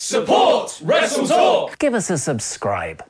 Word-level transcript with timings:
Support 0.00 0.80
Wrestle 0.80 1.28
Talk. 1.28 1.76
Give 1.76 1.92
us 1.92 2.08
a 2.08 2.16
subscribe. 2.16 3.04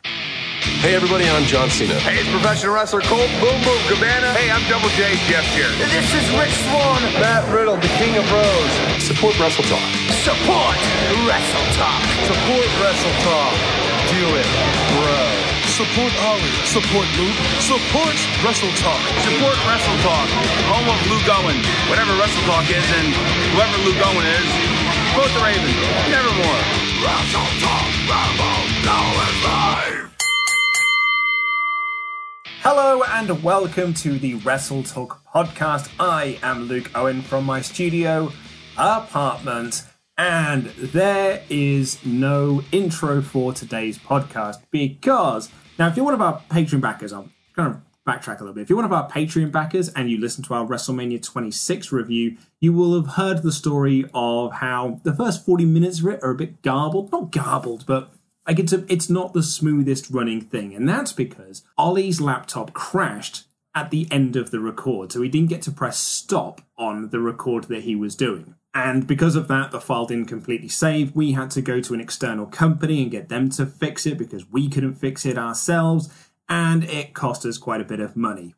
Hey 0.83 0.91
everybody, 0.98 1.22
I'm 1.22 1.46
John 1.46 1.70
Cena. 1.70 1.94
Hey, 2.02 2.19
it's 2.19 2.27
professional 2.34 2.74
wrestler 2.74 2.98
Colt 3.06 3.30
Boom 3.38 3.55
Boom 3.62 3.78
Cabana. 3.86 4.34
Hey, 4.34 4.50
I'm 4.50 4.58
Double 4.66 4.91
J 4.98 5.14
Jeff 5.30 5.46
here. 5.55 5.70
This 5.78 6.11
is 6.11 6.27
Rich 6.34 6.50
Swann. 6.66 6.98
Matt 7.22 7.46
Riddle, 7.55 7.78
the 7.78 7.86
King 7.94 8.18
of 8.18 8.27
Bros. 8.27 8.72
Support 9.06 9.38
Wrestle 9.38 9.62
Talk. 9.70 9.86
Support 10.27 10.74
Wrestle 11.30 11.68
Talk. 11.78 12.02
Support 12.27 12.66
Wrestle 12.83 13.16
Talk. 13.22 13.55
Do 14.11 14.27
it, 14.34 14.50
bro. 14.98 15.22
Support 15.70 16.11
Ollie. 16.27 16.58
Support 16.66 17.06
Luke. 17.22 17.38
Support 17.62 18.18
Wrestle 18.42 18.74
Talk. 18.83 18.98
Support 19.30 19.55
Wrestle 19.62 19.98
Talk. 20.02 20.27
Home 20.74 20.91
of 20.91 20.98
Luke 21.06 21.28
Owen. 21.38 21.55
Whatever 21.86 22.18
Wrestle 22.18 22.42
Talk 22.50 22.66
is, 22.66 22.83
and 22.98 23.14
whoever 23.55 23.78
Luke 23.86 24.02
Owen 24.02 24.27
is, 24.27 24.50
support 25.11 25.33
the 25.33 25.41
Ravens. 25.41 25.75
Nevermore. 26.08 26.61
Hello 32.62 33.02
and 33.02 33.42
welcome 33.42 33.94
to 33.94 34.19
the 34.19 34.34
Wrestle 34.34 34.83
Talk 34.84 35.20
podcast. 35.34 35.91
I 35.98 36.39
am 36.42 36.64
Luke 36.64 36.91
Owen 36.94 37.22
from 37.22 37.44
my 37.44 37.61
studio 37.61 38.30
apartment, 38.77 39.83
and 40.17 40.67
there 40.67 41.42
is 41.48 42.05
no 42.05 42.62
intro 42.70 43.20
for 43.20 43.52
today's 43.52 43.98
podcast 43.98 44.62
because 44.70 45.50
now, 45.78 45.89
if 45.89 45.97
you're 45.97 46.05
one 46.05 46.14
of 46.14 46.20
our 46.20 46.41
Patreon 46.50 46.83
backers, 46.83 47.12
I'll 47.12 47.30
kind 47.56 47.74
of 47.74 47.80
backtrack 48.11 48.41
a 48.41 48.44
little 48.44 48.55
bit. 48.55 48.62
If 48.62 48.70
you're 48.70 48.77
one 48.77 48.84
of 48.84 48.92
our 48.92 49.08
Patreon 49.08 49.53
backers 49.53 49.89
and 49.91 50.11
you 50.11 50.19
listen 50.19 50.42
to 50.44 50.55
our 50.55 50.66
WrestleMania 50.66 51.22
26 51.22 51.92
review, 51.92 52.36
you 52.61 52.72
will 52.72 52.94
have 52.94 53.14
heard 53.14 53.42
the 53.42 53.52
story 53.52 54.05
of 54.14 54.55
how 54.55 55.01
the 55.05 55.14
first 55.14 55.45
40 55.45 55.64
minutes 55.64 56.01
of 56.01 56.07
it 56.07 56.20
are 56.23 56.30
a 56.30 56.35
bit 56.35 56.62
garbled. 56.62 57.12
Not 57.12 57.30
garbled, 57.30 57.85
but 57.86 58.12
like 58.46 58.58
it's 58.58 58.73
a, 58.73 58.85
it's 58.92 59.08
not 59.08 59.33
the 59.33 59.42
smoothest 59.42 60.11
running 60.11 60.40
thing, 60.40 60.74
and 60.74 60.89
that's 60.89 61.12
because 61.12 61.62
Ollie's 61.79 62.20
laptop 62.20 62.73
crashed 62.73 63.45
at 63.74 63.90
the 63.90 64.08
end 64.11 64.35
of 64.35 64.51
the 64.51 64.61
record, 64.61 65.12
so 65.12 65.23
he 65.23 65.29
didn't 65.29 65.48
get 65.48 65.62
to 65.62 65.70
press 65.70 65.98
stop 65.98 66.61
on 66.77 67.11
the 67.11 67.20
record 67.20 67.64
that 67.64 67.85
he 67.85 67.95
was 67.95 68.17
doing. 68.17 68.56
And 68.74 69.06
because 69.06 69.36
of 69.36 69.48
that, 69.48 69.70
the 69.70 69.80
file 69.80 70.06
didn't 70.06 70.29
completely 70.29 70.68
save. 70.68 71.14
We 71.14 71.33
had 71.33 71.51
to 71.52 71.62
go 71.62 71.80
to 71.80 71.95
an 71.95 72.01
external 72.01 72.46
company 72.46 73.02
and 73.02 73.11
get 73.11 73.29
them 73.29 73.51
to 73.51 73.67
fix 73.67 74.06
it 74.06 74.17
because 74.17 74.51
we 74.51 74.68
couldn't 74.68 74.95
fix 74.95 75.27
it 75.27 75.39
ourselves, 75.39 76.08
and 76.50 76.83
it 76.84 77.14
cost 77.14 77.46
us 77.46 77.56
quite 77.56 77.80
a 77.80 77.84
bit 77.84 78.00
of 78.00 78.16
money. 78.16 78.55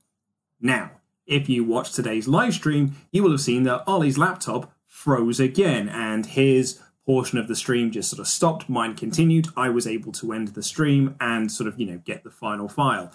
Now, 0.60 0.92
if 1.26 1.48
you 1.48 1.62
watched 1.62 1.94
today's 1.94 2.26
live 2.26 2.54
stream, 2.54 2.97
you 3.12 3.22
will 3.22 3.30
have 3.30 3.41
seen 3.42 3.62
that 3.64 3.84
Ollie's 3.86 4.19
laptop 4.19 4.72
froze 4.86 5.38
again, 5.38 5.88
and 5.88 6.26
his 6.26 6.80
portion 7.04 7.38
of 7.38 7.48
the 7.48 7.56
stream 7.56 7.91
just 7.91 8.10
sort 8.10 8.20
of 8.20 8.28
stopped. 8.28 8.69
Mine 8.69 8.94
continued. 8.94 9.48
I 9.56 9.69
was 9.69 9.86
able 9.86 10.12
to 10.12 10.32
end 10.32 10.48
the 10.48 10.62
stream 10.62 11.16
and 11.20 11.53
sort 11.53 11.69
of, 11.69 11.78
you 11.78 11.86
know, 11.86 12.00
get 12.04 12.25
the 12.25 12.30
final 12.30 12.69
file. 12.69 13.12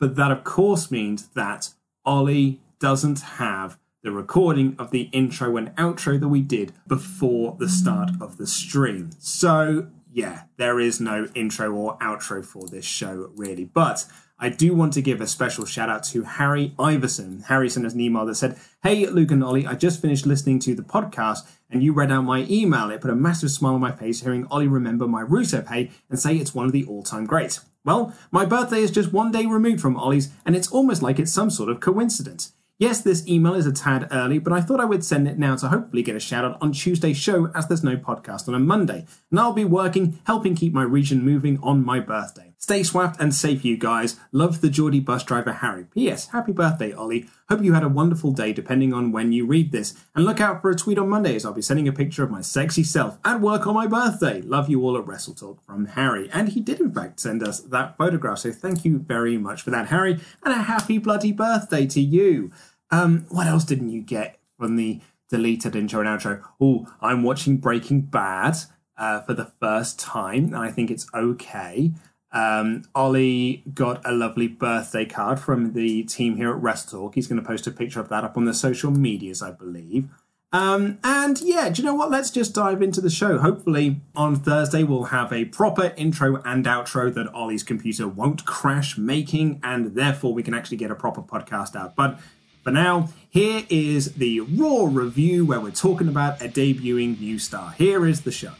But 0.00 0.16
that, 0.16 0.30
of 0.30 0.42
course, 0.42 0.90
means 0.90 1.28
that 1.28 1.70
Ollie 2.04 2.60
doesn't 2.80 3.20
have 3.20 3.78
the 4.02 4.12
recording 4.12 4.76
of 4.78 4.90
the 4.90 5.08
intro 5.12 5.56
and 5.56 5.74
outro 5.76 6.20
that 6.20 6.28
we 6.28 6.42
did 6.42 6.72
before 6.86 7.56
the 7.58 7.68
start 7.68 8.10
of 8.20 8.36
the 8.36 8.46
stream. 8.46 9.10
So, 9.18 9.88
yeah, 10.14 10.44
there 10.58 10.78
is 10.78 11.00
no 11.00 11.26
intro 11.34 11.72
or 11.72 11.98
outro 11.98 12.44
for 12.44 12.68
this 12.68 12.84
show, 12.84 13.32
really. 13.34 13.64
But 13.64 14.06
I 14.38 14.48
do 14.48 14.72
want 14.72 14.92
to 14.92 15.02
give 15.02 15.20
a 15.20 15.26
special 15.26 15.66
shout 15.66 15.88
out 15.88 16.04
to 16.04 16.22
Harry 16.22 16.72
Iverson. 16.78 17.44
Harry 17.48 17.68
sent 17.68 17.84
us 17.84 17.94
an 17.94 18.00
email 18.00 18.24
that 18.26 18.36
said, 18.36 18.56
Hey, 18.84 19.06
Luke 19.06 19.32
and 19.32 19.42
Ollie, 19.42 19.66
I 19.66 19.74
just 19.74 20.00
finished 20.00 20.24
listening 20.24 20.60
to 20.60 20.74
the 20.76 20.82
podcast 20.82 21.40
and 21.68 21.82
you 21.82 21.92
read 21.92 22.12
out 22.12 22.22
my 22.22 22.46
email. 22.48 22.90
It 22.90 23.00
put 23.00 23.10
a 23.10 23.16
massive 23.16 23.50
smile 23.50 23.74
on 23.74 23.80
my 23.80 23.90
face 23.90 24.20
hearing 24.20 24.46
Ollie 24.52 24.68
remember 24.68 25.08
my 25.08 25.24
Rusev 25.24 25.66
Hey 25.66 25.90
and 26.08 26.16
say 26.16 26.36
it's 26.36 26.54
one 26.54 26.66
of 26.66 26.72
the 26.72 26.84
all 26.84 27.02
time 27.02 27.26
greats. 27.26 27.64
Well, 27.84 28.14
my 28.30 28.44
birthday 28.44 28.82
is 28.82 28.92
just 28.92 29.12
one 29.12 29.32
day 29.32 29.46
removed 29.46 29.80
from 29.80 29.96
Ollie's, 29.96 30.30
and 30.46 30.56
it's 30.56 30.70
almost 30.70 31.02
like 31.02 31.18
it's 31.18 31.32
some 31.32 31.50
sort 31.50 31.68
of 31.68 31.80
coincidence. 31.80 32.52
Yes, 32.76 33.02
this 33.02 33.26
email 33.28 33.54
is 33.54 33.66
a 33.66 33.72
tad 33.72 34.08
early, 34.10 34.40
but 34.40 34.52
I 34.52 34.60
thought 34.60 34.80
I 34.80 34.84
would 34.84 35.04
send 35.04 35.28
it 35.28 35.38
now 35.38 35.54
to 35.54 35.68
hopefully 35.68 36.02
get 36.02 36.16
a 36.16 36.20
shout 36.20 36.44
out 36.44 36.58
on 36.60 36.72
Tuesday's 36.72 37.16
show 37.16 37.46
as 37.54 37.68
there's 37.68 37.84
no 37.84 37.96
podcast 37.96 38.48
on 38.48 38.54
a 38.54 38.58
Monday. 38.58 39.06
And 39.30 39.38
I'll 39.38 39.52
be 39.52 39.64
working, 39.64 40.18
helping 40.26 40.56
keep 40.56 40.72
my 40.72 40.82
region 40.82 41.22
moving 41.22 41.60
on 41.62 41.84
my 41.84 42.00
birthday. 42.00 42.43
Stay 42.64 42.82
swapped 42.82 43.20
and 43.20 43.34
safe, 43.34 43.62
you 43.62 43.76
guys. 43.76 44.18
Love 44.32 44.62
the 44.62 44.70
Geordie 44.70 44.98
bus 44.98 45.22
driver 45.22 45.52
Harry. 45.52 45.84
P.S. 45.84 46.28
Happy 46.28 46.50
birthday, 46.50 46.94
Ollie. 46.94 47.26
Hope 47.50 47.62
you 47.62 47.74
had 47.74 47.82
a 47.82 47.90
wonderful 47.90 48.32
day 48.32 48.54
depending 48.54 48.94
on 48.94 49.12
when 49.12 49.32
you 49.32 49.44
read 49.44 49.70
this. 49.70 49.92
And 50.14 50.24
look 50.24 50.40
out 50.40 50.62
for 50.62 50.70
a 50.70 50.74
tweet 50.74 50.96
on 50.96 51.10
Monday 51.10 51.36
as 51.36 51.44
I'll 51.44 51.52
be 51.52 51.60
sending 51.60 51.86
a 51.88 51.92
picture 51.92 52.24
of 52.24 52.30
my 52.30 52.40
sexy 52.40 52.82
self 52.82 53.18
at 53.22 53.42
work 53.42 53.66
on 53.66 53.74
my 53.74 53.86
birthday. 53.86 54.40
Love 54.40 54.70
you 54.70 54.82
all 54.82 54.96
at 54.96 55.06
Wrestle 55.06 55.34
Talk 55.34 55.62
from 55.66 55.84
Harry. 55.88 56.30
And 56.32 56.48
he 56.48 56.60
did, 56.62 56.80
in 56.80 56.90
fact, 56.90 57.20
send 57.20 57.42
us 57.42 57.60
that 57.60 57.98
photograph. 57.98 58.38
So 58.38 58.50
thank 58.50 58.82
you 58.82 58.98
very 58.98 59.36
much 59.36 59.60
for 59.60 59.68
that, 59.68 59.88
Harry. 59.88 60.18
And 60.42 60.54
a 60.54 60.62
happy 60.62 60.96
bloody 60.96 61.32
birthday 61.32 61.84
to 61.88 62.00
you. 62.00 62.50
Um, 62.90 63.26
what 63.28 63.46
else 63.46 63.64
didn't 63.64 63.90
you 63.90 64.00
get 64.00 64.38
from 64.58 64.76
the 64.76 65.02
deleted 65.28 65.76
intro 65.76 66.00
and 66.00 66.08
outro? 66.08 66.42
Oh, 66.58 66.90
I'm 67.02 67.24
watching 67.24 67.58
Breaking 67.58 68.00
Bad 68.00 68.56
uh, 68.96 69.20
for 69.20 69.34
the 69.34 69.52
first 69.60 69.98
time, 69.98 70.46
and 70.46 70.56
I 70.56 70.70
think 70.70 70.90
it's 70.90 71.06
okay. 71.12 71.92
Um, 72.34 72.82
Ollie 72.96 73.62
got 73.72 74.02
a 74.04 74.12
lovely 74.12 74.48
birthday 74.48 75.06
card 75.06 75.38
from 75.38 75.72
the 75.72 76.02
team 76.02 76.36
here 76.36 76.50
at 76.50 76.60
Rest 76.60 76.90
Talk. 76.90 77.14
He's 77.14 77.28
going 77.28 77.40
to 77.40 77.46
post 77.46 77.68
a 77.68 77.70
picture 77.70 78.00
of 78.00 78.08
that 78.08 78.24
up 78.24 78.36
on 78.36 78.44
the 78.44 78.52
social 78.52 78.90
medias, 78.90 79.40
I 79.40 79.52
believe. 79.52 80.08
Um, 80.52 80.98
and 81.02 81.40
yeah, 81.40 81.68
do 81.68 81.80
you 81.80 81.86
know 81.86 81.94
what? 81.94 82.10
Let's 82.10 82.30
just 82.30 82.54
dive 82.54 82.82
into 82.82 83.00
the 83.00 83.10
show. 83.10 83.38
Hopefully, 83.38 84.00
on 84.14 84.36
Thursday, 84.36 84.82
we'll 84.82 85.04
have 85.04 85.32
a 85.32 85.46
proper 85.46 85.92
intro 85.96 86.42
and 86.44 86.64
outro 86.64 87.12
that 87.14 87.32
Ollie's 87.32 87.62
computer 87.62 88.06
won't 88.06 88.44
crash 88.44 88.98
making, 88.98 89.60
and 89.62 89.94
therefore 89.94 90.32
we 90.32 90.42
can 90.42 90.54
actually 90.54 90.76
get 90.76 90.90
a 90.90 90.96
proper 90.96 91.22
podcast 91.22 91.76
out. 91.76 91.94
But 91.94 92.20
for 92.62 92.70
now, 92.70 93.10
here 93.30 93.64
is 93.68 94.14
the 94.14 94.40
Raw 94.40 94.86
review 94.90 95.46
where 95.46 95.60
we're 95.60 95.70
talking 95.70 96.08
about 96.08 96.40
a 96.42 96.48
debuting 96.48 97.18
new 97.20 97.38
star. 97.38 97.72
Here 97.72 98.06
is 98.06 98.22
the 98.22 98.32
show. 98.32 98.52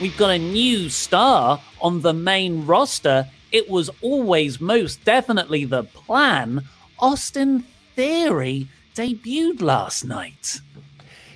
We've 0.00 0.16
got 0.16 0.30
a 0.30 0.38
new 0.38 0.88
star 0.88 1.60
on 1.82 2.00
the 2.00 2.14
main 2.14 2.64
roster. 2.64 3.28
It 3.52 3.68
was 3.68 3.90
always 4.00 4.58
most 4.58 5.04
definitely 5.04 5.66
the 5.66 5.84
plan. 5.84 6.64
Austin 6.98 7.64
Theory 7.96 8.68
debuted 8.94 9.60
last 9.60 10.06
night. 10.06 10.60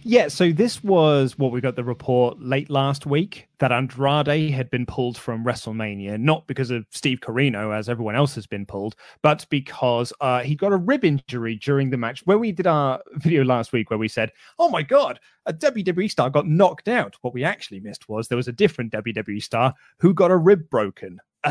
Yeah, 0.03 0.29
so 0.29 0.51
this 0.51 0.83
was 0.83 1.39
what 1.39 1.53
we 1.53 1.61
got 1.61 1.77
the 1.77 1.85
report 1.85 2.41
late 2.41 2.71
last 2.71 3.05
week 3.05 3.49
that 3.65 3.73
Andrade 3.73 4.51
had 4.51 4.69
been 4.69 4.85
pulled 4.85 5.17
from 5.17 5.43
WrestleMania, 5.43 6.21
not 6.21 6.47
because 6.47 6.71
of 6.71 6.85
Steve 6.91 7.21
Corino, 7.21 7.75
as 7.75 7.89
everyone 7.89 8.15
else 8.15 8.35
has 8.35 8.47
been 8.47 8.67
pulled, 8.67 8.95
but 9.23 9.47
because 9.49 10.13
uh, 10.21 10.43
he 10.43 10.55
got 10.55 10.75
a 10.75 10.77
rib 10.77 11.03
injury 11.03 11.57
during 11.57 11.89
the 11.89 11.97
match. 11.97 12.21
When 12.27 12.41
we 12.41 12.53
did 12.53 12.67
our 12.67 13.01
video 13.15 13.43
last 13.43 13.73
week, 13.73 13.89
where 13.89 13.99
we 13.99 14.07
said, 14.07 14.33
"Oh 14.59 14.69
my 14.69 14.83
God, 14.83 15.19
a 15.47 15.55
WWE 15.55 16.11
star 16.11 16.29
got 16.29 16.47
knocked 16.47 16.89
out," 16.89 17.17
what 17.23 17.33
we 17.33 17.43
actually 17.43 17.81
missed 17.81 18.07
was 18.07 18.29
there 18.29 18.37
was 18.37 18.49
a 18.49 18.53
different 18.53 18.93
WWE 18.93 19.43
star 19.43 19.73
who 19.99 20.13
got 20.13 20.31
a 20.31 20.37
rib 20.37 20.69
broken, 20.69 21.19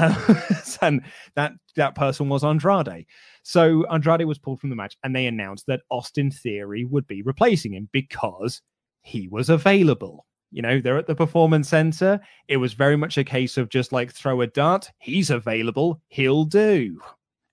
and 0.84 1.02
that 1.34 1.54
that 1.76 1.96
person 1.96 2.30
was 2.30 2.44
Andrade. 2.44 3.08
So 3.42 3.88
Andrade 3.88 4.28
was 4.28 4.38
pulled 4.38 4.60
from 4.60 4.70
the 4.70 4.76
match, 4.76 4.96
and 5.04 5.16
they 5.16 5.26
announced 5.26 5.66
that 5.66 5.82
Austin 5.90 6.30
Theory 6.30 6.86
would 6.86 7.08
be 7.08 7.24
replacing 7.24 7.74
him 7.74 7.90
because 7.92 8.62
he 9.02 9.28
was 9.28 9.50
available. 9.50 10.28
You 10.54 10.62
know, 10.62 10.80
they're 10.80 11.00
at 11.00 11.08
the 11.08 11.16
performance 11.16 11.70
center. 11.70 12.22
It 12.48 12.58
was 12.58 12.74
very 12.74 12.96
much 12.96 13.18
a 13.18 13.24
case 13.24 13.58
of 13.58 13.70
just 13.70 13.92
like 13.92 14.14
throw 14.14 14.42
a 14.42 14.48
dart. 14.48 14.92
He's 15.00 15.32
available. 15.32 16.00
He'll 16.10 16.46
do. 16.46 17.02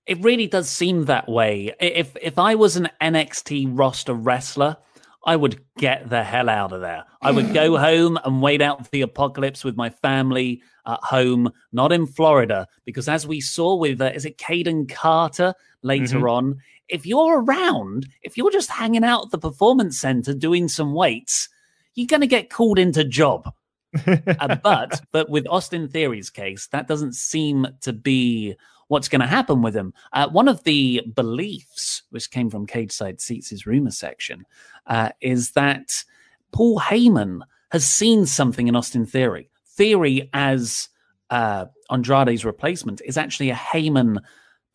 It 0.05 0.23
really 0.23 0.45
does 0.45 0.69
seem 0.69 1.05
that 1.05 1.27
way. 1.27 1.73
If 1.79 2.15
if 2.21 2.37
I 2.37 2.55
was 2.55 2.75
an 2.75 2.89
NXT 3.01 3.69
roster 3.71 4.13
wrestler, 4.13 4.77
I 5.25 5.35
would 5.35 5.63
get 5.77 6.09
the 6.09 6.23
hell 6.23 6.47
out 6.47 6.73
of 6.73 6.81
there. 6.81 7.03
I 7.21 7.31
would 7.31 7.53
go 7.53 7.77
home 7.89 8.19
and 8.23 8.41
wait 8.41 8.61
out 8.61 8.89
the 8.91 9.01
apocalypse 9.01 9.63
with 9.63 9.75
my 9.75 9.89
family 9.89 10.61
at 10.85 10.99
home, 11.01 11.51
not 11.71 11.91
in 11.91 12.05
Florida, 12.05 12.67
because 12.85 13.07
as 13.07 13.25
we 13.25 13.41
saw 13.41 13.75
with, 13.75 13.99
uh, 14.01 14.11
is 14.13 14.25
it 14.25 14.37
Kayden 14.37 14.89
Carter 14.89 15.53
later 15.81 16.17
mm-hmm. 16.17 16.29
on? 16.29 16.59
If 16.87 17.05
you're 17.05 17.41
around, 17.41 18.07
if 18.21 18.37
you're 18.37 18.51
just 18.51 18.69
hanging 18.69 19.03
out 19.03 19.25
at 19.25 19.31
the 19.31 19.37
performance 19.37 19.99
center 19.99 20.33
doing 20.33 20.67
some 20.67 20.93
weights, 20.93 21.49
you're 21.95 22.07
going 22.07 22.21
to 22.21 22.27
get 22.27 22.49
called 22.49 22.79
into 22.79 23.03
job. 23.03 23.53
uh, 24.07 24.55
but 24.63 25.01
but 25.11 25.29
with 25.29 25.45
Austin 25.47 25.89
Theory's 25.89 26.29
case, 26.29 26.67
that 26.67 26.87
doesn't 26.87 27.13
seem 27.13 27.67
to 27.81 27.91
be 27.91 28.55
what's 28.87 29.09
going 29.09 29.21
to 29.21 29.27
happen 29.27 29.61
with 29.61 29.75
him. 29.75 29.93
Uh, 30.13 30.27
one 30.29 30.47
of 30.47 30.63
the 30.63 31.01
beliefs, 31.15 32.03
which 32.09 32.31
came 32.31 32.49
from 32.49 32.67
Cageside 32.67 33.21
Seats' 33.21 33.65
rumor 33.65 33.91
section, 33.91 34.45
uh, 34.87 35.09
is 35.21 35.51
that 35.51 36.03
Paul 36.51 36.79
Heyman 36.79 37.41
has 37.71 37.85
seen 37.85 38.25
something 38.25 38.67
in 38.67 38.75
Austin 38.75 39.05
Theory. 39.05 39.49
Theory 39.65 40.29
as 40.33 40.89
uh, 41.29 41.65
Andrade's 41.89 42.43
replacement 42.45 43.01
is 43.05 43.17
actually 43.17 43.49
a 43.49 43.55
Heyman 43.55 44.17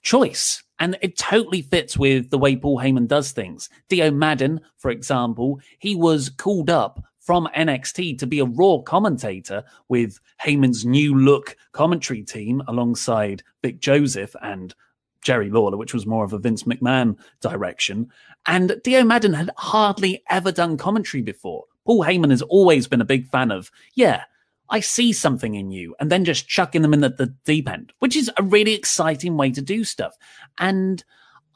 choice. 0.03 0.63
And 0.79 0.99
it 1.01 1.17
totally 1.17 1.63
fits 1.63 1.97
with 1.97 2.31
the 2.31 2.39
way 2.39 2.57
Paul 2.57 2.79
Heyman 2.79 3.09
does 3.09 3.33
things. 3.33 3.69
Dio 3.89 4.11
Maddin, 4.11 4.61
for 4.77 4.91
example, 4.91 5.61
he 5.79 5.95
was 5.95 6.29
called 6.29 6.71
up 6.71 7.03
from 7.21 7.49
NXT 7.57 8.19
to 8.19 8.27
be 8.27 8.39
a 8.39 8.45
Raw 8.45 8.79
commentator 8.79 9.65
with 9.89 10.21
Heyman's 10.45 10.85
new 10.85 11.15
look 11.15 11.57
commentary 11.73 12.23
team 12.23 12.63
alongside 12.69 13.43
Vic 13.63 13.81
Joseph 13.81 14.37
and 14.43 14.75
Jerry 15.23 15.51
Lawler, 15.51 15.77
which 15.77 15.93
was 15.93 16.07
more 16.07 16.25
of 16.25 16.33
a 16.33 16.39
Vince 16.39 16.63
McMahon 16.63 17.19
direction. 17.41 18.09
And 18.47 18.81
Dio 18.85 19.03
Maddin 19.03 19.33
had 19.33 19.51
hardly 19.57 20.23
ever 20.31 20.53
done 20.53 20.77
commentary 20.77 21.21
before. 21.21 21.65
Paul 21.85 22.05
Heyman 22.05 22.31
has 22.31 22.43
always 22.43 22.87
been 22.87 23.01
a 23.01 23.05
big 23.05 23.27
fan 23.27 23.51
of, 23.51 23.73
yeah, 23.95 24.23
I 24.71 24.81
see 24.81 25.13
something 25.13 25.55
in 25.55 25.71
you, 25.71 25.95
and 26.01 26.11
then 26.11 26.25
just 26.25 26.49
chucking 26.49 26.83
them 26.83 26.95
in 26.95 27.01
the, 27.01 27.11
the 27.11 27.35
deep 27.45 27.69
end, 27.69 27.93
which 27.99 28.17
is 28.17 28.31
a 28.37 28.43
really 28.43 28.75
exciting 28.75 29.37
way 29.37 29.51
to 29.53 29.63
do 29.63 29.85
stuff. 29.85 30.15
And 30.59 31.05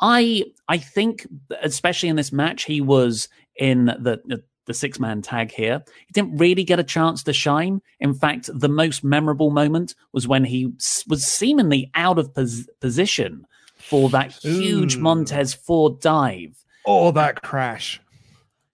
I 0.01 0.45
I 0.69 0.79
think, 0.79 1.27
especially 1.63 2.09
in 2.09 2.17
this 2.17 2.33
match, 2.33 2.65
he 2.65 2.81
was 2.81 3.29
in 3.57 3.87
the, 3.87 4.21
the 4.25 4.43
the 4.67 4.75
six 4.75 5.01
man 5.01 5.21
tag 5.21 5.51
here. 5.51 5.83
He 6.07 6.13
didn't 6.13 6.39
really 6.39 6.65
get 6.65 6.79
a 6.79 6.85
chance 6.85 7.23
to 7.25 7.33
shine. 7.33 7.81
In 7.99 8.15
fact, 8.15 8.49
the 8.53 8.69
most 8.69 9.03
memorable 9.03 9.51
moment 9.51 9.95
was 10.13 10.29
when 10.29 10.45
he 10.45 10.73
was 11.09 11.27
seemingly 11.27 11.91
out 11.95 12.19
of 12.19 12.35
pos- 12.35 12.69
position 12.81 13.47
for 13.77 14.09
that 14.11 14.31
huge 14.33 14.97
Ooh. 14.97 15.01
Montez 15.01 15.55
Ford 15.55 16.01
dive. 16.01 16.65
Oh, 16.87 17.11
that 17.13 17.43
crash. 17.43 18.01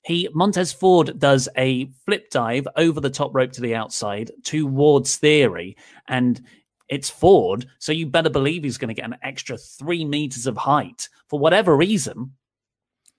He 0.07 0.29
Montez 0.33 0.73
Ford 0.73 1.19
does 1.19 1.49
a 1.57 1.91
flip 2.05 2.31
dive 2.31 2.69
over 2.77 3.01
the 3.01 3.11
top 3.11 3.35
rope 3.35 3.51
to 3.53 3.61
the 3.61 3.75
outside 3.75 4.31
towards 4.45 5.17
Theory, 5.17 5.77
and 6.07 6.41
it's 6.89 7.11
Ford, 7.11 7.67
so 7.81 7.91
you 7.91 8.07
better 8.07 8.31
believe 8.31 8.63
he's 8.63 8.79
going 8.79 8.95
to 8.95 8.95
get 8.95 9.11
an 9.11 9.17
extra 9.21 9.59
three 9.59 10.05
meters 10.05 10.47
of 10.47 10.59
height. 10.59 11.09
For 11.29 11.41
whatever 11.41 11.77
reason, 11.77 12.35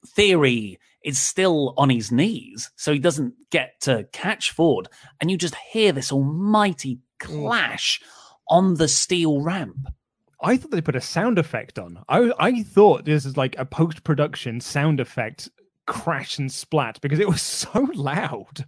Theory 0.06 0.80
is 1.04 1.20
still 1.20 1.74
on 1.78 1.90
his 1.90 2.10
knees, 2.10 2.72
so 2.78 2.94
he 2.94 3.00
doesn't 3.00 3.34
get 3.52 3.82
to 3.82 4.08
catch 4.14 4.52
Ford, 4.52 4.88
and 5.20 5.30
you 5.30 5.38
just 5.38 5.56
hear 5.56 5.92
this 5.92 6.14
almighty 6.14 7.00
clash 7.20 8.00
on 8.48 8.76
the 8.76 8.88
steel 8.88 9.42
ramp. 9.42 9.88
I 10.42 10.56
thought 10.56 10.72
they 10.72 10.82
put 10.82 10.96
a 10.96 11.02
sound 11.02 11.38
effect 11.38 11.80
on. 11.80 12.02
I 12.08 12.32
I 12.40 12.64
thought 12.64 13.04
this 13.04 13.26
is 13.26 13.36
like 13.36 13.58
a 13.58 13.66
post 13.66 14.06
production 14.06 14.62
sound 14.62 15.02
effect 15.02 15.50
crash 15.88 16.38
and 16.38 16.52
splat 16.52 17.00
because 17.02 17.20
it 17.20 17.28
was 17.28 17.42
so 17.42 17.88
loud. 17.94 18.66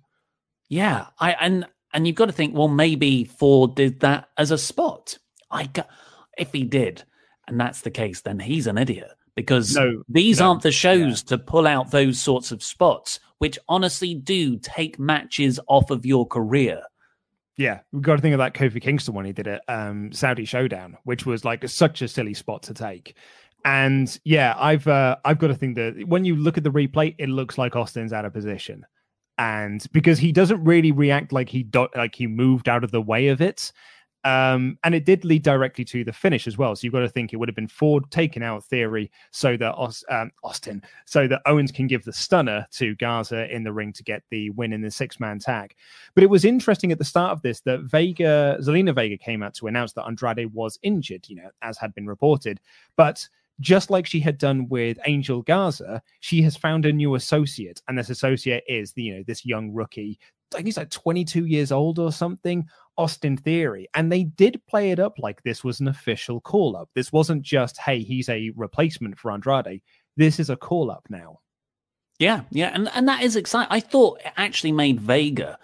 Yeah, 0.69 1.07
I 1.19 1.33
and 1.33 1.67
and 1.93 2.07
you've 2.07 2.15
got 2.15 2.27
to 2.27 2.31
think, 2.31 2.55
well, 2.55 2.67
maybe 2.67 3.25
Ford 3.25 3.75
did 3.75 3.99
that 4.01 4.29
as 4.37 4.51
a 4.51 4.57
spot. 4.57 5.17
I 5.51 5.65
got, 5.65 5.89
if 6.37 6.51
he 6.51 6.63
did, 6.63 7.03
and 7.47 7.59
that's 7.59 7.81
the 7.81 7.91
case, 7.91 8.21
then 8.21 8.39
he's 8.39 8.67
an 8.67 8.77
idiot 8.77 9.11
because 9.35 9.75
no, 9.75 10.03
these 10.07 10.39
no, 10.39 10.49
aren't 10.49 10.61
the 10.61 10.71
shows 10.71 11.23
yeah. 11.23 11.29
to 11.29 11.43
pull 11.43 11.65
out 11.65 11.91
those 11.91 12.19
sorts 12.19 12.51
of 12.51 12.61
spots, 12.61 13.19
which 13.39 13.57
honestly 13.67 14.13
do 14.13 14.57
take 14.57 14.99
matches 14.99 15.59
off 15.67 15.89
of 15.89 16.05
your 16.05 16.27
career. 16.27 16.81
Yeah, 17.57 17.79
we've 17.91 18.01
got 18.01 18.15
to 18.15 18.21
think 18.21 18.33
of 18.33 18.39
that 18.39 18.53
Kofi 18.53 18.81
Kingston 18.81 19.13
when 19.13 19.25
he 19.25 19.33
did 19.33 19.47
it, 19.47 19.61
um, 19.67 20.11
Saudi 20.13 20.45
Showdown, 20.45 20.97
which 21.03 21.25
was 21.25 21.43
like 21.43 21.67
such 21.67 22.01
a 22.01 22.07
silly 22.07 22.33
spot 22.33 22.63
to 22.63 22.73
take. 22.73 23.15
And 23.65 24.19
yeah, 24.23 24.55
I've 24.57 24.87
uh, 24.87 25.17
I've 25.25 25.39
got 25.39 25.47
to 25.47 25.55
think 25.55 25.75
that 25.75 26.07
when 26.07 26.25
you 26.25 26.35
look 26.35 26.57
at 26.57 26.63
the 26.63 26.71
replay, 26.71 27.15
it 27.17 27.29
looks 27.29 27.57
like 27.57 27.75
Austin's 27.75 28.13
out 28.13 28.25
of 28.25 28.33
position, 28.33 28.85
and 29.37 29.85
because 29.91 30.17
he 30.17 30.31
doesn't 30.31 30.63
really 30.63 30.91
react 30.91 31.33
like 31.33 31.49
he 31.49 31.63
do- 31.63 31.89
like 31.95 32.15
he 32.15 32.27
moved 32.27 32.69
out 32.69 32.83
of 32.83 32.91
the 32.91 33.01
way 33.01 33.27
of 33.27 33.41
it. 33.41 33.71
Um, 34.25 34.77
and 34.83 34.93
it 34.93 35.05
did 35.05 35.23
lead 35.23 35.43
directly 35.43 35.85
to 35.85 36.03
the 36.03 36.11
finish 36.11 36.45
as 36.45 36.57
well. 36.57 36.75
So 36.75 36.83
you've 36.83 36.93
got 36.93 36.99
to 36.99 37.09
think 37.09 37.31
it 37.31 37.37
would 37.37 37.47
have 37.47 37.55
been 37.55 37.69
Ford 37.69 38.03
taking 38.11 38.43
out 38.43 38.65
Theory 38.65 39.09
so 39.31 39.55
that 39.55 39.75
um, 40.09 40.31
Austin, 40.43 40.83
so 41.05 41.25
that 41.27 41.41
Owens 41.45 41.71
can 41.71 41.87
give 41.87 42.03
the 42.03 42.11
stunner 42.11 42.67
to 42.71 42.95
Garza 42.95 43.49
in 43.53 43.63
the 43.63 43.71
ring 43.71 43.93
to 43.93 44.03
get 44.03 44.23
the 44.29 44.49
win 44.51 44.73
in 44.73 44.81
the 44.81 44.91
six 44.91 45.21
man 45.21 45.39
tag. 45.39 45.73
But 46.15 46.23
it 46.23 46.29
was 46.29 46.43
interesting 46.43 46.91
at 46.91 46.97
the 46.97 47.05
start 47.05 47.31
of 47.31 47.41
this 47.41 47.61
that 47.61 47.81
Vega, 47.83 48.57
Zelina 48.59 48.93
Vega 48.93 49.17
came 49.17 49.41
out 49.41 49.53
to 49.55 49.67
announce 49.67 49.93
that 49.93 50.05
Andrade 50.05 50.53
was 50.53 50.77
injured, 50.83 51.29
you 51.29 51.37
know, 51.37 51.49
as 51.61 51.77
had 51.77 51.95
been 51.95 52.05
reported. 52.05 52.59
But 52.97 53.27
just 53.59 53.89
like 53.89 54.05
she 54.05 54.19
had 54.19 54.37
done 54.37 54.67
with 54.69 54.97
Angel 55.05 55.41
Garza, 55.41 56.01
she 56.19 56.41
has 56.43 56.55
found 56.55 56.85
a 56.85 56.93
new 56.93 57.15
associate, 57.15 57.81
and 57.87 57.97
this 57.97 58.09
associate 58.09 58.63
is 58.67 58.93
the 58.93 59.03
you 59.03 59.15
know 59.17 59.23
this 59.25 59.45
young 59.45 59.71
rookie. 59.73 60.19
I 60.53 60.57
think 60.57 60.65
he's 60.65 60.77
like 60.77 60.89
22 60.89 61.45
years 61.45 61.71
old 61.71 61.99
or 61.99 62.11
something. 62.11 62.67
Austin 62.97 63.37
Theory, 63.37 63.87
and 63.93 64.11
they 64.11 64.25
did 64.25 64.61
play 64.67 64.91
it 64.91 64.99
up 64.99 65.19
like 65.19 65.41
this 65.43 65.63
was 65.63 65.79
an 65.79 65.87
official 65.87 66.41
call 66.41 66.75
up. 66.75 66.89
This 66.95 67.13
wasn't 67.13 67.43
just 67.43 67.77
hey, 67.77 67.99
he's 67.99 68.29
a 68.29 68.51
replacement 68.55 69.17
for 69.17 69.31
Andrade. 69.31 69.81
This 70.17 70.39
is 70.39 70.49
a 70.49 70.57
call 70.57 70.91
up 70.91 71.05
now. 71.09 71.39
Yeah, 72.19 72.41
yeah, 72.51 72.71
and 72.73 72.89
and 72.93 73.07
that 73.07 73.23
is 73.23 73.35
exciting. 73.35 73.71
I 73.71 73.79
thought 73.79 74.19
it 74.25 74.33
actually 74.35 74.73
made 74.73 74.99
Vega 74.99 75.57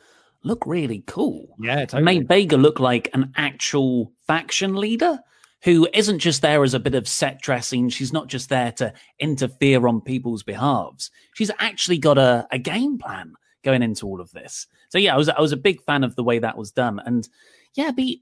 look 0.43 0.65
really 0.65 1.03
cool. 1.07 1.55
Yeah, 1.59 1.85
totally. 1.85 2.01
it 2.01 2.05
made 2.05 2.27
Vega 2.29 2.55
look 2.55 2.79
like 2.79 3.09
an 3.13 3.33
actual 3.35 4.13
faction 4.25 4.75
leader 4.75 5.19
who 5.65 5.87
isn't 5.93 6.19
just 6.19 6.43
there 6.43 6.63
as 6.63 6.75
a 6.75 6.79
bit 6.79 6.93
of 6.93 7.07
set 7.07 7.41
dressing. 7.41 7.89
She's 7.89 8.13
not 8.13 8.27
just 8.27 8.49
there 8.49 8.71
to 8.73 8.93
interfere 9.19 9.87
on 9.87 9.99
people's 9.99 10.43
behalves. 10.43 11.09
She's 11.33 11.51
actually 11.57 11.97
got 11.97 12.19
a, 12.19 12.47
a 12.51 12.59
game 12.59 12.99
plan 12.99 13.33
going 13.63 13.81
into 13.81 14.05
all 14.05 14.21
of 14.21 14.31
this. 14.31 14.67
So 14.89 14.99
yeah, 14.99 15.15
I 15.15 15.17
was 15.17 15.27
I 15.27 15.41
was 15.41 15.51
a 15.51 15.57
big 15.57 15.81
fan 15.81 16.03
of 16.03 16.15
the 16.15 16.23
way 16.23 16.39
that 16.39 16.57
was 16.57 16.71
done, 16.71 17.01
and 17.03 17.27
yeah, 17.73 17.91
be 17.91 18.21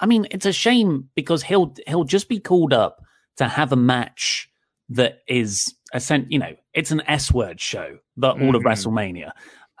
I 0.00 0.06
mean, 0.06 0.26
it's 0.32 0.46
a 0.46 0.52
shame 0.52 1.08
because 1.14 1.44
he'll 1.44 1.74
he'll 1.86 2.04
just 2.04 2.28
be 2.28 2.40
called 2.40 2.72
up 2.72 3.04
to 3.36 3.46
have 3.48 3.72
a 3.72 3.76
match 3.76 4.50
that 4.90 5.22
is 5.28 5.72
a 5.92 6.00
sent. 6.00 6.32
you 6.32 6.40
know, 6.40 6.56
it's 6.74 6.90
an 6.90 7.02
S 7.06 7.32
word 7.32 7.60
show, 7.60 7.98
the 8.16 8.30
all 8.30 8.36
mm-hmm. 8.36 8.56
of 8.56 8.62
WrestleMania, 8.62 9.30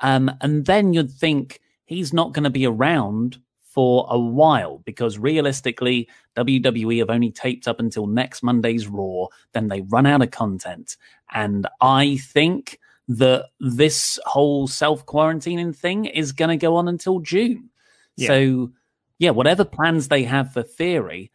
um, 0.00 0.30
and 0.40 0.64
then 0.64 0.92
you'd 0.92 1.10
think 1.10 1.60
he's 1.86 2.12
not 2.12 2.32
going 2.32 2.44
to 2.44 2.50
be 2.50 2.66
around 2.66 3.38
for 3.74 4.06
a 4.08 4.18
while 4.18 4.78
because 4.84 5.18
realistically, 5.18 6.08
WWE 6.36 7.00
have 7.00 7.10
only 7.10 7.32
taped 7.32 7.66
up 7.66 7.80
until 7.80 8.06
next 8.06 8.44
Monday's 8.44 8.86
Raw. 8.86 9.26
Then 9.52 9.66
they 9.66 9.80
run 9.80 10.06
out 10.06 10.22
of 10.22 10.30
content. 10.30 10.96
And 11.32 11.66
I 11.80 12.18
think 12.18 12.78
that 13.08 13.46
this 13.58 14.20
whole 14.26 14.68
self 14.68 15.04
quarantining 15.04 15.74
thing 15.74 16.04
is 16.04 16.30
going 16.30 16.50
to 16.50 16.56
go 16.56 16.76
on 16.76 16.86
until 16.86 17.18
June. 17.18 17.70
Yeah. 18.16 18.28
So, 18.28 18.72
yeah, 19.18 19.30
whatever 19.30 19.64
plans 19.64 20.06
they 20.06 20.22
have 20.22 20.52
for 20.52 20.62
Theory, 20.62 21.32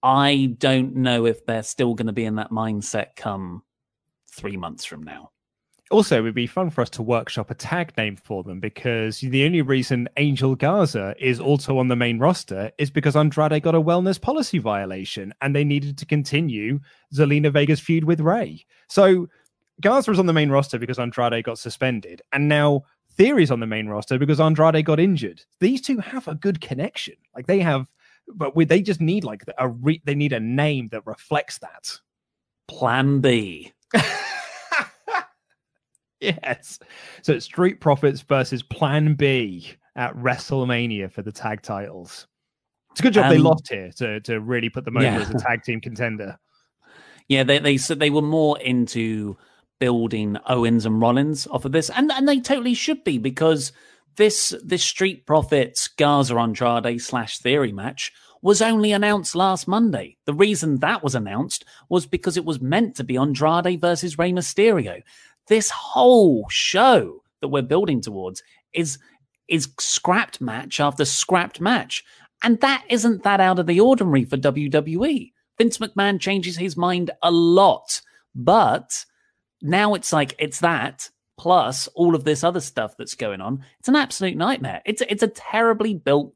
I 0.00 0.54
don't 0.58 0.94
know 0.94 1.26
if 1.26 1.44
they're 1.44 1.64
still 1.64 1.94
going 1.94 2.06
to 2.06 2.12
be 2.12 2.24
in 2.24 2.36
that 2.36 2.50
mindset 2.50 3.16
come 3.16 3.64
three 4.30 4.56
months 4.56 4.84
from 4.84 5.02
now. 5.02 5.32
Also, 5.94 6.18
it 6.18 6.22
would 6.22 6.34
be 6.34 6.48
fun 6.48 6.70
for 6.70 6.80
us 6.80 6.90
to 6.90 7.02
workshop 7.02 7.52
a 7.52 7.54
tag 7.54 7.96
name 7.96 8.16
for 8.16 8.42
them 8.42 8.58
because 8.58 9.20
the 9.20 9.46
only 9.46 9.62
reason 9.62 10.08
Angel 10.16 10.56
Garza 10.56 11.14
is 11.20 11.38
also 11.38 11.78
on 11.78 11.86
the 11.86 11.94
main 11.94 12.18
roster 12.18 12.72
is 12.78 12.90
because 12.90 13.14
Andrade 13.14 13.62
got 13.62 13.76
a 13.76 13.80
wellness 13.80 14.20
policy 14.20 14.58
violation 14.58 15.32
and 15.40 15.54
they 15.54 15.62
needed 15.62 15.96
to 15.98 16.04
continue 16.04 16.80
Zelina 17.14 17.52
Vega's 17.52 17.78
feud 17.78 18.02
with 18.02 18.20
Rey. 18.20 18.66
So 18.88 19.28
Garza 19.80 20.10
is 20.10 20.18
on 20.18 20.26
the 20.26 20.32
main 20.32 20.50
roster 20.50 20.80
because 20.80 20.98
Andrade 20.98 21.44
got 21.44 21.60
suspended, 21.60 22.22
and 22.32 22.48
now 22.48 22.82
Theory's 23.12 23.52
on 23.52 23.60
the 23.60 23.66
main 23.66 23.86
roster 23.86 24.18
because 24.18 24.40
Andrade 24.40 24.84
got 24.84 24.98
injured. 24.98 25.42
These 25.60 25.82
two 25.82 25.98
have 25.98 26.26
a 26.26 26.34
good 26.34 26.60
connection. 26.60 27.14
Like 27.36 27.46
they 27.46 27.60
have, 27.60 27.86
but 28.26 28.56
we, 28.56 28.64
they 28.64 28.82
just 28.82 29.00
need 29.00 29.22
like 29.22 29.44
a 29.58 29.68
re, 29.68 30.02
they 30.04 30.16
need 30.16 30.32
a 30.32 30.40
name 30.40 30.88
that 30.88 31.06
reflects 31.06 31.58
that. 31.58 32.00
Plan 32.66 33.20
B. 33.20 33.72
yes. 36.24 36.78
So 37.22 37.34
it's 37.34 37.44
Street 37.44 37.80
Profits 37.80 38.20
versus 38.22 38.62
Plan 38.62 39.14
B 39.14 39.72
at 39.96 40.14
WrestleMania 40.16 41.10
for 41.10 41.22
the 41.22 41.32
tag 41.32 41.62
titles. 41.62 42.26
It's 42.92 43.00
a 43.00 43.02
good 43.02 43.12
job 43.14 43.24
um, 43.26 43.30
they 43.30 43.38
lost 43.38 43.68
here 43.68 43.90
to 43.96 44.20
to 44.20 44.40
really 44.40 44.68
put 44.68 44.84
them 44.84 44.96
over 44.96 45.04
yeah. 45.04 45.18
as 45.18 45.30
a 45.30 45.34
tag 45.34 45.62
team 45.62 45.80
contender. 45.80 46.38
Yeah, 47.26 47.42
they 47.42 47.58
they 47.58 47.78
said 47.78 48.00
they 48.00 48.10
were 48.10 48.20
more 48.20 48.60
into 48.60 49.38
building 49.80 50.36
Owens 50.46 50.84
and 50.84 51.00
Rollins 51.00 51.46
off 51.46 51.64
of 51.64 51.72
this, 51.72 51.88
and 51.88 52.12
and 52.12 52.28
they 52.28 52.38
totally 52.38 52.74
should 52.74 53.02
be 53.02 53.16
because 53.16 53.72
this 54.16 54.54
this 54.62 54.84
Street 54.84 55.24
Profits 55.24 55.88
Garza 55.88 56.36
Andrade 56.36 57.00
slash 57.00 57.38
Theory 57.38 57.72
match 57.72 58.12
was 58.42 58.60
only 58.60 58.92
announced 58.92 59.34
last 59.34 59.66
Monday. 59.66 60.18
The 60.26 60.34
reason 60.34 60.80
that 60.80 61.02
was 61.02 61.14
announced 61.14 61.64
was 61.88 62.04
because 62.04 62.36
it 62.36 62.44
was 62.44 62.60
meant 62.60 62.94
to 62.96 63.04
be 63.04 63.16
Andrade 63.16 63.80
versus 63.80 64.18
Rey 64.18 64.32
Mysterio 64.32 65.00
this 65.48 65.70
whole 65.70 66.46
show 66.50 67.22
that 67.40 67.48
we're 67.48 67.62
building 67.62 68.00
towards 68.00 68.42
is 68.72 68.98
is 69.48 69.68
scrapped 69.78 70.40
match 70.40 70.80
after 70.80 71.04
scrapped 71.04 71.60
match. 71.60 72.02
And 72.42 72.60
that 72.60 72.84
isn't 72.88 73.22
that 73.22 73.40
out 73.40 73.58
of 73.58 73.66
the 73.66 73.80
ordinary 73.80 74.24
for 74.24 74.36
WWE. 74.36 75.32
Vince 75.58 75.78
McMahon 75.78 76.20
changes 76.20 76.56
his 76.56 76.76
mind 76.76 77.10
a 77.22 77.30
lot, 77.30 78.00
but 78.34 79.04
now 79.62 79.94
it's 79.94 80.12
like 80.12 80.34
it's 80.38 80.60
that 80.60 81.10
plus 81.38 81.88
all 81.94 82.14
of 82.14 82.24
this 82.24 82.44
other 82.44 82.60
stuff 82.60 82.96
that's 82.96 83.14
going 83.14 83.40
on. 83.40 83.64
It's 83.78 83.88
an 83.88 83.96
absolute 83.96 84.36
nightmare. 84.36 84.82
It's 84.84 85.02
it's 85.08 85.22
a 85.22 85.28
terribly 85.28 85.94
built 85.94 86.34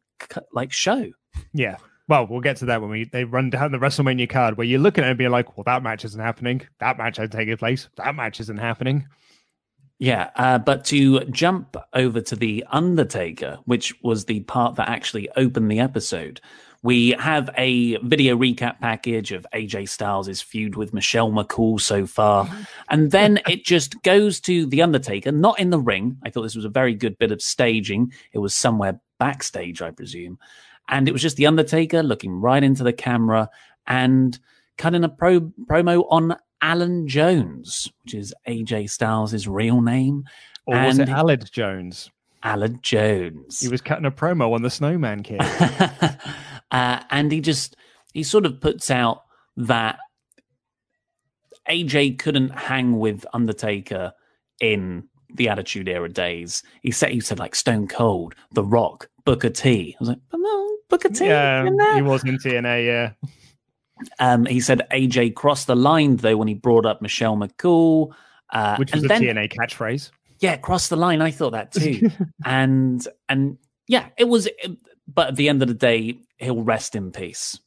like 0.53 0.73
show. 0.73 1.11
Yeah. 1.53 1.77
Well, 2.09 2.27
we'll 2.27 2.41
get 2.41 2.57
to 2.59 2.65
that 2.67 2.81
when 2.81 2.91
we 2.91 3.05
they 3.05 3.25
run 3.25 3.51
down 3.51 3.71
the 3.71 3.79
WrestleMania 3.79 4.31
card 4.31 4.57
where 4.57 4.67
you're 4.67 4.81
looking 4.81 5.05
at 5.05 5.09
it 5.09 5.11
and 5.11 5.19
being 5.19 5.31
like, 5.31 5.57
well, 5.57 5.65
that 5.65 5.83
match 5.83 6.05
isn't 6.07 6.21
happening. 6.21 6.63
That 6.81 6.97
match 6.97 7.19
hasn't 7.19 7.33
taken 7.33 7.57
place. 7.59 7.89
That 7.97 8.15
match 8.15 8.41
isn't 8.41 8.57
happening. 8.57 9.07
Yeah, 9.99 10.31
uh, 10.37 10.59
but 10.59 10.85
to 10.87 11.25
jump 11.27 11.77
over 11.93 12.21
to 12.21 12.37
The 12.37 12.65
Undertaker, 12.71 13.59
which 13.65 13.93
was 14.03 14.25
the 14.25 14.41
part 14.41 14.77
that 14.77 14.89
actually 14.89 15.29
opened 15.37 15.71
the 15.71 15.81
episode, 15.81 16.41
we 16.83 17.11
have 17.19 17.51
a 17.59 17.97
video 17.97 18.37
recap 18.37 18.79
package 18.79 19.33
of 19.33 19.45
AJ 19.53 19.89
Styles' 19.89 20.41
feud 20.41 20.77
with 20.77 20.95
Michelle 20.95 21.33
McCool 21.33 21.81
so 21.81 22.07
far. 22.07 22.49
And 22.89 23.11
then 23.11 23.41
it 23.49 23.65
just 23.65 24.01
goes 24.03 24.41
to 24.43 24.67
The 24.67 24.83
Undertaker, 24.83 25.33
not 25.33 25.59
in 25.59 25.71
the 25.71 25.81
ring. 25.81 26.19
I 26.25 26.31
thought 26.31 26.43
this 26.43 26.55
was 26.55 26.65
a 26.65 26.71
very 26.71 26.95
good 26.95 27.19
bit 27.19 27.33
of 27.33 27.43
staging. 27.43 28.13
It 28.33 28.39
was 28.39 28.55
somewhere 28.55 29.01
backstage, 29.19 29.83
I 29.83 29.91
presume. 29.91 30.39
And 30.89 31.09
it 31.09 31.13
was 31.13 31.23
just 31.23 31.37
The 31.37 31.47
Undertaker 31.47 32.03
looking 32.03 32.41
right 32.41 32.63
into 32.63 32.83
the 32.83 32.93
camera 32.93 33.51
and 33.87 34.39
cutting 34.77 35.05
a 35.05 35.09
pro- 35.09 35.53
promo 35.69 36.07
on 36.11 36.37
Allen 36.63 37.07
Jones, 37.07 37.91
which 38.05 38.15
is 38.15 38.35
AJ 38.47 38.91
Styles' 38.91 39.47
real 39.47 39.81
name. 39.81 40.25
Or 40.67 40.77
and 40.77 40.87
was 40.87 40.99
it 40.99 41.09
Aled 41.09 41.51
Jones? 41.51 42.11
Aled 42.43 42.83
Jones. 42.83 43.61
He 43.61 43.69
was 43.69 43.81
cutting 43.81 44.07
a 44.07 44.11
promo 44.11 44.55
on 44.55 44.63
the 44.63 44.71
Snowman 44.71 45.23
Kid. 45.23 45.41
uh, 46.71 47.01
and 47.11 47.33
he 47.33 47.41
just, 47.41 47.77
he 48.13 48.23
sort 48.23 48.47
of 48.47 48.61
puts 48.61 48.91
out 48.91 49.25
that 49.57 49.99
AJ 51.69 52.19
couldn't 52.19 52.51
hang 52.51 52.99
with 52.99 53.27
Undertaker 53.33 54.13
in 54.61 55.09
the 55.35 55.49
Attitude 55.49 55.89
Era 55.89 56.09
days. 56.09 56.63
He 56.83 56.91
said, 56.91 57.11
he 57.11 57.21
said 57.21 57.39
like 57.39 57.55
Stone 57.55 57.89
Cold, 57.89 58.35
The 58.53 58.65
Rock, 58.65 59.09
Booker 59.29 59.51
T. 59.51 59.95
I 59.95 59.97
was 60.01 60.09
like, 60.09 60.19
no, 60.35 60.77
Booker 60.89 61.11
T. 61.11 61.27
Yeah, 61.27 61.63
he 61.97 62.01
was 62.01 62.25
in 62.25 62.39
TNA. 62.39 62.87
Yeah. 62.87 63.13
Um, 64.19 64.47
he 64.47 64.59
said 64.59 64.87
AJ 64.91 65.35
crossed 65.35 65.67
the 65.67 65.77
line 65.77 66.17
though 66.17 66.39
when 66.39 66.49
he 66.49 66.55
brought 66.55 66.87
up 66.87 67.03
Michelle 67.03 67.37
McCool, 67.37 68.15
uh, 68.55 68.77
which 68.77 68.95
was 68.95 69.05
a 69.05 69.09
then, 69.09 69.21
TNA 69.21 69.53
catchphrase. 69.53 70.11
Yeah, 70.41 70.57
cross 70.57 70.89
the 70.89 70.97
line. 70.97 71.21
I 71.21 71.31
thought 71.31 71.51
that 71.51 71.73
too, 71.73 72.11
and 72.47 73.07
and 73.29 73.59
yeah, 73.87 74.07
it 74.17 74.29
was. 74.29 74.49
But 75.07 75.29
at 75.29 75.37
the 75.37 75.51
end 75.51 75.61
of 75.61 75.69
the 75.69 75.75
day, 75.75 76.17
he'll 76.39 76.63
rest 76.63 76.95
in 76.95 77.13
peace. 77.13 77.61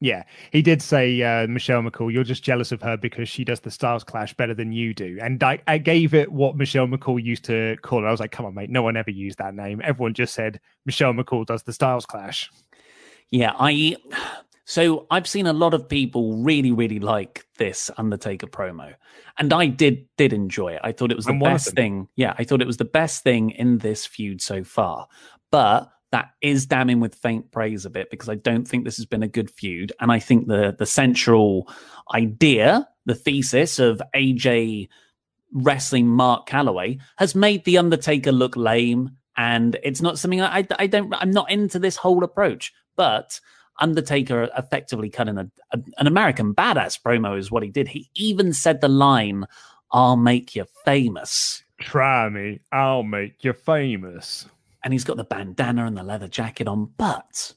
Yeah, 0.00 0.24
he 0.52 0.60
did 0.60 0.82
say 0.82 1.22
uh, 1.22 1.46
Michelle 1.46 1.82
McCool, 1.82 2.12
you're 2.12 2.22
just 2.22 2.42
jealous 2.42 2.70
of 2.70 2.82
her 2.82 2.98
because 2.98 3.30
she 3.30 3.44
does 3.44 3.60
the 3.60 3.70
Styles 3.70 4.04
Clash 4.04 4.34
better 4.34 4.52
than 4.52 4.70
you 4.70 4.92
do. 4.92 5.18
And 5.22 5.42
I, 5.42 5.58
I 5.66 5.78
gave 5.78 6.12
it 6.12 6.30
what 6.30 6.54
Michelle 6.54 6.86
McCool 6.86 7.22
used 7.22 7.44
to 7.44 7.76
call 7.80 8.04
it. 8.04 8.08
I 8.08 8.10
was 8.10 8.20
like, 8.20 8.30
come 8.30 8.44
on, 8.44 8.54
mate, 8.54 8.68
no 8.68 8.82
one 8.82 8.96
ever 8.98 9.10
used 9.10 9.38
that 9.38 9.54
name. 9.54 9.80
Everyone 9.82 10.12
just 10.12 10.34
said 10.34 10.60
Michelle 10.84 11.14
McCool 11.14 11.46
does 11.46 11.62
the 11.62 11.72
Styles 11.72 12.04
Clash. 12.04 12.50
Yeah, 13.30 13.52
I. 13.58 13.96
So 14.68 15.06
I've 15.10 15.28
seen 15.28 15.46
a 15.46 15.52
lot 15.52 15.74
of 15.74 15.88
people 15.88 16.36
really, 16.42 16.72
really 16.72 16.98
like 16.98 17.46
this 17.56 17.90
Undertaker 17.96 18.48
promo, 18.48 18.94
and 19.38 19.52
I 19.52 19.66
did 19.66 20.06
did 20.16 20.32
enjoy 20.32 20.74
it. 20.74 20.80
I 20.84 20.92
thought 20.92 21.10
it 21.10 21.16
was 21.16 21.26
the 21.26 21.40
best 21.40 21.72
thing. 21.74 22.08
Yeah, 22.16 22.34
I 22.36 22.44
thought 22.44 22.60
it 22.60 22.66
was 22.66 22.76
the 22.76 22.84
best 22.84 23.22
thing 23.22 23.50
in 23.50 23.78
this 23.78 24.04
feud 24.04 24.42
so 24.42 24.62
far. 24.62 25.06
But 25.50 25.90
that 26.12 26.30
is 26.40 26.66
damning 26.66 27.00
with 27.00 27.14
faint 27.14 27.50
praise 27.50 27.84
a 27.84 27.90
bit 27.90 28.10
because 28.10 28.28
I 28.28 28.36
don't 28.36 28.66
think 28.66 28.84
this 28.84 28.96
has 28.96 29.06
been 29.06 29.22
a 29.22 29.28
good 29.28 29.50
feud. 29.50 29.92
And 30.00 30.12
I 30.12 30.18
think 30.18 30.46
the 30.46 30.74
the 30.76 30.86
central 30.86 31.68
idea, 32.14 32.88
the 33.06 33.14
thesis 33.14 33.78
of 33.78 34.00
AJ 34.14 34.88
wrestling 35.52 36.06
Mark 36.06 36.46
Calloway 36.46 36.98
has 37.16 37.34
made 37.34 37.64
the 37.64 37.78
Undertaker 37.78 38.32
look 38.32 38.56
lame, 38.56 39.10
and 39.36 39.76
it's 39.82 40.02
not 40.02 40.18
something 40.18 40.40
I 40.40 40.66
I 40.78 40.86
don't 40.86 41.12
I'm 41.14 41.30
not 41.30 41.50
into 41.50 41.78
this 41.78 41.96
whole 41.96 42.22
approach. 42.22 42.72
But 42.96 43.40
Undertaker 43.78 44.48
effectively 44.56 45.10
cutting 45.10 45.36
a, 45.36 45.50
a, 45.72 45.80
an 45.98 46.06
American 46.06 46.54
badass 46.54 47.00
promo 47.02 47.38
is 47.38 47.50
what 47.50 47.62
he 47.62 47.68
did. 47.68 47.88
He 47.88 48.10
even 48.14 48.52
said 48.52 48.80
the 48.80 48.88
line, 48.88 49.44
"I'll 49.90 50.16
make 50.16 50.54
you 50.54 50.66
famous." 50.84 51.62
Try 51.78 52.30
me, 52.30 52.60
I'll 52.72 53.02
make 53.02 53.44
you 53.44 53.52
famous 53.52 54.46
and 54.86 54.92
he's 54.92 55.02
got 55.02 55.16
the 55.16 55.24
bandana 55.24 55.84
and 55.84 55.96
the 55.96 56.02
leather 56.04 56.28
jacket 56.28 56.68
on. 56.68 56.92
But 56.96 57.54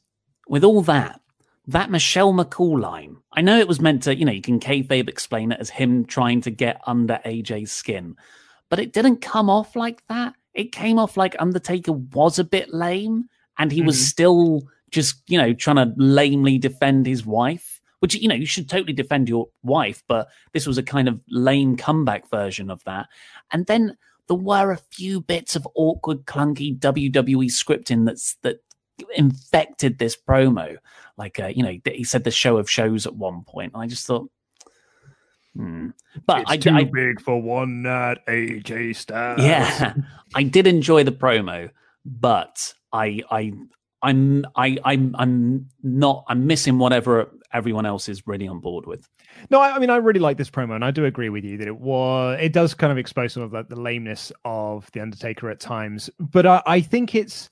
with 0.48 0.63
all 0.63 0.81
that, 0.81 1.21
that 1.67 1.91
Michelle 1.91 2.33
McCool 2.33 2.81
line, 2.81 3.17
I 3.31 3.41
know 3.41 3.59
it 3.59 3.67
was 3.67 3.79
meant 3.79 4.01
to, 4.03 4.15
you 4.15 4.25
know, 4.25 4.31
you 4.31 4.41
can 4.41 4.59
kayfabe 4.59 5.07
explain 5.07 5.51
it 5.51 5.59
as 5.59 5.69
him 5.69 6.05
trying 6.05 6.41
to 6.41 6.50
get 6.50 6.81
under 6.88 7.19
AJ's 7.27 7.71
skin, 7.71 8.15
but 8.67 8.79
it 8.79 8.93
didn't 8.93 9.17
come 9.17 9.48
off 9.48 9.75
like 9.75 10.01
that. 10.07 10.33
It 10.55 10.71
came 10.71 10.98
off 10.98 11.17
like 11.17 11.36
Undertaker 11.38 11.91
was 11.91 12.39
a 12.39 12.43
bit 12.43 12.74
lame 12.74 13.25
and 13.59 13.71
he 13.71 13.81
mm-hmm. 13.81 13.86
was 13.86 14.07
still 14.07 14.63
just, 14.89 15.21
you 15.27 15.38
know, 15.38 15.53
trying 15.53 15.75
to 15.75 15.93
lamely 15.98 16.57
defend 16.57 17.05
his 17.05 17.27
wife, 17.27 17.79
which, 18.00 18.15
you 18.15 18.27
know, 18.27 18.33
you 18.33 18.48
should 18.48 18.67
totally 18.67 18.93
defend 18.93 19.29
your 19.29 19.50
wife, 19.62 20.03
but 20.07 20.29
this 20.53 20.65
was 20.65 20.79
a 20.79 20.83
kind 20.83 21.07
of 21.07 21.21
lame 21.29 21.77
comeback 21.77 22.27
version 22.31 22.71
of 22.71 22.83
that. 22.86 23.05
And 23.51 23.67
then 23.67 23.98
there 24.29 24.38
were 24.38 24.71
a 24.71 24.77
few 24.77 25.19
bits 25.19 25.55
of 25.55 25.67
awkward, 25.75 26.25
clunky 26.25 26.77
WWE 26.77 27.45
scripting 27.45 28.05
that's 28.05 28.36
that 28.43 28.63
infected 29.15 29.98
this 29.98 30.15
promo. 30.15 30.77
Like, 31.17 31.39
uh, 31.39 31.48
you 31.48 31.63
know, 31.63 31.77
he 31.86 32.03
said 32.03 32.24
the 32.24 32.31
show 32.31 32.57
of 32.57 32.69
shows 32.69 33.05
at 33.05 33.15
one 33.15 33.43
point. 33.43 33.74
I 33.75 33.88
just 33.88 34.05
thought, 34.05 34.29
hmm. 35.55 35.89
but 36.25 36.41
it's 36.41 36.51
I, 36.51 36.57
too 36.57 36.69
I, 36.69 36.83
big 36.83 37.19
for 37.19 37.41
one 37.41 37.81
night, 37.81 38.19
AJ 38.27 38.95
Styles. 38.95 39.41
Yeah, 39.41 39.95
I 40.36 40.43
did 40.43 40.67
enjoy 40.67 41.03
the 41.03 41.12
promo, 41.12 41.71
but 42.05 42.74
I, 42.93 43.21
I, 43.31 43.51
I'm, 44.03 44.45
I, 44.55 44.77
I'm, 44.86 45.15
I'm 45.17 45.69
not. 45.81 46.24
I'm 46.27 46.45
missing 46.45 46.77
whatever 46.77 47.31
everyone 47.51 47.88
else 47.88 48.07
is 48.07 48.27
really 48.27 48.48
on 48.48 48.59
board 48.59 48.86
with. 48.86 49.09
No, 49.50 49.60
I, 49.60 49.75
I, 49.75 49.79
mean 49.79 49.89
I 49.89 49.98
really 49.98 50.19
like 50.19 50.38
this 50.38 50.50
promo, 50.50 50.75
and 50.75 50.86
I 50.86 50.91
do 50.91 51.05
agree 51.05 51.29
with 51.29 51.43
you 51.43 51.58
that 51.58 51.67
it 51.67 51.79
was 51.79 52.38
it 52.41 52.53
does 52.53 52.74
kind 52.74 52.91
of 52.91 52.98
expose 52.98 53.34
some 53.34 53.43
of 53.43 53.51
the, 53.51 53.75
lameness 53.75 54.31
of 54.46 54.89
the 54.91 55.01
Undertaker 55.01 55.50
at 55.50 55.60
times. 55.60 56.10
But 56.19 56.46
I, 56.46 56.62
I 56.65 56.81
think 56.81 57.15
it's 57.15 57.50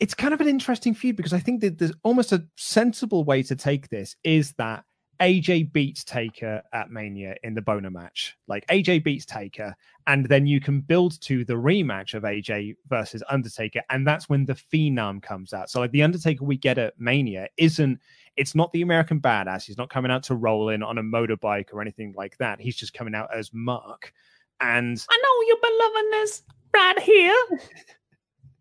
it's 0.00 0.14
kind 0.14 0.34
of 0.34 0.40
an 0.40 0.48
interesting 0.48 0.94
feud 0.94 1.16
because 1.16 1.32
I 1.32 1.38
think 1.38 1.60
that 1.60 1.78
there's 1.78 1.92
almost 2.02 2.32
a 2.32 2.44
sensible 2.56 3.24
way 3.24 3.42
to 3.44 3.56
take 3.56 3.88
this 3.88 4.16
is 4.24 4.52
that 4.54 4.84
AJ 5.20 5.72
beats 5.72 6.04
Taker 6.04 6.62
at 6.72 6.90
Mania 6.90 7.36
in 7.42 7.54
the 7.54 7.62
Boneyard 7.62 7.92
match. 7.92 8.36
Like 8.46 8.66
AJ 8.68 9.04
beats 9.04 9.24
Taker, 9.24 9.74
and 10.06 10.26
then 10.26 10.46
you 10.46 10.60
can 10.60 10.80
build 10.80 11.20
to 11.22 11.44
the 11.44 11.54
rematch 11.54 12.14
of 12.14 12.24
AJ 12.24 12.76
versus 12.88 13.22
Undertaker, 13.28 13.82
and 13.90 14.06
that's 14.06 14.28
when 14.28 14.44
the 14.44 14.54
Phenom 14.54 15.22
comes 15.22 15.52
out. 15.52 15.70
So 15.70 15.80
like 15.80 15.92
the 15.92 16.02
Undertaker 16.02 16.44
we 16.44 16.56
get 16.56 16.78
at 16.78 16.98
Mania 16.98 17.48
isn't 17.56 18.00
it's 18.36 18.54
not 18.54 18.72
the 18.72 18.82
American 18.82 19.20
badass. 19.20 19.64
He's 19.64 19.78
not 19.78 19.90
coming 19.90 20.10
out 20.10 20.24
to 20.24 20.34
roll 20.34 20.70
in 20.70 20.82
on 20.82 20.98
a 20.98 21.02
motorbike 21.02 21.72
or 21.72 21.80
anything 21.80 22.14
like 22.16 22.36
that. 22.38 22.60
He's 22.60 22.76
just 22.76 22.92
coming 22.92 23.14
out 23.14 23.34
as 23.34 23.50
Mark. 23.52 24.12
And 24.60 25.04
I 25.08 25.16
know 25.16 25.46
you've 25.46 25.62
been 25.62 25.78
loving 25.78 26.10
this 26.10 26.42
right 26.74 27.00
here. 27.00 27.36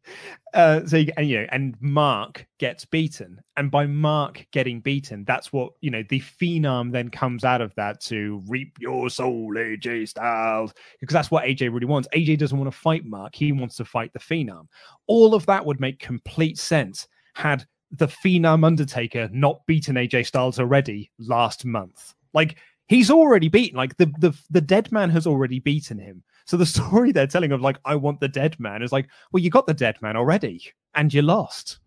Uh, 0.54 0.86
so 0.86 0.98
you, 0.98 1.12
and 1.18 1.28
you 1.28 1.40
know, 1.40 1.48
and 1.52 1.76
Mark 1.82 2.46
gets 2.60 2.86
beaten, 2.86 3.42
and 3.58 3.72
by 3.72 3.88
Mark 3.88 4.46
getting 4.52 4.82
beaten, 4.82 5.24
that's 5.26 5.52
what 5.52 5.74
you 5.82 5.90
know. 5.90 6.04
The 6.08 6.20
phenom 6.20 6.92
then 6.92 7.10
comes 7.10 7.44
out 7.44 7.60
of 7.60 7.74
that 7.74 8.00
to 8.02 8.44
reap 8.48 8.78
your 8.80 9.10
soul, 9.10 9.52
AJ 9.56 10.10
Styles, 10.10 10.72
because 11.00 11.16
that's 11.16 11.32
what 11.32 11.46
AJ 11.46 11.74
really 11.74 11.88
wants. 11.88 12.08
AJ 12.14 12.38
doesn't 12.38 12.56
want 12.56 12.72
to 12.72 12.78
fight 12.78 13.04
Mark; 13.04 13.34
he 13.34 13.52
wants 13.52 13.78
to 13.78 13.86
fight 13.86 14.14
the 14.14 14.20
phenom. 14.20 14.68
All 15.08 15.34
of 15.34 15.44
that 15.48 15.66
would 15.66 15.80
make 15.80 15.98
complete 15.98 16.60
sense 16.60 17.08
had 17.34 17.66
the 17.90 18.08
phenom 18.08 18.64
Undertaker 18.64 19.30
not 19.32 19.66
beaten 19.66 19.96
AJ 19.96 20.28
Styles 20.28 20.60
already 20.60 21.12
last 21.18 21.66
month. 21.66 22.14
Like 22.34 22.58
he's 22.88 23.10
already 23.10 23.50
beaten. 23.50 23.78
Like 23.78 23.98
the 23.98 24.12
the 24.20 24.38
the 24.50 24.62
dead 24.62 24.92
man 24.92 25.10
has 25.10 25.28
already 25.28 25.60
beaten 25.60 25.98
him. 25.98 26.24
So 26.46 26.58
the 26.58 26.66
story 26.66 27.12
they're 27.12 27.28
telling 27.28 27.52
of 27.52 27.62
like 27.62 27.78
I 27.86 27.96
want 27.96 28.20
the 28.20 28.28
dead 28.28 28.60
man 28.60 28.82
is 28.82 28.92
like, 28.92 29.08
well, 29.32 29.44
you 29.44 29.50
got 29.50 29.68
the 29.68 29.74
dead 29.74 30.02
man 30.02 30.16
already, 30.16 30.62
and 30.96 31.14
you 31.14 31.22
lost. 31.22 31.80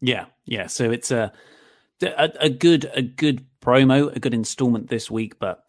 Yeah, 0.00 0.26
yeah. 0.44 0.66
So 0.66 0.90
it's 0.90 1.10
a 1.10 1.32
a, 2.02 2.30
a 2.40 2.50
good 2.50 2.90
a 2.94 3.02
good 3.02 3.44
promo, 3.60 4.14
a 4.14 4.20
good 4.20 4.34
installment 4.34 4.88
this 4.88 5.10
week, 5.10 5.38
but 5.38 5.64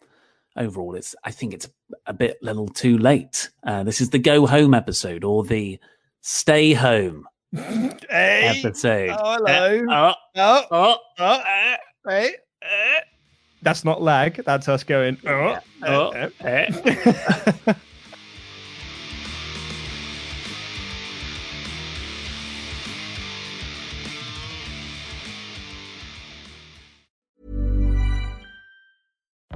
overall, 0.56 0.94
it's 0.94 1.14
I 1.24 1.30
think 1.30 1.54
it's 1.54 1.68
a 2.06 2.12
bit 2.12 2.38
little 2.42 2.68
too 2.68 2.98
late. 2.98 3.50
Uh, 3.64 3.82
this 3.82 4.00
is 4.00 4.10
the 4.10 4.18
go 4.18 4.46
home 4.46 4.74
episode 4.74 5.24
or 5.24 5.44
the 5.44 5.78
stay 6.20 6.72
home 6.72 7.26
hey. 7.52 8.58
episode. 8.58 9.16
Oh, 9.18 9.34
hello. 9.34 9.86
Uh, 9.88 10.14
oh, 10.36 10.62
oh, 10.70 10.96
oh, 11.18 11.24
uh, 11.24 11.76
hey. 12.08 12.34
Uh. 12.62 13.00
That's 13.62 13.84
not 13.84 14.00
lag. 14.00 14.42
That's 14.44 14.68
us 14.68 14.84
going. 14.84 15.18
Oh, 15.26 15.58
oh, 15.82 16.30
oh. 16.44 17.74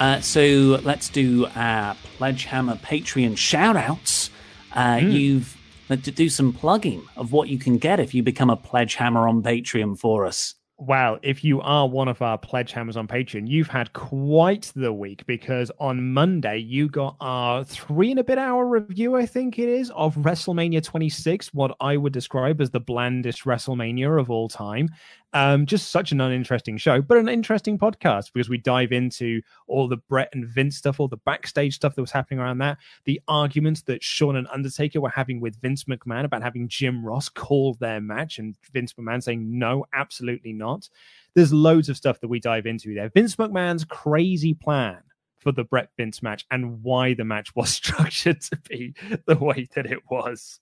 Uh, 0.00 0.18
so 0.20 0.80
let's 0.82 1.10
do 1.10 1.46
our 1.54 1.94
Pledgehammer 2.16 2.76
Patreon 2.80 3.36
shout 3.36 3.76
outs. 3.76 4.30
Uh, 4.72 5.00
Hmm. 5.00 5.10
You've 5.10 5.56
to 5.88 5.96
do 5.96 6.28
some 6.28 6.52
plugging 6.52 7.02
of 7.16 7.32
what 7.32 7.48
you 7.48 7.58
can 7.58 7.76
get 7.76 7.98
if 7.98 8.14
you 8.14 8.22
become 8.22 8.48
a 8.48 8.56
Pledgehammer 8.56 9.28
on 9.28 9.42
Patreon 9.42 9.98
for 9.98 10.24
us. 10.24 10.54
Wow, 10.78 11.18
if 11.22 11.44
you 11.44 11.60
are 11.60 11.86
one 11.86 12.08
of 12.08 12.22
our 12.22 12.38
pledge 12.38 12.72
hammers 12.72 12.96
on 12.96 13.06
Patreon, 13.06 13.46
you've 13.46 13.68
had 13.68 13.92
quite 13.92 14.72
the 14.74 14.90
week 14.90 15.26
because 15.26 15.70
on 15.78 16.14
Monday 16.14 16.56
you 16.56 16.88
got 16.88 17.16
our 17.20 17.64
three 17.64 18.10
and 18.10 18.18
a 18.18 18.24
bit 18.24 18.38
hour 18.38 18.66
review, 18.66 19.14
I 19.14 19.26
think 19.26 19.58
it 19.58 19.68
is, 19.68 19.90
of 19.90 20.14
WrestleMania 20.14 20.82
26, 20.82 21.52
what 21.52 21.76
I 21.82 21.98
would 21.98 22.14
describe 22.14 22.62
as 22.62 22.70
the 22.70 22.80
blandest 22.80 23.44
WrestleMania 23.44 24.18
of 24.18 24.30
all 24.30 24.48
time. 24.48 24.88
Um, 25.32 25.64
just 25.64 25.92
such 25.92 26.10
an 26.10 26.20
uninteresting 26.20 26.76
show, 26.76 27.00
but 27.00 27.16
an 27.16 27.28
interesting 27.28 27.78
podcast 27.78 28.32
because 28.32 28.48
we 28.48 28.58
dive 28.58 28.90
into 28.90 29.40
all 29.68 29.86
the 29.86 29.96
Brett 29.96 30.30
and 30.32 30.44
Vince 30.44 30.76
stuff, 30.76 30.98
all 30.98 31.06
the 31.06 31.18
backstage 31.18 31.76
stuff 31.76 31.94
that 31.94 32.00
was 32.00 32.10
happening 32.10 32.40
around 32.40 32.58
that, 32.58 32.78
the 33.04 33.20
arguments 33.28 33.82
that 33.82 34.02
Sean 34.02 34.34
and 34.34 34.48
Undertaker 34.52 35.00
were 35.00 35.08
having 35.08 35.40
with 35.40 35.60
Vince 35.60 35.84
McMahon 35.84 36.24
about 36.24 36.42
having 36.42 36.66
Jim 36.66 37.04
Ross 37.04 37.28
call 37.28 37.74
their 37.74 38.00
match, 38.00 38.40
and 38.40 38.56
Vince 38.72 38.94
McMahon 38.94 39.22
saying 39.22 39.56
no, 39.56 39.86
absolutely 39.94 40.52
not. 40.52 40.88
There's 41.34 41.52
loads 41.52 41.88
of 41.88 41.96
stuff 41.96 42.20
that 42.20 42.28
we 42.28 42.40
dive 42.40 42.66
into 42.66 42.92
there. 42.94 43.08
Vince 43.10 43.36
McMahon's 43.36 43.84
crazy 43.84 44.54
plan 44.54 44.98
for 45.40 45.52
the 45.52 45.64
Brett 45.64 45.90
Vince 45.96 46.22
match 46.22 46.44
and 46.50 46.82
why 46.82 47.14
the 47.14 47.24
match 47.24 47.54
was 47.54 47.70
structured 47.74 48.40
to 48.42 48.56
be 48.68 48.94
the 49.26 49.36
way 49.36 49.68
that 49.74 49.86
it 49.86 50.00
was. 50.10 50.60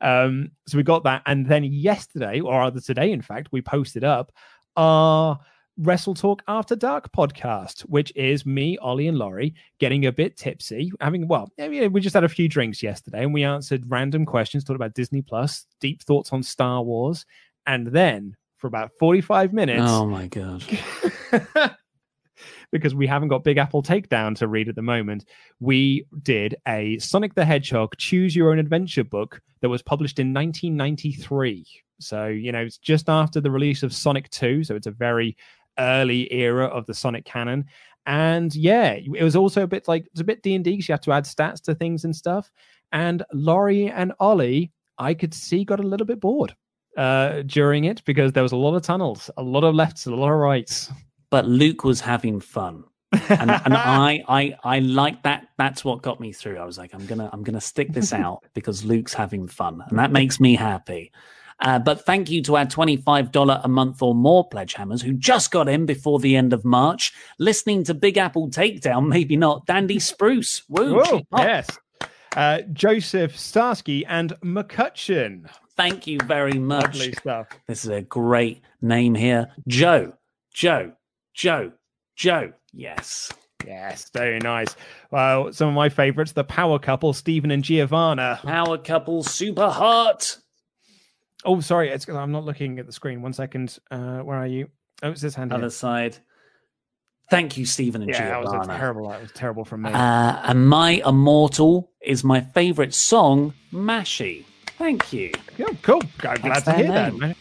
Um, 0.00 0.50
so 0.66 0.76
we 0.76 0.82
got 0.82 1.04
that, 1.04 1.22
and 1.26 1.46
then 1.46 1.64
yesterday, 1.64 2.40
or 2.40 2.58
rather 2.58 2.80
today, 2.80 3.12
in 3.12 3.22
fact, 3.22 3.48
we 3.52 3.62
posted 3.62 4.04
up 4.04 4.32
our 4.76 5.38
Wrestle 5.78 6.14
Talk 6.14 6.42
After 6.48 6.76
Dark 6.76 7.10
podcast, 7.12 7.82
which 7.82 8.12
is 8.14 8.44
me, 8.44 8.76
Ollie, 8.78 9.08
and 9.08 9.18
Laurie 9.18 9.54
getting 9.78 10.06
a 10.06 10.12
bit 10.12 10.36
tipsy, 10.36 10.92
having 11.00 11.26
well, 11.28 11.50
we 11.58 12.00
just 12.00 12.14
had 12.14 12.24
a 12.24 12.28
few 12.28 12.48
drinks 12.48 12.82
yesterday, 12.82 13.22
and 13.22 13.32
we 13.32 13.44
answered 13.44 13.84
random 13.88 14.26
questions, 14.26 14.64
talked 14.64 14.76
about 14.76 14.94
Disney 14.94 15.22
Plus, 15.22 15.66
deep 15.80 16.02
thoughts 16.02 16.32
on 16.32 16.42
Star 16.42 16.82
Wars, 16.82 17.24
and 17.66 17.86
then 17.86 18.36
for 18.58 18.66
about 18.66 18.90
forty-five 18.98 19.52
minutes, 19.52 19.82
Oh 19.86 20.06
my 20.06 20.26
god! 20.28 20.62
because 22.72 22.94
we 22.94 23.06
haven't 23.06 23.28
got 23.28 23.44
Big 23.44 23.58
Apple 23.58 23.82
Takedown 23.82 24.34
to 24.36 24.48
read 24.48 24.68
at 24.68 24.74
the 24.74 24.82
moment, 24.82 25.26
we 25.60 26.06
did 26.22 26.56
a 26.66 26.98
Sonic 26.98 27.34
the 27.34 27.44
Hedgehog 27.44 27.96
Choose 27.98 28.34
Your 28.34 28.50
Own 28.50 28.58
Adventure 28.58 29.04
book 29.04 29.40
that 29.60 29.68
was 29.68 29.82
published 29.82 30.18
in 30.18 30.32
1993. 30.32 31.66
So, 32.00 32.26
you 32.26 32.50
know, 32.50 32.62
it's 32.62 32.78
just 32.78 33.08
after 33.08 33.40
the 33.40 33.50
release 33.50 33.82
of 33.82 33.94
Sonic 33.94 34.28
2. 34.30 34.64
So 34.64 34.74
it's 34.74 34.86
a 34.86 34.90
very 34.90 35.36
early 35.78 36.32
era 36.32 36.66
of 36.66 36.86
the 36.86 36.94
Sonic 36.94 37.24
canon. 37.24 37.66
And 38.06 38.54
yeah, 38.56 38.92
it 38.94 39.22
was 39.22 39.36
also 39.36 39.62
a 39.62 39.66
bit 39.66 39.86
like, 39.86 40.06
it's 40.06 40.20
a 40.20 40.24
bit 40.24 40.42
D&D 40.42 40.62
because 40.62 40.88
you 40.88 40.92
have 40.92 41.00
to 41.02 41.12
add 41.12 41.24
stats 41.24 41.60
to 41.62 41.74
things 41.74 42.04
and 42.04 42.16
stuff. 42.16 42.50
And 42.90 43.22
Laurie 43.32 43.88
and 43.88 44.12
Ollie, 44.18 44.72
I 44.98 45.14
could 45.14 45.32
see 45.32 45.64
got 45.64 45.80
a 45.80 45.84
little 45.84 46.06
bit 46.06 46.20
bored 46.20 46.54
uh, 46.96 47.42
during 47.42 47.84
it 47.84 48.04
because 48.04 48.32
there 48.32 48.42
was 48.42 48.52
a 48.52 48.56
lot 48.56 48.74
of 48.74 48.82
tunnels, 48.82 49.30
a 49.36 49.42
lot 49.42 49.64
of 49.64 49.74
lefts, 49.74 50.06
a 50.06 50.14
lot 50.14 50.30
of 50.30 50.38
rights. 50.38 50.90
But 51.32 51.46
Luke 51.46 51.82
was 51.82 52.02
having 52.02 52.40
fun. 52.40 52.84
and, 53.10 53.50
and 53.50 53.50
I, 53.50 54.22
I, 54.28 54.54
I 54.62 54.78
like 54.80 55.22
that. 55.22 55.48
That's 55.56 55.82
what 55.82 56.02
got 56.02 56.20
me 56.20 56.30
through. 56.32 56.58
I 56.58 56.64
was 56.66 56.76
like, 56.76 56.94
I'm 56.94 57.06
gonna, 57.06 57.30
I'm 57.32 57.42
gonna 57.42 57.60
stick 57.60 57.90
this 57.92 58.12
out 58.24 58.44
because 58.52 58.84
Luke's 58.84 59.14
having 59.14 59.48
fun, 59.48 59.82
and 59.88 59.98
that 59.98 60.12
makes 60.12 60.38
me 60.38 60.54
happy. 60.54 61.10
Uh, 61.58 61.78
but 61.78 62.04
thank 62.04 62.30
you 62.30 62.42
to 62.42 62.56
our 62.56 62.66
$25 62.66 63.60
a 63.64 63.68
month 63.68 64.02
or 64.02 64.14
more 64.14 64.46
pledge 64.46 64.74
hammers 64.74 65.00
who 65.00 65.14
just 65.14 65.50
got 65.50 65.68
in 65.68 65.86
before 65.86 66.18
the 66.18 66.36
end 66.36 66.52
of 66.52 66.64
March, 66.64 67.14
listening 67.38 67.82
to 67.84 67.94
Big 67.94 68.18
Apple 68.18 68.50
Takedown, 68.50 69.08
maybe 69.08 69.36
not 69.36 69.64
Dandy 69.64 70.00
Spruce. 70.00 70.62
Woo, 70.68 70.96
Whoa, 70.96 71.22
yes. 71.38 71.68
Uh, 72.36 72.62
Joseph 72.72 73.38
Starsky 73.38 74.04
and 74.06 74.32
McCutcheon. 74.42 75.48
Thank 75.76 76.06
you 76.06 76.18
very 76.26 76.58
much. 76.58 76.98
Lovely 76.98 77.12
stuff. 77.12 77.48
This 77.66 77.84
is 77.84 77.90
a 77.90 78.02
great 78.02 78.60
name 78.82 79.14
here. 79.14 79.48
Joe, 79.68 80.14
Joe, 80.52 80.92
Joe, 81.34 81.72
Joe. 82.16 82.52
Yes. 82.72 83.32
Yes, 83.66 84.10
very 84.12 84.38
nice. 84.40 84.74
Well, 85.12 85.52
some 85.52 85.68
of 85.68 85.74
my 85.74 85.88
favorites, 85.88 86.32
the 86.32 86.42
power 86.42 86.78
couple, 86.80 87.12
Stephen 87.12 87.50
and 87.52 87.62
Giovanna. 87.62 88.40
Power 88.42 88.76
couple, 88.76 89.22
super 89.22 89.68
hot. 89.68 90.36
Oh, 91.44 91.60
sorry, 91.60 91.90
it's 91.90 92.08
I'm 92.08 92.32
not 92.32 92.44
looking 92.44 92.78
at 92.78 92.86
the 92.86 92.92
screen. 92.92 93.22
One 93.22 93.32
second. 93.32 93.78
Uh, 93.90 94.18
where 94.18 94.36
are 94.36 94.46
you? 94.46 94.68
Oh, 95.02 95.10
it's 95.10 95.20
this 95.20 95.34
hand. 95.34 95.52
Other 95.52 95.62
here. 95.64 95.70
side. 95.70 96.18
Thank 97.30 97.56
you, 97.56 97.64
Stephen 97.64 98.02
and 98.02 98.10
Yeah, 98.10 98.28
that 98.28 98.42
was 98.42 98.66
a 98.68 98.70
terrible. 98.70 99.08
That 99.08 99.22
was 99.22 99.32
terrible 99.32 99.64
from 99.64 99.82
me. 99.82 99.90
Uh, 99.92 100.40
and 100.44 100.68
My 100.68 101.02
Immortal 101.06 101.90
is 102.02 102.24
my 102.24 102.40
favorite 102.40 102.94
song, 102.94 103.54
Mashy. 103.72 104.44
Thank 104.78 105.12
you. 105.12 105.30
Yeah, 105.56 105.66
cool. 105.82 106.02
I'm 106.02 106.40
glad 106.40 106.42
That's 106.42 106.64
to 106.64 106.72
hear 106.74 106.88
that. 106.88 107.12
name. 107.12 107.18
man. 107.20 107.34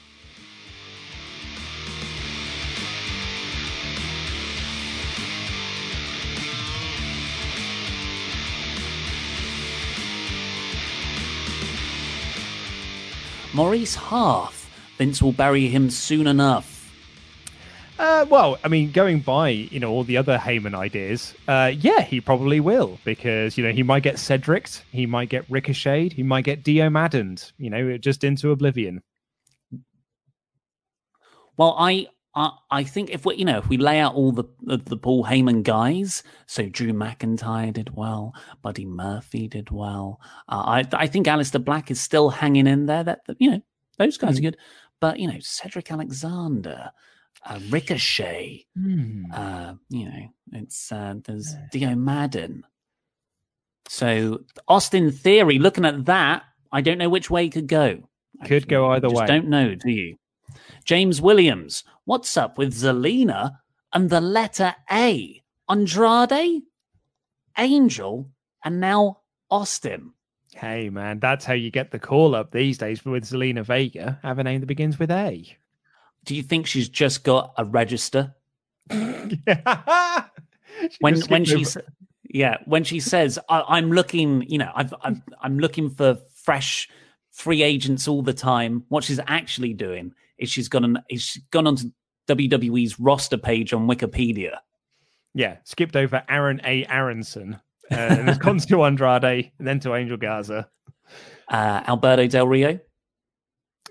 Maurice 13.53 13.95
Half. 13.95 14.69
Vince 14.97 15.21
will 15.21 15.31
bury 15.31 15.67
him 15.67 15.89
soon 15.89 16.27
enough. 16.27 16.81
Uh, 17.99 18.25
well, 18.29 18.57
I 18.63 18.67
mean, 18.67 18.91
going 18.91 19.19
by 19.19 19.49
you 19.49 19.79
know 19.79 19.91
all 19.91 20.03
the 20.03 20.17
other 20.17 20.37
Heyman 20.37 20.73
ideas, 20.73 21.35
uh, 21.47 21.71
yeah, 21.77 22.01
he 22.01 22.19
probably 22.19 22.59
will 22.59 22.99
because 23.03 23.57
you 23.57 23.63
know 23.63 23.71
he 23.71 23.83
might 23.83 24.01
get 24.03 24.17
Cedric, 24.17 24.69
he 24.91 25.05
might 25.05 25.29
get 25.29 25.45
ricocheted, 25.49 26.13
he 26.13 26.23
might 26.23 26.43
get 26.43 26.63
Dio 26.63 26.89
Maddened, 26.89 27.51
you 27.57 27.69
know, 27.69 27.97
just 27.97 28.23
into 28.23 28.51
oblivion. 28.51 29.03
Well, 31.57 31.75
I, 31.77 32.07
I, 32.33 32.51
I 32.69 32.83
think 32.83 33.09
if 33.09 33.25
we, 33.25 33.35
you 33.35 33.45
know, 33.45 33.57
if 33.57 33.67
we 33.67 33.77
lay 33.77 33.99
out 33.99 34.15
all 34.15 34.31
the 34.31 34.45
the, 34.61 34.97
Paul 34.97 35.25
Heyman 35.25 35.63
guys, 35.63 36.23
so 36.45 36.67
Drew 36.67 36.93
McIntyre 36.93 37.73
did 37.73 37.95
well, 37.95 38.33
Buddy 38.61 38.85
Murphy 38.85 39.47
did 39.47 39.69
well. 39.69 40.19
Uh, 40.47 40.63
I, 40.65 40.87
I 40.93 41.07
think 41.07 41.27
Aleister 41.27 41.63
Black 41.63 41.91
is 41.91 41.99
still 41.99 42.29
hanging 42.29 42.67
in 42.67 42.85
there. 42.85 43.03
That, 43.03 43.25
that 43.25 43.37
you 43.39 43.51
know, 43.51 43.61
those 43.97 44.17
guys 44.17 44.37
are 44.37 44.41
good, 44.41 44.57
but 44.99 45.19
you 45.19 45.27
know, 45.27 45.39
Cedric 45.41 45.91
Alexander, 45.91 46.91
uh, 47.45 47.59
Ricochet, 47.69 48.65
uh, 49.33 49.73
you 49.89 50.05
know, 50.05 50.27
it's 50.53 50.91
uh, 50.91 51.15
there's 51.25 51.53
Dio 51.71 51.95
Maddin. 51.95 52.63
So 53.89 54.41
Austin 54.69 55.11
Theory, 55.11 55.59
looking 55.59 55.83
at 55.83 56.05
that, 56.05 56.43
I 56.71 56.79
don't 56.79 56.97
know 56.97 57.09
which 57.09 57.29
way 57.29 57.47
it 57.47 57.51
could 57.51 57.67
go. 57.67 58.07
Could 58.45 58.69
go 58.69 58.91
either 58.91 59.09
Just 59.09 59.19
way. 59.21 59.27
don't 59.27 59.49
know, 59.49 59.75
do 59.75 59.91
you? 59.91 60.15
James 60.85 61.21
Williams, 61.21 61.83
what's 62.05 62.35
up 62.37 62.57
with 62.57 62.73
Zelina 62.73 63.57
and 63.93 64.09
the 64.09 64.21
letter 64.21 64.75
A? 64.91 65.41
Andrade, 65.69 66.61
Angel, 67.57 68.29
and 68.63 68.79
now 68.79 69.21
Austin. 69.49 70.13
Hey 70.53 70.89
man, 70.89 71.19
that's 71.19 71.45
how 71.45 71.53
you 71.53 71.71
get 71.71 71.91
the 71.91 71.99
call 71.99 72.35
up 72.35 72.51
these 72.51 72.77
days 72.77 73.05
with 73.05 73.23
Zelina 73.23 73.63
Vega. 73.65 74.19
Have 74.21 74.39
a 74.39 74.43
name 74.43 74.59
that 74.59 74.65
begins 74.67 74.99
with 74.99 75.09
A. 75.11 75.45
Do 76.25 76.35
you 76.35 76.43
think 76.43 76.67
she's 76.67 76.89
just 76.89 77.23
got 77.23 77.53
a 77.57 77.65
register? 77.65 78.35
She 80.89 80.97
when 80.99 81.21
when 81.21 81.45
she's 81.45 81.77
over- 81.77 81.85
yeah 82.23 82.57
when 82.65 82.83
she 82.83 82.99
says 82.99 83.37
I, 83.49 83.63
i'm 83.67 83.91
looking 83.91 84.43
you 84.47 84.57
know 84.57 84.71
I've, 84.73 84.93
I've 85.03 85.21
i'm 85.41 85.59
looking 85.59 85.89
for 85.89 86.17
fresh 86.43 86.89
free 87.31 87.61
agents 87.61 88.07
all 88.07 88.21
the 88.21 88.33
time 88.33 88.85
what 88.89 89.03
she's 89.03 89.19
actually 89.27 89.73
doing 89.73 90.13
is 90.41 90.49
she's 90.49 90.67
gone 90.67 90.83
on 90.83 91.03
is 91.09 91.21
she's 91.21 91.43
gone 91.51 91.67
onto 91.67 91.89
wwe's 92.27 92.99
roster 92.99 93.37
page 93.37 93.73
on 93.73 93.87
wikipedia 93.87 94.57
yeah, 95.33 95.57
skipped 95.63 95.95
over 95.95 96.23
Aaron 96.29 96.61
A. 96.65 96.85
Aronson 96.85 97.59
uh, 97.91 97.95
and 97.95 98.27
has 98.27 98.37
gone 98.37 98.57
to 98.57 98.83
Andrade 98.83 99.51
and 99.57 99.67
then 99.67 99.79
to 99.81 99.95
Angel 99.95 100.17
Garza. 100.17 100.67
uh, 101.49 101.83
alberto 101.87 102.27
del 102.27 102.47
rio 102.47 102.79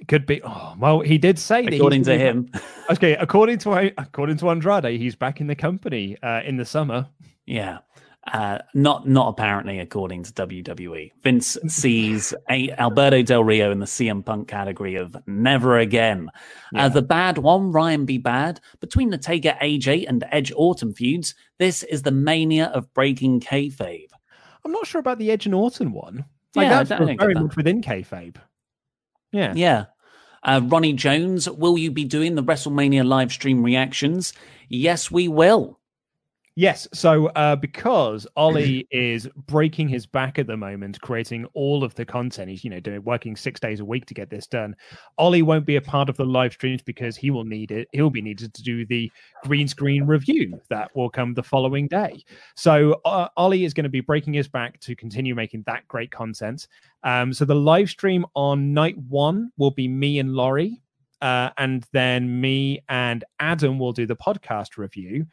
Could 0.08 0.26
be. 0.26 0.42
Oh 0.42 0.74
well, 0.78 1.00
he 1.00 1.18
did 1.18 1.38
say 1.38 1.64
that 1.64 1.74
according 1.74 2.04
to 2.04 2.16
gonna 2.16 2.24
him 2.24 2.50
Okay, 2.90 3.16
according 3.16 3.58
to 3.58 3.92
according 3.98 4.36
to 4.38 4.50
Andrade, 4.50 4.98
he's 4.98 5.14
back 5.14 5.40
in 5.40 5.46
the 5.46 5.54
company 5.54 6.16
uh, 6.22 6.42
in 6.44 6.56
the 6.56 6.64
summer. 6.64 7.08
yeah 7.46 7.78
uh, 8.26 8.59
not 8.74 9.09
not 9.09 9.28
apparently 9.28 9.78
according 9.78 10.22
to 10.24 10.33
WWE. 10.33 11.11
Vince 11.22 11.56
sees 11.68 12.35
a, 12.50 12.70
Alberto 12.72 13.22
Del 13.22 13.42
Rio 13.42 13.70
in 13.70 13.78
the 13.78 13.87
CM 13.87 14.24
Punk 14.24 14.46
category 14.46 14.96
of 14.96 15.16
never 15.26 15.78
again. 15.78 16.28
Uh, 16.76 16.88
the 16.88 17.02
bad 17.02 17.38
one, 17.38 17.72
Ryan 17.72 18.04
be 18.04 18.18
bad. 18.18 18.61
Between 18.80 19.11
the 19.11 19.18
Taker 19.18 19.56
AJ 19.62 20.06
and 20.09 20.24
Edge 20.30 20.52
Orton 20.54 20.92
feuds, 20.92 21.35
this 21.59 21.83
is 21.85 22.02
the 22.02 22.11
mania 22.11 22.66
of 22.66 22.92
breaking 22.92 23.40
kayfabe. 23.40 24.09
I'm 24.64 24.72
not 24.72 24.87
sure 24.87 25.00
about 25.00 25.18
the 25.18 25.30
Edge 25.30 25.46
and 25.46 25.54
Orton 25.54 25.92
one. 25.92 26.24
Like 26.54 26.66
Yeah, 26.66 26.80
I 26.80 26.85
that's 26.85 27.04
very 27.20 27.35
that. 27.35 27.42
much 27.42 27.56
within 27.56 27.80
kayfabe. 27.80 28.37
Yeah. 29.33 29.54
Yeah. 29.56 29.87
Uh, 30.42 30.61
Ronnie 30.64 30.92
Jones, 30.92 31.48
will 31.48 31.76
you 31.78 31.90
be 31.90 32.04
doing 32.04 32.35
the 32.35 32.42
WrestleMania 32.42 33.06
live 33.06 33.33
stream 33.33 33.62
reactions? 33.62 34.33
Yes, 34.68 35.11
we 35.11 35.28
will. 35.28 35.79
Yes. 36.61 36.87
So 36.92 37.29
uh, 37.29 37.57
because 37.57 38.27
Ollie 38.37 38.87
is 38.90 39.27
breaking 39.46 39.88
his 39.88 40.05
back 40.05 40.38
at 40.38 40.46
the 40.46 40.59
moment, 40.59 41.01
creating 41.01 41.46
all 41.55 41.83
of 41.83 41.94
the 41.94 42.05
content, 42.05 42.51
he's 42.51 42.62
you 42.62 42.68
know 42.68 42.81
doing 42.81 43.03
working 43.03 43.35
six 43.35 43.59
days 43.59 43.81
a 43.81 43.85
week 43.87 44.05
to 44.05 44.12
get 44.12 44.29
this 44.29 44.46
done. 44.46 44.77
Ollie 45.16 45.40
won't 45.40 45.64
be 45.64 45.77
a 45.77 45.81
part 45.81 46.11
of 46.11 46.18
the 46.18 46.25
live 46.27 46.53
streams 46.53 46.83
because 46.83 47.16
he 47.16 47.31
will 47.31 47.46
need 47.46 47.70
it. 47.70 47.88
He'll 47.92 48.11
be 48.11 48.20
needed 48.20 48.53
to 48.53 48.62
do 48.62 48.85
the 48.85 49.11
green 49.46 49.68
screen 49.68 50.05
review 50.05 50.61
that 50.68 50.94
will 50.94 51.09
come 51.09 51.33
the 51.33 51.42
following 51.42 51.88
day. 51.88 52.23
So 52.57 53.01
uh, 53.07 53.29
Ollie 53.38 53.64
is 53.64 53.73
going 53.73 53.85
to 53.85 53.88
be 53.88 54.03
breaking 54.03 54.35
his 54.35 54.46
back 54.46 54.79
to 54.81 54.94
continue 54.94 55.35
making 55.35 55.62
that 55.66 55.88
great 55.88 56.11
content. 56.11 56.68
Um, 57.05 57.33
so 57.33 57.46
the 57.46 57.55
live 57.55 57.88
stream 57.88 58.27
on 58.35 58.75
night 58.75 58.99
one 58.99 59.51
will 59.57 59.70
be 59.70 59.88
me 59.88 60.18
and 60.18 60.35
Laurie. 60.35 60.83
Uh, 61.23 61.51
and 61.59 61.87
then 61.92 62.40
me 62.40 62.81
and 62.88 63.25
Adam 63.40 63.79
will 63.79 63.92
do 63.92 64.07
the 64.07 64.16
podcast 64.16 64.79
review. 64.79 65.27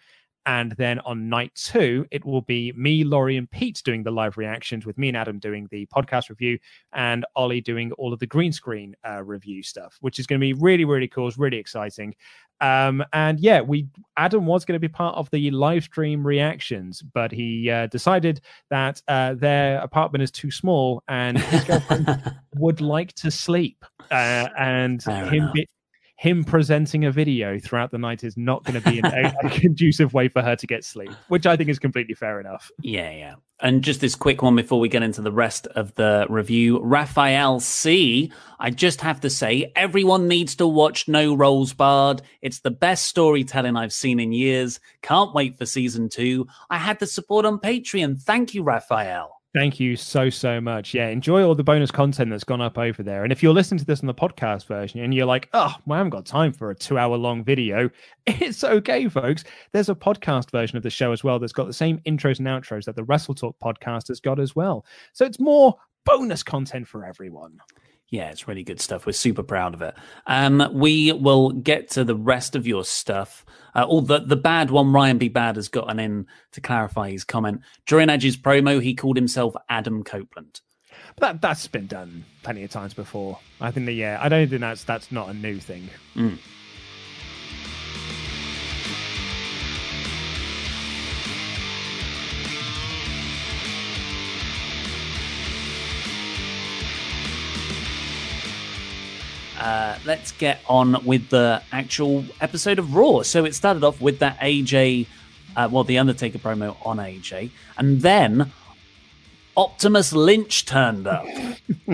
And 0.47 0.71
then 0.77 0.99
on 0.99 1.27
night 1.27 1.53
two, 1.55 2.07
it 2.09 2.23
will 2.25 2.41
be 2.41 2.71
me, 2.71 3.03
Laurie, 3.03 3.35
and 3.35 3.51
Pete 3.51 3.81
doing 3.83 4.01
the 4.01 4.11
live 4.11 4.37
reactions, 4.37 4.85
with 4.85 4.97
me 4.97 5.09
and 5.09 5.17
Adam 5.17 5.39
doing 5.39 5.67
the 5.71 5.85
podcast 5.87 6.29
review, 6.29 6.57
and 6.93 7.25
Ollie 7.35 7.59
doing 7.59 7.91
all 7.93 8.13
of 8.13 8.19
the 8.19 8.27
green 8.27 8.53
screen 8.53 8.95
uh, 9.05 9.21
review 9.21 9.61
stuff, 9.61 9.97
which 9.99 10.19
is 10.19 10.25
going 10.25 10.39
to 10.39 10.41
be 10.41 10.53
really, 10.53 10.85
really 10.85 11.09
cool. 11.09 11.27
It's 11.27 11.37
really 11.37 11.57
exciting. 11.57 12.15
Um, 12.61 13.03
and 13.11 13.39
yeah, 13.39 13.59
we 13.59 13.87
Adam 14.15 14.45
was 14.45 14.63
going 14.63 14.73
to 14.73 14.79
be 14.79 14.87
part 14.87 15.15
of 15.15 15.29
the 15.31 15.51
live 15.51 15.83
stream 15.83 16.25
reactions, 16.25 17.01
but 17.01 17.31
he 17.31 17.69
uh, 17.69 17.87
decided 17.87 18.39
that 18.69 19.01
uh, 19.09 19.33
their 19.35 19.79
apartment 19.81 20.23
is 20.23 20.31
too 20.31 20.49
small 20.49 21.03
and 21.09 21.37
his 21.37 21.63
girlfriend 21.65 22.33
would 22.55 22.79
like 22.81 23.13
to 23.15 23.31
sleep. 23.31 23.83
Uh, 24.09 24.47
and 24.57 25.03
Fair 25.03 25.25
him 25.25 25.51
be, 25.53 25.67
him 26.17 26.43
presenting 26.43 27.05
a 27.05 27.11
video 27.11 27.59
throughout 27.59 27.91
the 27.91 27.97
night 27.99 28.23
is 28.23 28.35
not 28.35 28.63
going 28.63 28.81
to 28.81 28.89
be 28.89 28.97
an, 28.97 29.05
a, 29.05 29.33
a 29.43 29.49
conducive 29.59 30.13
way 30.13 30.27
for 30.27 30.41
her 30.41 30.55
to 30.55 30.65
get 30.65 30.83
sleep, 30.83 31.11
which 31.27 31.45
I 31.45 31.55
think 31.55 31.69
is 31.69 31.77
completely 31.77 32.15
fair 32.15 32.39
enough. 32.39 32.71
Yeah, 32.81 33.11
yeah. 33.11 33.35
And 33.59 33.83
just 33.83 34.01
this 34.01 34.15
quick 34.15 34.41
one 34.41 34.55
before 34.55 34.79
we 34.79 34.89
get 34.89 35.03
into 35.03 35.21
the 35.21 35.31
rest 35.31 35.67
of 35.67 35.93
the 35.93 36.25
review. 36.27 36.79
Raphael 36.79 37.59
C. 37.59 38.31
I 38.59 38.71
just 38.71 39.01
have 39.01 39.21
to 39.21 39.29
say, 39.29 39.71
everyone 39.75 40.27
needs 40.27 40.55
to 40.55 40.67
watch 40.67 41.07
No 41.07 41.35
Rolls 41.35 41.73
Barred. 41.73 42.23
It's 42.41 42.59
the 42.59 42.71
best 42.71 43.05
storytelling 43.05 43.75
I've 43.75 43.93
seen 43.93 44.19
in 44.19 44.31
years. 44.31 44.79
Can't 45.03 45.35
wait 45.35 45.57
for 45.57 45.67
season 45.67 46.09
two. 46.09 46.47
I 46.69 46.77
had 46.77 46.99
the 46.99 47.07
support 47.07 47.45
on 47.45 47.59
Patreon. 47.59 48.19
Thank 48.21 48.55
you, 48.55 48.63
Raphael. 48.63 49.36
Thank 49.57 49.79
you 49.79 49.95
so, 49.95 50.29
so 50.29 50.61
much. 50.61 50.93
Yeah, 50.93 51.07
enjoy 51.07 51.43
all 51.43 51.55
the 51.55 51.63
bonus 51.63 51.89
content 51.89 52.29
that's 52.29 52.43
gone 52.43 52.61
up 52.61 52.77
over 52.77 53.01
there. 53.01 53.23
And 53.23 53.31
if 53.31 53.41
you're 53.41 53.55
listening 53.55 53.79
to 53.79 53.85
this 53.85 54.01
on 54.01 54.05
the 54.05 54.13
podcast 54.13 54.67
version 54.67 54.99
and 54.99 55.15
you're 55.15 55.25
like, 55.25 55.49
oh, 55.53 55.73
well, 55.87 55.95
I 55.95 55.97
haven't 55.97 56.11
got 56.11 56.27
time 56.27 56.53
for 56.53 56.69
a 56.69 56.75
two 56.75 56.99
hour 56.99 57.17
long 57.17 57.43
video, 57.43 57.89
it's 58.27 58.63
okay, 58.63 59.09
folks. 59.09 59.45
There's 59.73 59.89
a 59.89 59.95
podcast 59.95 60.51
version 60.51 60.77
of 60.77 60.83
the 60.83 60.91
show 60.91 61.11
as 61.11 61.23
well 61.23 61.39
that's 61.39 61.53
got 61.53 61.65
the 61.65 61.73
same 61.73 61.97
intros 62.05 62.37
and 62.37 62.47
outros 62.47 62.85
that 62.85 62.95
the 62.95 63.03
Wrestle 63.05 63.33
Talk 63.33 63.55
podcast 63.59 64.09
has 64.09 64.19
got 64.19 64.39
as 64.39 64.55
well. 64.55 64.85
So 65.13 65.25
it's 65.25 65.39
more 65.39 65.73
bonus 66.05 66.43
content 66.43 66.87
for 66.87 67.03
everyone. 67.03 67.57
Yeah, 68.09 68.29
it's 68.29 68.47
really 68.47 68.63
good 68.63 68.79
stuff. 68.79 69.05
We're 69.05 69.11
super 69.11 69.43
proud 69.43 69.73
of 69.73 69.81
it. 69.81 69.93
Um, 70.25 70.69
we 70.73 71.11
will 71.11 71.51
get 71.51 71.89
to 71.91 72.05
the 72.05 72.15
rest 72.15 72.55
of 72.55 72.65
your 72.65 72.85
stuff. 72.85 73.45
Uh, 73.75 73.83
all 73.83 74.01
the 74.01 74.19
the 74.19 74.37
bad 74.37 74.71
one, 74.71 74.93
Ryan 74.93 75.17
B. 75.17 75.27
Bad 75.27 75.57
has 75.57 75.67
gotten 75.67 75.99
in 75.99 76.25
to 76.53 76.61
clarify 76.61 77.11
his 77.11 77.23
comment 77.25 77.61
during 77.85 78.09
Edge's 78.09 78.37
promo. 78.37 78.81
He 78.81 78.95
called 78.95 79.17
himself 79.17 79.55
Adam 79.67 80.03
Copeland. 80.03 80.61
But 81.17 81.21
that 81.21 81.41
that's 81.41 81.67
been 81.67 81.87
done 81.87 82.23
plenty 82.43 82.63
of 82.63 82.71
times 82.71 82.93
before. 82.93 83.39
I 83.59 83.71
think 83.71 83.85
that 83.87 83.93
yeah, 83.93 84.17
I 84.21 84.29
don't 84.29 84.49
think 84.49 84.61
that's 84.61 84.83
that's 84.83 85.11
not 85.11 85.29
a 85.29 85.33
new 85.33 85.59
thing. 85.59 85.89
Mm. 86.15 86.37
Uh, 99.59 99.97
let's 100.05 100.31
get 100.31 100.59
on 100.67 101.03
with 101.05 101.29
the 101.29 101.61
actual 101.71 102.23
episode 102.41 102.79
of 102.79 102.95
Raw. 102.95 103.23
So 103.23 103.45
it 103.45 103.55
started 103.55 103.83
off 103.83 103.99
with 103.99 104.19
that 104.19 104.39
AJ, 104.39 105.07
uh, 105.55 105.69
well, 105.71 105.83
the 105.83 105.97
Undertaker 105.97 106.37
promo 106.37 106.75
on 106.85 106.97
AJ, 106.97 107.51
and 107.77 108.01
then 108.01 108.51
Optimus 109.57 110.13
Lynch 110.13 110.65
turned 110.65 111.07
up. 111.07 111.25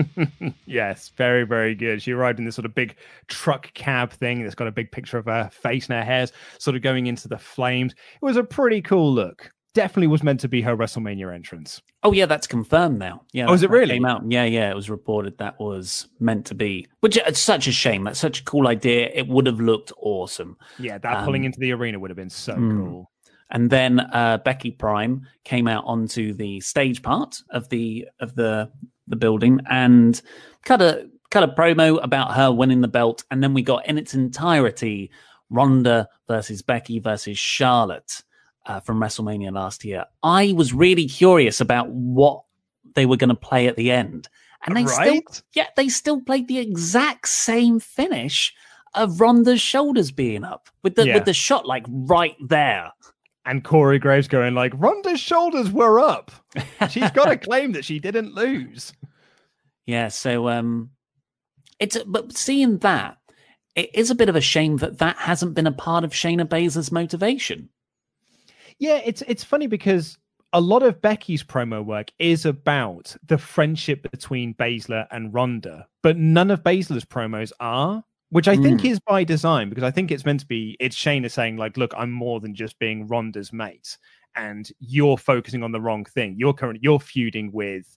yes, 0.66 1.10
very, 1.16 1.44
very 1.44 1.74
good. 1.74 2.02
She 2.02 2.12
arrived 2.12 2.38
in 2.38 2.44
this 2.44 2.56
sort 2.56 2.66
of 2.66 2.74
big 2.74 2.94
truck 3.28 3.72
cab 3.72 4.12
thing 4.12 4.42
that's 4.42 4.54
got 4.54 4.68
a 4.68 4.72
big 4.72 4.92
picture 4.92 5.16
of 5.16 5.24
her 5.24 5.48
face 5.50 5.88
and 5.88 5.96
her 5.96 6.04
hair's 6.04 6.30
sort 6.58 6.76
of 6.76 6.82
going 6.82 7.06
into 7.06 7.26
the 7.26 7.38
flames. 7.38 7.92
It 7.92 8.24
was 8.24 8.36
a 8.36 8.44
pretty 8.44 8.82
cool 8.82 9.10
look. 9.10 9.50
Definitely 9.74 10.06
was 10.06 10.22
meant 10.22 10.40
to 10.40 10.48
be 10.48 10.62
her 10.62 10.76
WrestleMania 10.76 11.34
entrance. 11.34 11.82
Oh 12.04 12.12
yeah, 12.12 12.26
that's 12.26 12.46
confirmed 12.46 12.98
now. 12.98 13.22
Yeah. 13.32 13.46
Oh, 13.48 13.54
is 13.54 13.62
it 13.62 13.70
really? 13.70 13.94
Came 13.94 14.04
out. 14.04 14.22
Yeah, 14.30 14.44
yeah. 14.44 14.70
It 14.70 14.76
was 14.76 14.88
reported 14.88 15.36
that 15.38 15.58
was 15.58 16.06
meant 16.20 16.46
to 16.46 16.54
be, 16.54 16.86
which 17.00 17.16
it's 17.16 17.40
such 17.40 17.66
a 17.66 17.72
shame. 17.72 18.04
That's 18.04 18.20
such 18.20 18.40
a 18.40 18.44
cool 18.44 18.68
idea. 18.68 19.10
It 19.12 19.26
would 19.26 19.46
have 19.46 19.60
looked 19.60 19.92
awesome. 19.98 20.56
Yeah, 20.78 20.98
that 20.98 21.16
um, 21.16 21.24
pulling 21.24 21.44
into 21.44 21.58
the 21.58 21.72
arena 21.72 21.98
would 21.98 22.10
have 22.10 22.16
been 22.16 22.30
so 22.30 22.54
mm. 22.54 22.84
cool. 22.84 23.10
And 23.50 23.68
then 23.68 24.00
uh, 24.00 24.38
Becky 24.44 24.70
Prime 24.70 25.26
came 25.44 25.68
out 25.68 25.84
onto 25.86 26.34
the 26.34 26.60
stage 26.60 27.02
part 27.02 27.42
of 27.50 27.68
the 27.68 28.08
of 28.20 28.34
the 28.34 28.70
the 29.06 29.16
building 29.16 29.60
and 29.68 30.20
cut 30.64 30.80
a 30.80 31.08
cut 31.30 31.42
a 31.42 31.48
promo 31.48 32.02
about 32.02 32.34
her 32.34 32.52
winning 32.52 32.80
the 32.80 32.88
belt. 32.88 33.24
And 33.30 33.42
then 33.42 33.54
we 33.54 33.62
got 33.62 33.86
in 33.86 33.98
its 33.98 34.14
entirety 34.14 35.10
Ronda 35.50 36.08
versus 36.28 36.62
Becky 36.62 37.00
versus 37.00 37.38
Charlotte 37.38 38.22
uh, 38.66 38.80
from 38.80 39.00
WrestleMania 39.00 39.52
last 39.52 39.84
year. 39.84 40.04
I 40.22 40.52
was 40.52 40.72
really 40.72 41.06
curious 41.06 41.60
about 41.60 41.88
what 41.90 42.44
they 42.94 43.06
were 43.06 43.16
going 43.16 43.28
to 43.28 43.34
play 43.34 43.66
at 43.66 43.76
the 43.76 43.90
end, 43.90 44.28
and 44.66 44.76
they 44.76 44.84
right? 44.84 45.22
still, 45.28 45.44
yeah, 45.54 45.66
they 45.76 45.88
still 45.88 46.20
played 46.20 46.48
the 46.48 46.58
exact 46.58 47.28
same 47.28 47.80
finish 47.80 48.54
of 48.94 49.20
Ronda's 49.20 49.60
shoulders 49.60 50.10
being 50.10 50.44
up 50.44 50.68
with 50.82 50.94
the 50.94 51.06
yeah. 51.06 51.14
with 51.14 51.24
the 51.24 51.34
shot 51.34 51.66
like 51.66 51.84
right 51.88 52.36
there. 52.46 52.92
And 53.46 53.62
Corey 53.62 53.98
Graves 53.98 54.26
going 54.26 54.54
like, 54.54 54.72
Ronda's 54.74 55.20
shoulders 55.20 55.70
were 55.70 56.00
up. 56.00 56.30
She's 56.88 57.10
got 57.10 57.26
to 57.26 57.36
claim 57.48 57.72
that 57.72 57.84
she 57.84 57.98
didn't 57.98 58.34
lose. 58.34 58.94
Yeah, 59.84 60.08
so 60.08 60.48
um, 60.48 60.90
it's 61.78 61.98
but 62.04 62.34
seeing 62.36 62.78
that, 62.78 63.18
it 63.74 63.90
is 63.94 64.10
a 64.10 64.14
bit 64.14 64.30
of 64.30 64.36
a 64.36 64.40
shame 64.40 64.78
that 64.78 64.98
that 64.98 65.16
hasn't 65.16 65.54
been 65.54 65.66
a 65.66 65.72
part 65.72 66.04
of 66.04 66.12
Shayna 66.12 66.46
Baszler's 66.46 66.90
motivation. 66.90 67.68
Yeah, 68.78 69.00
it's 69.04 69.22
it's 69.22 69.44
funny 69.44 69.66
because 69.66 70.18
a 70.52 70.60
lot 70.60 70.82
of 70.84 71.02
Becky's 71.02 71.42
promo 71.42 71.84
work 71.84 72.12
is 72.18 72.46
about 72.46 73.14
the 73.26 73.38
friendship 73.38 74.08
between 74.10 74.54
Baszler 74.54 75.06
and 75.10 75.34
Ronda, 75.34 75.88
but 76.02 76.16
none 76.16 76.50
of 76.50 76.62
Baszler's 76.62 77.04
promos 77.04 77.50
are, 77.58 78.04
which 78.30 78.46
I 78.46 78.56
mm. 78.56 78.62
think 78.62 78.84
is 78.84 79.00
by 79.00 79.24
design 79.24 79.68
because 79.68 79.84
I 79.84 79.90
think 79.90 80.10
it's 80.10 80.24
meant 80.24 80.40
to 80.40 80.46
be. 80.46 80.76
It's 80.78 80.96
Shayna 80.96 81.30
saying 81.30 81.56
like, 81.56 81.76
"Look, 81.76 81.92
I'm 81.96 82.12
more 82.12 82.40
than 82.40 82.54
just 82.54 82.78
being 82.78 83.08
Ronda's 83.08 83.52
mate, 83.52 83.98
and 84.36 84.68
you're 84.78 85.18
focusing 85.18 85.62
on 85.62 85.72
the 85.72 85.80
wrong 85.80 86.04
thing. 86.04 86.36
You're 86.38 86.54
currently 86.54 86.80
you're 86.82 87.00
feuding 87.00 87.50
with, 87.52 87.96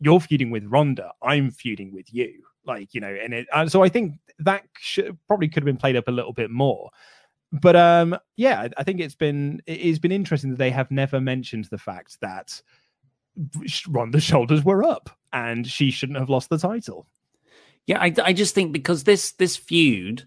you're 0.00 0.20
feuding 0.20 0.50
with 0.50 0.64
Ronda. 0.64 1.12
I'm 1.22 1.50
feuding 1.50 1.92
with 1.92 2.12
you." 2.12 2.42
Like 2.66 2.94
you 2.94 3.00
know, 3.00 3.14
and 3.22 3.34
it. 3.34 3.46
Uh, 3.52 3.68
so 3.68 3.84
I 3.84 3.88
think 3.88 4.14
that 4.40 4.64
should, 4.78 5.16
probably 5.28 5.48
could 5.48 5.62
have 5.62 5.66
been 5.66 5.76
played 5.76 5.96
up 5.96 6.08
a 6.08 6.12
little 6.12 6.32
bit 6.32 6.50
more 6.50 6.90
but 7.60 7.76
um, 7.76 8.18
yeah, 8.36 8.68
I 8.76 8.82
think 8.82 9.00
it's 9.00 9.14
been 9.14 9.62
it's 9.66 9.98
been 9.98 10.12
interesting 10.12 10.50
that 10.50 10.58
they 10.58 10.70
have 10.70 10.90
never 10.90 11.20
mentioned 11.20 11.66
the 11.70 11.78
fact 11.78 12.20
that 12.20 12.60
Ronda's 13.88 14.24
shoulders 14.24 14.64
were 14.64 14.82
up 14.82 15.10
and 15.32 15.66
she 15.66 15.90
shouldn't 15.90 16.18
have 16.18 16.30
lost 16.30 16.48
the 16.48 16.58
title. 16.58 17.06
Yeah, 17.86 18.00
I, 18.00 18.12
I 18.24 18.32
just 18.32 18.54
think 18.54 18.72
because 18.72 19.04
this 19.04 19.32
this 19.32 19.56
feud 19.56 20.24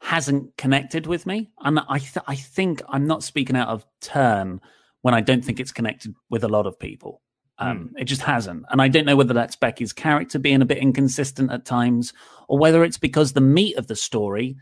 hasn't 0.00 0.56
connected 0.58 1.06
with 1.06 1.24
me, 1.24 1.50
and 1.60 1.80
I 1.88 1.98
th- 1.98 2.24
I 2.26 2.34
think 2.34 2.82
I'm 2.88 3.06
not 3.06 3.22
speaking 3.22 3.56
out 3.56 3.68
of 3.68 3.86
turn 4.00 4.60
when 5.00 5.14
I 5.14 5.22
don't 5.22 5.44
think 5.44 5.60
it's 5.60 5.72
connected 5.72 6.14
with 6.28 6.44
a 6.44 6.48
lot 6.48 6.66
of 6.66 6.78
people. 6.78 7.22
Um, 7.58 7.90
mm. 7.94 8.02
It 8.02 8.04
just 8.04 8.22
hasn't, 8.22 8.66
and 8.70 8.82
I 8.82 8.88
don't 8.88 9.06
know 9.06 9.16
whether 9.16 9.32
that's 9.32 9.56
Becky's 9.56 9.94
character 9.94 10.38
being 10.38 10.60
a 10.60 10.66
bit 10.66 10.78
inconsistent 10.78 11.50
at 11.50 11.64
times, 11.64 12.12
or 12.48 12.58
whether 12.58 12.84
it's 12.84 12.98
because 12.98 13.32
the 13.32 13.40
meat 13.40 13.76
of 13.78 13.86
the 13.86 13.96
story 13.96 14.56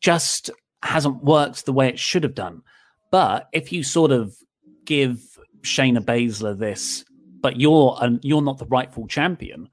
just 0.00 0.50
hasn't 0.82 1.22
worked 1.22 1.64
the 1.64 1.72
way 1.72 1.88
it 1.88 1.98
should 1.98 2.22
have 2.22 2.34
done. 2.34 2.62
But 3.10 3.48
if 3.52 3.72
you 3.72 3.82
sort 3.82 4.10
of 4.10 4.34
give 4.84 5.20
Shayna 5.62 5.98
Baszler 5.98 6.58
this, 6.58 7.04
but 7.40 7.60
you're 7.60 7.96
a, 8.00 8.18
you're 8.22 8.42
not 8.42 8.58
the 8.58 8.66
rightful 8.66 9.06
champion, 9.06 9.68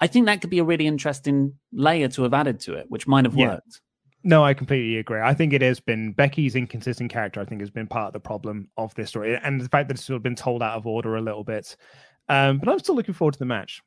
I 0.00 0.06
think 0.06 0.26
that 0.26 0.40
could 0.40 0.50
be 0.50 0.58
a 0.58 0.64
really 0.64 0.86
interesting 0.86 1.54
layer 1.72 2.08
to 2.08 2.22
have 2.22 2.34
added 2.34 2.60
to 2.60 2.74
it, 2.74 2.86
which 2.88 3.06
might 3.06 3.24
have 3.24 3.34
yeah. 3.34 3.48
worked. 3.48 3.80
No, 4.24 4.44
I 4.44 4.52
completely 4.52 4.98
agree. 4.98 5.20
I 5.20 5.32
think 5.32 5.52
it 5.52 5.62
has 5.62 5.80
been 5.80 6.12
Becky's 6.12 6.56
inconsistent 6.56 7.10
character. 7.10 7.40
I 7.40 7.44
think 7.44 7.60
has 7.60 7.70
been 7.70 7.86
part 7.86 8.08
of 8.08 8.12
the 8.12 8.20
problem 8.20 8.68
of 8.76 8.94
this 8.94 9.10
story, 9.10 9.38
and 9.42 9.60
the 9.60 9.68
fact 9.68 9.88
that 9.88 9.96
it's 9.96 10.04
sort 10.04 10.16
of 10.16 10.22
been 10.22 10.34
told 10.34 10.62
out 10.62 10.76
of 10.76 10.86
order 10.86 11.16
a 11.16 11.20
little 11.20 11.44
bit. 11.44 11.76
Um, 12.28 12.58
but 12.58 12.68
I'm 12.68 12.78
still 12.78 12.94
looking 12.94 13.14
forward 13.14 13.34
to 13.34 13.38
the 13.38 13.46
match. 13.46 13.80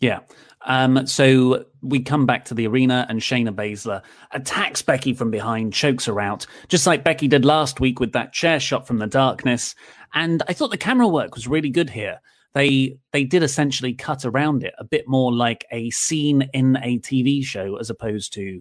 Yeah. 0.00 0.20
Um, 0.62 1.06
so 1.06 1.64
we 1.82 2.00
come 2.00 2.26
back 2.26 2.44
to 2.46 2.54
the 2.54 2.66
arena 2.66 3.06
and 3.08 3.20
Shayna 3.20 3.54
Baszler 3.54 4.02
attacks 4.32 4.82
Becky 4.82 5.14
from 5.14 5.30
behind, 5.30 5.72
chokes 5.72 6.04
her 6.06 6.20
out, 6.20 6.46
just 6.68 6.86
like 6.86 7.04
Becky 7.04 7.28
did 7.28 7.44
last 7.44 7.80
week 7.80 8.00
with 8.00 8.12
that 8.12 8.32
chair 8.32 8.60
shot 8.60 8.86
from 8.86 8.98
the 8.98 9.06
darkness. 9.06 9.74
And 10.12 10.42
I 10.48 10.52
thought 10.52 10.70
the 10.70 10.76
camera 10.76 11.08
work 11.08 11.34
was 11.34 11.46
really 11.46 11.70
good 11.70 11.90
here. 11.90 12.20
They 12.52 12.98
they 13.12 13.24
did 13.24 13.42
essentially 13.42 13.94
cut 13.94 14.24
around 14.24 14.64
it 14.64 14.74
a 14.78 14.84
bit 14.84 15.06
more 15.06 15.32
like 15.32 15.64
a 15.70 15.90
scene 15.90 16.48
in 16.52 16.76
a 16.82 16.98
TV 16.98 17.44
show 17.44 17.76
as 17.76 17.90
opposed 17.90 18.32
to 18.34 18.60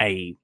a 0.00 0.34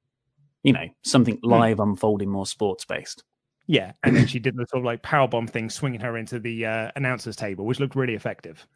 you 0.62 0.72
know 0.72 0.86
something 1.02 1.38
hmm. 1.38 1.50
live 1.50 1.80
unfolding 1.80 2.30
more 2.30 2.46
sports 2.46 2.84
based. 2.84 3.24
Yeah, 3.66 3.92
and 4.02 4.16
then 4.16 4.26
she 4.26 4.38
did 4.38 4.56
the 4.56 4.64
sort 4.66 4.80
of 4.80 4.84
like 4.86 5.02
power 5.02 5.28
bomb 5.28 5.46
thing, 5.46 5.68
swinging 5.68 6.00
her 6.00 6.16
into 6.16 6.38
the 6.38 6.64
uh, 6.64 6.90
announcers 6.96 7.36
table, 7.36 7.66
which 7.66 7.80
looked 7.80 7.96
really 7.96 8.14
effective. 8.14 8.66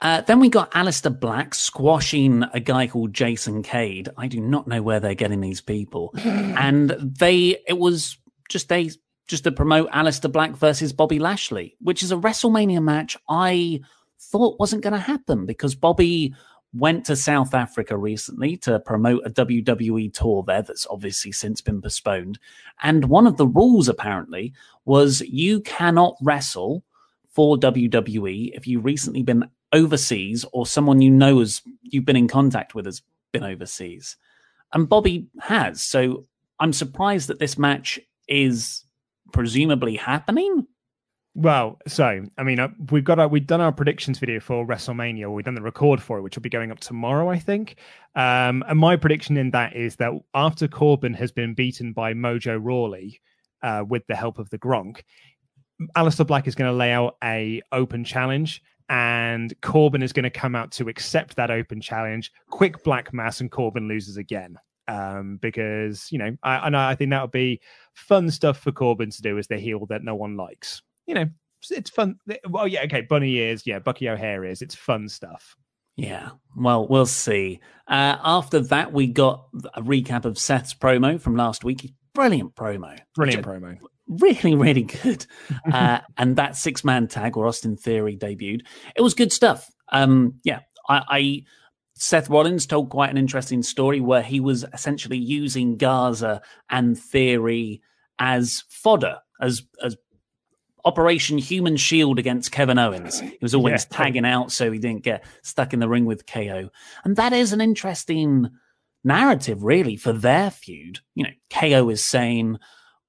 Uh, 0.00 0.20
then 0.22 0.40
we 0.40 0.48
got 0.48 0.70
Aleister 0.72 1.18
Black 1.18 1.54
squashing 1.54 2.44
a 2.52 2.60
guy 2.60 2.86
called 2.86 3.14
Jason 3.14 3.62
Cade. 3.62 4.10
I 4.16 4.28
do 4.28 4.40
not 4.40 4.66
know 4.66 4.82
where 4.82 5.00
they're 5.00 5.14
getting 5.14 5.40
these 5.40 5.60
people. 5.60 6.12
and 6.24 6.90
they, 6.90 7.58
it 7.66 7.78
was 7.78 8.18
just 8.48 8.70
a, 8.72 8.90
just 9.26 9.44
to 9.44 9.52
promote 9.52 9.90
Aleister 9.90 10.30
Black 10.30 10.52
versus 10.52 10.92
Bobby 10.92 11.18
Lashley, 11.18 11.76
which 11.80 12.02
is 12.02 12.12
a 12.12 12.16
WrestleMania 12.16 12.82
match 12.82 13.16
I 13.28 13.80
thought 14.20 14.58
wasn't 14.58 14.82
going 14.82 14.92
to 14.92 14.98
happen 14.98 15.46
because 15.46 15.74
Bobby 15.74 16.34
went 16.74 17.06
to 17.06 17.16
South 17.16 17.54
Africa 17.54 17.96
recently 17.96 18.56
to 18.58 18.78
promote 18.80 19.22
a 19.24 19.30
WWE 19.30 20.12
tour 20.12 20.44
there 20.46 20.62
that's 20.62 20.86
obviously 20.90 21.32
since 21.32 21.60
been 21.60 21.80
postponed. 21.80 22.38
And 22.82 23.06
one 23.06 23.26
of 23.26 23.38
the 23.38 23.46
rules 23.46 23.88
apparently 23.88 24.52
was 24.84 25.22
you 25.22 25.60
cannot 25.60 26.16
wrestle 26.20 26.84
for 27.28 27.56
WWE 27.56 28.52
if 28.54 28.66
you've 28.66 28.84
recently 28.84 29.22
been 29.22 29.48
overseas 29.76 30.44
or 30.52 30.66
someone 30.66 31.02
you 31.02 31.10
know 31.10 31.40
as 31.40 31.62
you've 31.82 32.06
been 32.06 32.16
in 32.16 32.28
contact 32.28 32.74
with 32.74 32.86
has 32.86 33.02
been 33.32 33.44
overseas. 33.44 34.16
And 34.72 34.88
Bobby 34.88 35.28
has. 35.40 35.82
So 35.82 36.24
I'm 36.58 36.72
surprised 36.72 37.28
that 37.28 37.38
this 37.38 37.58
match 37.58 38.00
is 38.26 38.84
presumably 39.32 39.96
happening. 39.96 40.66
Well, 41.34 41.78
so 41.86 42.24
I 42.38 42.42
mean, 42.42 42.58
uh, 42.58 42.68
we've 42.90 43.04
got 43.04 43.18
our, 43.18 43.28
we've 43.28 43.46
done 43.46 43.60
our 43.60 43.70
predictions 43.70 44.18
video 44.18 44.40
for 44.40 44.66
WrestleMania. 44.66 45.30
We've 45.30 45.44
done 45.44 45.54
the 45.54 45.60
record 45.60 46.00
for 46.00 46.16
it, 46.16 46.22
which 46.22 46.34
will 46.34 46.42
be 46.42 46.48
going 46.48 46.72
up 46.72 46.80
tomorrow, 46.80 47.28
I 47.28 47.38
think. 47.38 47.76
Um, 48.14 48.64
and 48.66 48.78
my 48.78 48.96
prediction 48.96 49.36
in 49.36 49.50
that 49.50 49.76
is 49.76 49.96
that 49.96 50.12
after 50.34 50.66
Corbin 50.66 51.12
has 51.12 51.32
been 51.32 51.52
beaten 51.52 51.92
by 51.92 52.14
Mojo 52.14 52.58
Rawley 52.58 53.20
uh, 53.62 53.84
with 53.86 54.06
the 54.06 54.16
help 54.16 54.38
of 54.38 54.48
the 54.48 54.58
Gronk, 54.58 55.02
Aleister 55.94 56.26
Black 56.26 56.46
is 56.46 56.54
going 56.54 56.70
to 56.70 56.76
lay 56.76 56.90
out 56.90 57.16
a 57.22 57.60
open 57.70 58.02
challenge, 58.02 58.62
and 58.88 59.54
Corbin 59.62 60.02
is 60.02 60.12
going 60.12 60.24
to 60.24 60.30
come 60.30 60.54
out 60.54 60.70
to 60.72 60.88
accept 60.88 61.36
that 61.36 61.50
open 61.50 61.80
challenge. 61.80 62.32
Quick 62.50 62.82
black 62.84 63.12
mass, 63.12 63.40
and 63.40 63.50
Corbin 63.50 63.88
loses 63.88 64.16
again. 64.16 64.58
Um, 64.88 65.38
because 65.42 66.06
you 66.12 66.18
know, 66.18 66.36
I, 66.44 66.66
and 66.66 66.76
I 66.76 66.94
think 66.94 67.10
that 67.10 67.22
would 67.22 67.32
be 67.32 67.60
fun 67.94 68.30
stuff 68.30 68.58
for 68.58 68.70
Corbin 68.70 69.10
to 69.10 69.22
do 69.22 69.38
as 69.38 69.48
the 69.48 69.58
heel 69.58 69.84
that 69.86 70.04
no 70.04 70.14
one 70.14 70.36
likes. 70.36 70.82
You 71.06 71.14
know, 71.14 71.26
it's 71.70 71.90
fun. 71.90 72.18
Well, 72.48 72.68
yeah, 72.68 72.82
okay, 72.84 73.00
Bunny 73.00 73.38
is, 73.38 73.66
yeah, 73.66 73.80
Bucky 73.80 74.08
O'Hare 74.08 74.44
is. 74.44 74.62
It's 74.62 74.74
fun 74.74 75.08
stuff. 75.08 75.56
Yeah, 75.96 76.30
well, 76.54 76.86
we'll 76.86 77.06
see. 77.06 77.60
Uh, 77.88 78.16
after 78.22 78.60
that, 78.60 78.92
we 78.92 79.06
got 79.06 79.46
a 79.74 79.82
recap 79.82 80.24
of 80.24 80.38
Seth's 80.38 80.74
promo 80.74 81.20
from 81.20 81.36
last 81.36 81.64
week. 81.64 81.92
Brilliant 82.14 82.54
promo. 82.54 82.98
Brilliant 83.14 83.44
promo. 83.44 83.78
Really, 84.08 84.54
really 84.54 84.82
good. 84.82 85.26
uh, 85.72 86.00
and 86.16 86.36
that 86.36 86.56
six 86.56 86.84
man 86.84 87.08
tag 87.08 87.36
where 87.36 87.46
Austin 87.46 87.76
Theory 87.76 88.16
debuted, 88.16 88.62
it 88.94 89.02
was 89.02 89.14
good 89.14 89.32
stuff. 89.32 89.70
Um, 89.90 90.40
yeah, 90.44 90.60
I, 90.88 91.02
I 91.08 91.44
Seth 91.94 92.28
Rollins 92.28 92.66
told 92.66 92.90
quite 92.90 93.10
an 93.10 93.16
interesting 93.16 93.62
story 93.62 94.00
where 94.00 94.22
he 94.22 94.38
was 94.38 94.64
essentially 94.72 95.18
using 95.18 95.76
Garza 95.76 96.42
and 96.68 96.98
Theory 96.98 97.82
as 98.18 98.64
fodder, 98.68 99.18
as 99.40 99.62
as 99.82 99.96
Operation 100.84 101.36
Human 101.38 101.76
Shield 101.76 102.18
against 102.18 102.52
Kevin 102.52 102.78
Owens. 102.78 103.18
He 103.18 103.38
was 103.42 103.56
always 103.56 103.86
yeah. 103.90 103.96
tagging 103.96 104.24
out 104.24 104.52
so 104.52 104.70
he 104.70 104.78
didn't 104.78 105.02
get 105.02 105.24
stuck 105.42 105.72
in 105.72 105.80
the 105.80 105.88
ring 105.88 106.04
with 106.04 106.26
KO. 106.26 106.70
And 107.04 107.16
that 107.16 107.32
is 107.32 107.52
an 107.52 107.60
interesting 107.60 108.50
narrative, 109.02 109.64
really, 109.64 109.96
for 109.96 110.12
their 110.12 110.50
feud. 110.50 111.00
You 111.16 111.24
know, 111.24 111.30
KO 111.50 111.88
is 111.88 112.04
saying, 112.04 112.58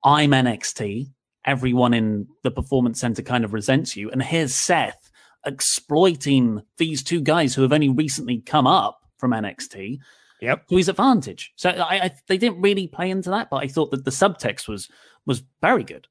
I'm 0.04 0.32
NXT. 0.32 1.12
Everyone 1.46 1.94
in 1.94 2.28
the 2.44 2.52
Performance 2.52 3.00
Center 3.00 3.22
kind 3.22 3.46
of 3.46 3.54
resents 3.54 3.96
you. 3.96 4.12
And 4.12 4.22
here's 4.22 4.54
Seth 4.54 5.10
exploiting 5.46 6.62
these 6.78 7.04
two 7.04 7.22
guys 7.22 7.56
who 7.56 7.62
have 7.62 7.74
only 7.74 7.90
recently 7.90 8.40
come 8.40 8.68
up 8.68 9.00
from 9.18 9.32
NXT 9.32 10.00
yep. 10.42 10.68
to 10.68 10.76
his 10.76 10.90
advantage. 10.90 11.54
So 11.56 11.70
I, 11.70 12.06
I, 12.06 12.12
they 12.28 12.38
didn't 12.38 12.62
really 12.62 12.88
play 12.88 13.10
into 13.10 13.30
that, 13.32 13.50
but 13.50 13.64
I 13.64 13.68
thought 13.68 13.92
that 13.92 14.06
the 14.06 14.12
subtext 14.12 14.68
was 14.68 14.90
was 15.26 15.44
very 15.62 15.84
good. 15.84 16.08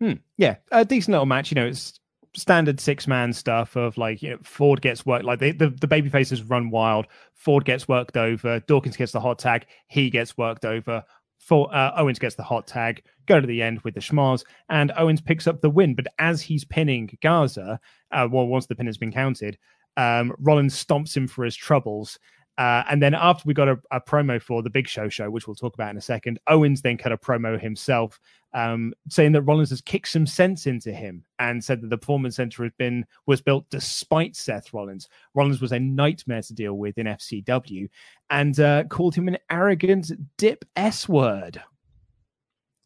Hmm. 0.00 0.14
Yeah, 0.36 0.56
a 0.70 0.84
decent 0.84 1.12
little 1.12 1.26
match. 1.26 1.50
You 1.50 1.56
know, 1.56 1.66
it's 1.66 1.98
standard 2.34 2.78
six 2.78 3.06
man 3.06 3.32
stuff 3.32 3.76
of 3.76 3.98
like 3.98 4.22
you 4.22 4.30
know 4.30 4.38
Ford 4.42 4.80
gets 4.80 5.04
worked 5.04 5.24
like 5.24 5.40
the 5.40 5.52
the, 5.52 5.70
the 5.70 5.86
baby 5.86 6.08
faces 6.08 6.42
run 6.42 6.70
wild. 6.70 7.06
Ford 7.34 7.64
gets 7.64 7.88
worked 7.88 8.16
over. 8.16 8.60
Dawkins 8.60 8.96
gets 8.96 9.12
the 9.12 9.20
hot 9.20 9.38
tag. 9.38 9.66
He 9.88 10.10
gets 10.10 10.36
worked 10.36 10.64
over. 10.64 11.04
For 11.38 11.74
uh, 11.74 11.92
Owens 11.96 12.18
gets 12.18 12.34
the 12.34 12.42
hot 12.42 12.66
tag. 12.66 13.02
Go 13.26 13.40
to 13.40 13.46
the 13.46 13.62
end 13.62 13.80
with 13.80 13.94
the 13.94 14.00
schmoz, 14.00 14.44
and 14.68 14.92
Owens 14.96 15.20
picks 15.20 15.46
up 15.46 15.60
the 15.60 15.70
win. 15.70 15.94
But 15.94 16.08
as 16.18 16.42
he's 16.42 16.64
pinning 16.64 17.16
Garza, 17.22 17.80
uh, 18.10 18.28
well, 18.30 18.46
once 18.46 18.66
the 18.66 18.74
pin 18.74 18.86
has 18.86 18.98
been 18.98 19.12
counted, 19.12 19.58
um, 19.96 20.32
Rollins 20.38 20.82
stomps 20.82 21.16
him 21.16 21.26
for 21.26 21.44
his 21.44 21.56
troubles. 21.56 22.18
Uh, 22.58 22.82
and 22.90 23.00
then 23.00 23.14
after 23.14 23.44
we 23.46 23.54
got 23.54 23.68
a, 23.68 23.78
a, 23.92 24.00
promo 24.00 24.42
for 24.42 24.64
the 24.64 24.70
Big 24.70 24.88
Show 24.88 25.08
show, 25.08 25.30
which 25.30 25.46
we'll 25.46 25.54
talk 25.54 25.74
about 25.74 25.90
in 25.90 25.96
a 25.96 26.00
second, 26.00 26.40
Owens 26.48 26.82
then 26.82 26.98
cut 26.98 27.12
a 27.12 27.16
promo 27.16 27.58
himself, 27.58 28.18
um, 28.52 28.92
saying 29.08 29.30
that 29.32 29.42
Rollins 29.42 29.70
has 29.70 29.80
kicked 29.80 30.08
some 30.08 30.26
sense 30.26 30.66
into 30.66 30.92
him 30.92 31.24
and 31.38 31.62
said 31.62 31.80
that 31.80 31.90
the 31.90 31.96
Performance 31.96 32.34
Center 32.34 32.64
has 32.64 32.72
been 32.76 33.06
was 33.26 33.40
built 33.40 33.64
despite 33.70 34.34
Seth 34.34 34.74
Rollins. 34.74 35.08
Rollins 35.34 35.60
was 35.60 35.70
a 35.70 35.78
nightmare 35.78 36.42
to 36.42 36.52
deal 36.52 36.74
with 36.74 36.98
in 36.98 37.06
FCW, 37.06 37.88
and 38.30 38.58
uh, 38.58 38.84
called 38.84 39.14
him 39.14 39.28
an 39.28 39.38
arrogant 39.50 40.10
dip 40.36 40.64
S 40.74 41.08
word. 41.08 41.62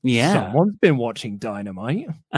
Yeah, 0.02 0.34
someone's 0.34 0.76
been 0.82 0.98
watching 0.98 1.38
Dynamite. 1.38 2.08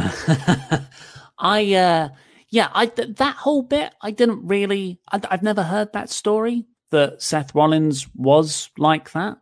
I, 1.39 1.75
uh, 1.75 2.09
yeah, 2.49 2.69
I 2.73 2.87
that 2.87 3.35
whole 3.35 3.63
bit 3.63 3.93
I 4.01 4.13
didn't 4.13 4.47
really. 4.47 5.01
I, 5.11 5.21
I've 5.33 5.43
never 5.43 5.65
heard 5.65 5.93
that 5.95 6.11
story 6.11 6.69
that 6.91 7.23
Seth 7.23 7.55
Rollins 7.55 8.07
was 8.15 8.71
like 8.79 9.13
that? 9.13 9.39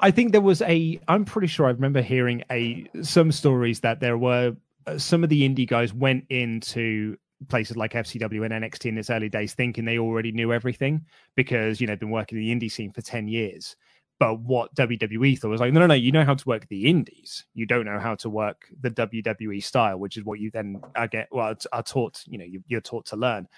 I 0.00 0.10
think 0.10 0.32
there 0.32 0.40
was 0.40 0.62
a. 0.62 1.00
I'm 1.08 1.24
pretty 1.24 1.48
sure 1.48 1.66
I 1.66 1.70
remember 1.70 2.02
hearing 2.02 2.44
a 2.50 2.86
some 3.02 3.32
stories 3.32 3.80
that 3.80 4.00
there 4.00 4.18
were 4.18 4.56
uh, 4.86 4.98
some 4.98 5.22
of 5.24 5.30
the 5.30 5.48
indie 5.48 5.68
guys 5.68 5.92
went 5.92 6.24
into 6.28 7.16
places 7.48 7.76
like 7.76 7.92
FCW 7.92 8.44
and 8.44 8.64
NXT 8.64 8.86
in 8.86 8.98
its 8.98 9.10
early 9.10 9.28
days 9.28 9.54
thinking 9.54 9.84
they 9.84 9.98
already 9.98 10.30
knew 10.32 10.52
everything 10.52 11.04
because 11.34 11.80
you 11.80 11.86
know 11.86 11.92
they've 11.92 12.00
been 12.00 12.10
working 12.10 12.38
in 12.38 12.58
the 12.58 12.68
indie 12.68 12.70
scene 12.70 12.92
for 12.92 13.02
ten 13.02 13.28
years. 13.28 13.76
But 14.18 14.38
what 14.38 14.72
WWE 14.76 15.36
thought 15.36 15.48
was 15.48 15.60
like, 15.60 15.72
no, 15.72 15.80
no, 15.80 15.86
no, 15.88 15.94
you 15.94 16.12
know 16.12 16.24
how 16.24 16.34
to 16.34 16.48
work 16.48 16.68
the 16.68 16.88
indies. 16.88 17.44
You 17.54 17.66
don't 17.66 17.86
know 17.86 17.98
how 17.98 18.14
to 18.16 18.30
work 18.30 18.68
the 18.80 18.90
WWE 18.90 19.60
style, 19.64 19.98
which 19.98 20.16
is 20.16 20.22
what 20.22 20.38
you 20.38 20.48
then 20.52 20.80
I 20.94 21.08
get 21.08 21.26
well 21.32 21.56
are 21.72 21.82
taught. 21.82 22.22
You 22.26 22.38
know, 22.38 22.46
you're 22.68 22.80
taught 22.80 23.06
to 23.06 23.16
learn 23.16 23.48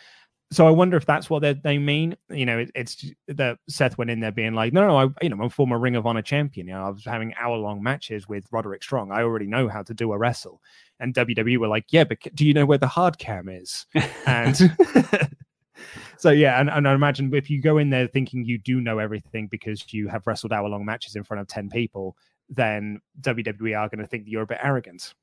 so 0.50 0.66
I 0.66 0.70
wonder 0.70 0.96
if 0.96 1.06
that's 1.06 1.28
what 1.28 1.62
they 1.62 1.78
mean. 1.78 2.16
You 2.30 2.46
know, 2.46 2.58
it, 2.58 2.70
it's 2.74 3.04
that 3.28 3.58
Seth 3.68 3.98
went 3.98 4.10
in 4.10 4.20
there 4.20 4.32
being 4.32 4.54
like, 4.54 4.72
no, 4.72 4.86
no, 4.86 4.96
I, 4.96 5.08
you 5.22 5.28
know, 5.28 5.36
I'm 5.36 5.42
a 5.42 5.50
former 5.50 5.78
Ring 5.78 5.96
of 5.96 6.06
Honor 6.06 6.22
champion. 6.22 6.68
You 6.68 6.74
know, 6.74 6.84
I 6.84 6.90
was 6.90 7.04
having 7.04 7.34
hour 7.40 7.56
long 7.56 7.82
matches 7.82 8.28
with 8.28 8.46
Roderick 8.52 8.82
Strong. 8.82 9.10
I 9.10 9.22
already 9.22 9.46
know 9.46 9.68
how 9.68 9.82
to 9.82 9.94
do 9.94 10.12
a 10.12 10.18
wrestle. 10.18 10.60
And 11.00 11.14
WWE 11.14 11.58
were 11.58 11.68
like, 11.68 11.86
yeah, 11.90 12.04
but 12.04 12.18
do 12.34 12.46
you 12.46 12.54
know 12.54 12.66
where 12.66 12.78
the 12.78 12.86
hard 12.86 13.18
cam 13.18 13.48
is? 13.48 13.86
And 14.26 14.56
so 16.18 16.30
yeah, 16.30 16.60
and, 16.60 16.70
and 16.70 16.86
I 16.86 16.94
imagine 16.94 17.34
if 17.34 17.50
you 17.50 17.60
go 17.60 17.78
in 17.78 17.90
there 17.90 18.06
thinking 18.06 18.44
you 18.44 18.58
do 18.58 18.80
know 18.80 18.98
everything 18.98 19.48
because 19.48 19.92
you 19.92 20.08
have 20.08 20.26
wrestled 20.26 20.52
hour 20.52 20.68
long 20.68 20.84
matches 20.84 21.16
in 21.16 21.24
front 21.24 21.40
of 21.40 21.48
ten 21.48 21.68
people, 21.68 22.16
then 22.48 23.00
WWE 23.20 23.78
are 23.78 23.88
going 23.88 24.00
to 24.00 24.06
think 24.06 24.24
that 24.24 24.30
you're 24.30 24.42
a 24.42 24.46
bit 24.46 24.58
arrogant. 24.62 25.14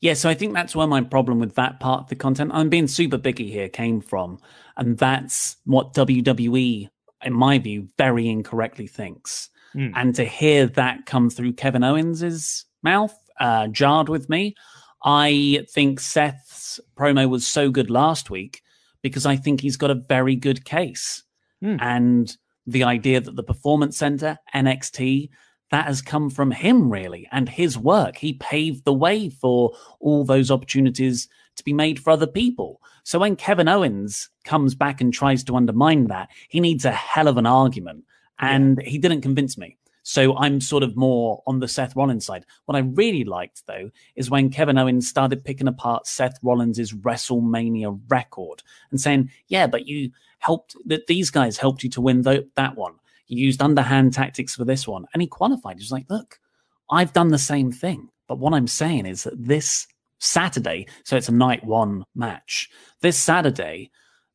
Yeah, 0.00 0.14
so 0.14 0.28
I 0.28 0.34
think 0.34 0.54
that's 0.54 0.76
where 0.76 0.86
my 0.86 1.00
problem 1.00 1.38
with 1.38 1.54
that 1.54 1.80
part 1.80 2.02
of 2.02 2.08
the 2.08 2.16
content, 2.16 2.50
I'm 2.54 2.68
being 2.68 2.86
super 2.86 3.18
biggy 3.18 3.50
here, 3.50 3.68
came 3.68 4.00
from. 4.00 4.38
And 4.76 4.98
that's 4.98 5.56
what 5.64 5.94
WWE, 5.94 6.88
in 7.24 7.32
my 7.32 7.58
view, 7.58 7.88
very 7.96 8.28
incorrectly 8.28 8.86
thinks. 8.86 9.48
Mm. 9.74 9.92
And 9.94 10.14
to 10.14 10.24
hear 10.24 10.66
that 10.66 11.06
come 11.06 11.30
through 11.30 11.54
Kevin 11.54 11.82
Owens's 11.82 12.66
mouth 12.82 13.16
uh, 13.40 13.68
jarred 13.68 14.08
with 14.08 14.28
me. 14.28 14.54
I 15.04 15.66
think 15.70 16.00
Seth's 16.00 16.80
promo 16.96 17.28
was 17.28 17.46
so 17.46 17.70
good 17.70 17.90
last 17.90 18.30
week 18.30 18.62
because 19.02 19.26
I 19.26 19.36
think 19.36 19.60
he's 19.60 19.76
got 19.76 19.90
a 19.90 20.02
very 20.08 20.36
good 20.36 20.64
case. 20.64 21.22
Mm. 21.62 21.78
And 21.80 22.36
the 22.66 22.84
idea 22.84 23.20
that 23.20 23.36
the 23.36 23.42
Performance 23.42 23.96
Center, 23.96 24.38
NXT, 24.54 25.28
that 25.70 25.86
has 25.86 26.02
come 26.02 26.30
from 26.30 26.50
him 26.50 26.90
really 26.90 27.28
and 27.32 27.48
his 27.48 27.76
work. 27.76 28.16
He 28.16 28.34
paved 28.34 28.84
the 28.84 28.92
way 28.92 29.28
for 29.28 29.72
all 30.00 30.24
those 30.24 30.50
opportunities 30.50 31.28
to 31.56 31.64
be 31.64 31.72
made 31.72 31.98
for 31.98 32.10
other 32.10 32.26
people. 32.26 32.80
So 33.02 33.18
when 33.18 33.36
Kevin 33.36 33.68
Owens 33.68 34.30
comes 34.44 34.74
back 34.74 35.00
and 35.00 35.12
tries 35.12 35.42
to 35.44 35.56
undermine 35.56 36.06
that, 36.08 36.28
he 36.48 36.60
needs 36.60 36.84
a 36.84 36.92
hell 36.92 37.28
of 37.28 37.36
an 37.36 37.46
argument. 37.46 38.04
And 38.38 38.78
yeah. 38.82 38.88
he 38.88 38.98
didn't 38.98 39.22
convince 39.22 39.56
me. 39.56 39.78
So 40.02 40.36
I'm 40.36 40.60
sort 40.60 40.84
of 40.84 40.96
more 40.96 41.42
on 41.48 41.58
the 41.58 41.66
Seth 41.66 41.96
Rollins 41.96 42.24
side. 42.26 42.46
What 42.66 42.76
I 42.76 42.80
really 42.80 43.24
liked 43.24 43.66
though 43.66 43.90
is 44.14 44.30
when 44.30 44.50
Kevin 44.50 44.78
Owens 44.78 45.08
started 45.08 45.44
picking 45.44 45.66
apart 45.66 46.06
Seth 46.06 46.38
Rollins' 46.42 46.92
WrestleMania 46.92 48.00
record 48.08 48.62
and 48.92 49.00
saying, 49.00 49.30
yeah, 49.48 49.66
but 49.66 49.88
you 49.88 50.12
helped 50.38 50.76
that 50.84 51.08
these 51.08 51.30
guys 51.30 51.58
helped 51.58 51.82
you 51.82 51.90
to 51.90 52.00
win 52.00 52.22
th- 52.22 52.46
that 52.54 52.76
one. 52.76 52.94
He 53.26 53.36
used 53.36 53.60
underhand 53.60 54.14
tactics 54.14 54.54
for 54.54 54.64
this 54.64 54.88
one 54.88 55.04
and 55.12 55.20
he 55.20 55.28
qualified. 55.28 55.76
He 55.76 55.82
was 55.82 55.92
like, 55.92 56.06
look, 56.08 56.38
I've 56.90 57.12
done 57.12 57.28
the 57.28 57.38
same 57.38 57.70
thing. 57.72 58.08
But 58.28 58.38
what 58.38 58.54
I'm 58.54 58.66
saying 58.66 59.06
is 59.06 59.24
that 59.24 59.34
this 59.36 59.86
Saturday, 60.18 60.86
so 61.04 61.16
it's 61.16 61.28
a 61.28 61.32
night 61.32 61.64
one 61.64 62.04
match, 62.14 62.68
this 63.02 63.18
Saturday, 63.18 63.90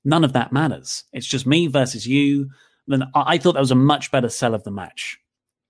none 0.06 0.24
of 0.24 0.34
that 0.34 0.52
matters. 0.52 1.04
It's 1.14 1.28
just 1.28 1.48
me 1.48 1.68
versus 1.68 2.06
you. 2.06 2.50
Then 2.88 3.04
I 3.16 3.38
thought 3.38 3.54
that 3.54 3.60
was 3.60 3.72
a 3.72 3.76
much 3.76 4.12
better 4.12 4.30
sell 4.30 4.54
of 4.54 4.64
the 4.64 4.72
match. 4.72 5.18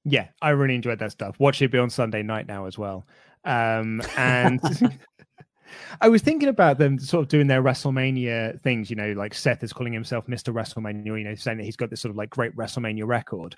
Yeah, 0.04 0.28
I 0.42 0.50
really 0.50 0.76
enjoyed 0.76 1.00
that 1.00 1.12
stuff. 1.12 1.40
Watch 1.40 1.62
it 1.62 1.72
be 1.72 1.78
on 1.78 1.90
Sunday 1.90 2.24
night 2.24 2.48
now 2.48 2.66
as 2.66 2.78
well. 2.78 3.06
Um, 3.44 4.02
and 4.18 4.60
I 6.00 6.10
was 6.10 6.22
thinking 6.22 6.50
about 6.50 6.78
them 6.78 7.00
sort 7.00 7.24
of 7.24 7.28
doing 7.28 7.48
their 7.48 7.64
WrestleMania 7.64 8.62
things, 8.62 8.90
you 8.90 8.96
know, 8.96 9.14
like 9.14 9.34
Seth 9.34 9.64
is 9.64 9.74
calling 9.74 9.94
himself 9.94 10.28
Mr. 10.28 10.54
WrestleMania, 10.54 11.18
you 11.18 11.24
know, 11.24 11.36
saying 11.36 11.58
that 11.58 11.64
he's 11.64 11.76
got 11.76 11.90
this 11.90 12.02
sort 12.02 12.12
of 12.12 12.16
like 12.16 12.30
great 12.30 12.56
WrestleMania 12.56 13.06
record. 13.06 13.56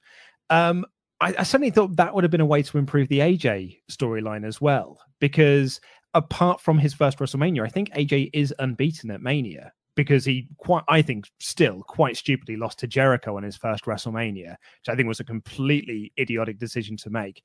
Um, 0.50 0.86
I, 1.20 1.36
I 1.40 1.44
certainly 1.44 1.72
thought 1.72 1.96
that 1.96 2.14
would 2.14 2.24
have 2.24 2.32
been 2.32 2.42
a 2.42 2.46
way 2.46 2.64
to 2.64 2.78
improve 2.78 3.08
the 3.08 3.20
AJ 3.20 3.80
storyline 3.90 4.46
as 4.46 4.60
well, 4.60 5.00
because 5.20 5.80
apart 6.14 6.62
from 6.62 6.78
his 6.78 6.94
first 6.94 7.20
WrestleMania, 7.20 7.66
I 7.66 7.70
think 7.70 7.92
AJ 7.92 8.30
is 8.34 8.54
unbeaten 8.60 9.12
at 9.12 9.22
Mania 9.22 9.72
because 9.96 10.26
he 10.26 10.48
quite, 10.58 10.84
I 10.88 11.02
think, 11.02 11.30
still 11.40 11.84
quite 11.84 12.18
stupidly 12.18 12.56
lost 12.56 12.80
to 12.80 12.88
Jericho 12.88 13.38
on 13.38 13.44
his 13.44 13.56
first 13.56 13.86
WrestleMania, 13.86 14.52
which 14.52 14.90
I 14.90 14.96
think 14.96 15.08
was 15.08 15.20
a 15.20 15.26
completely 15.26 16.12
idiotic 16.20 16.58
decision 16.58 16.98
to 16.98 17.10
make 17.10 17.44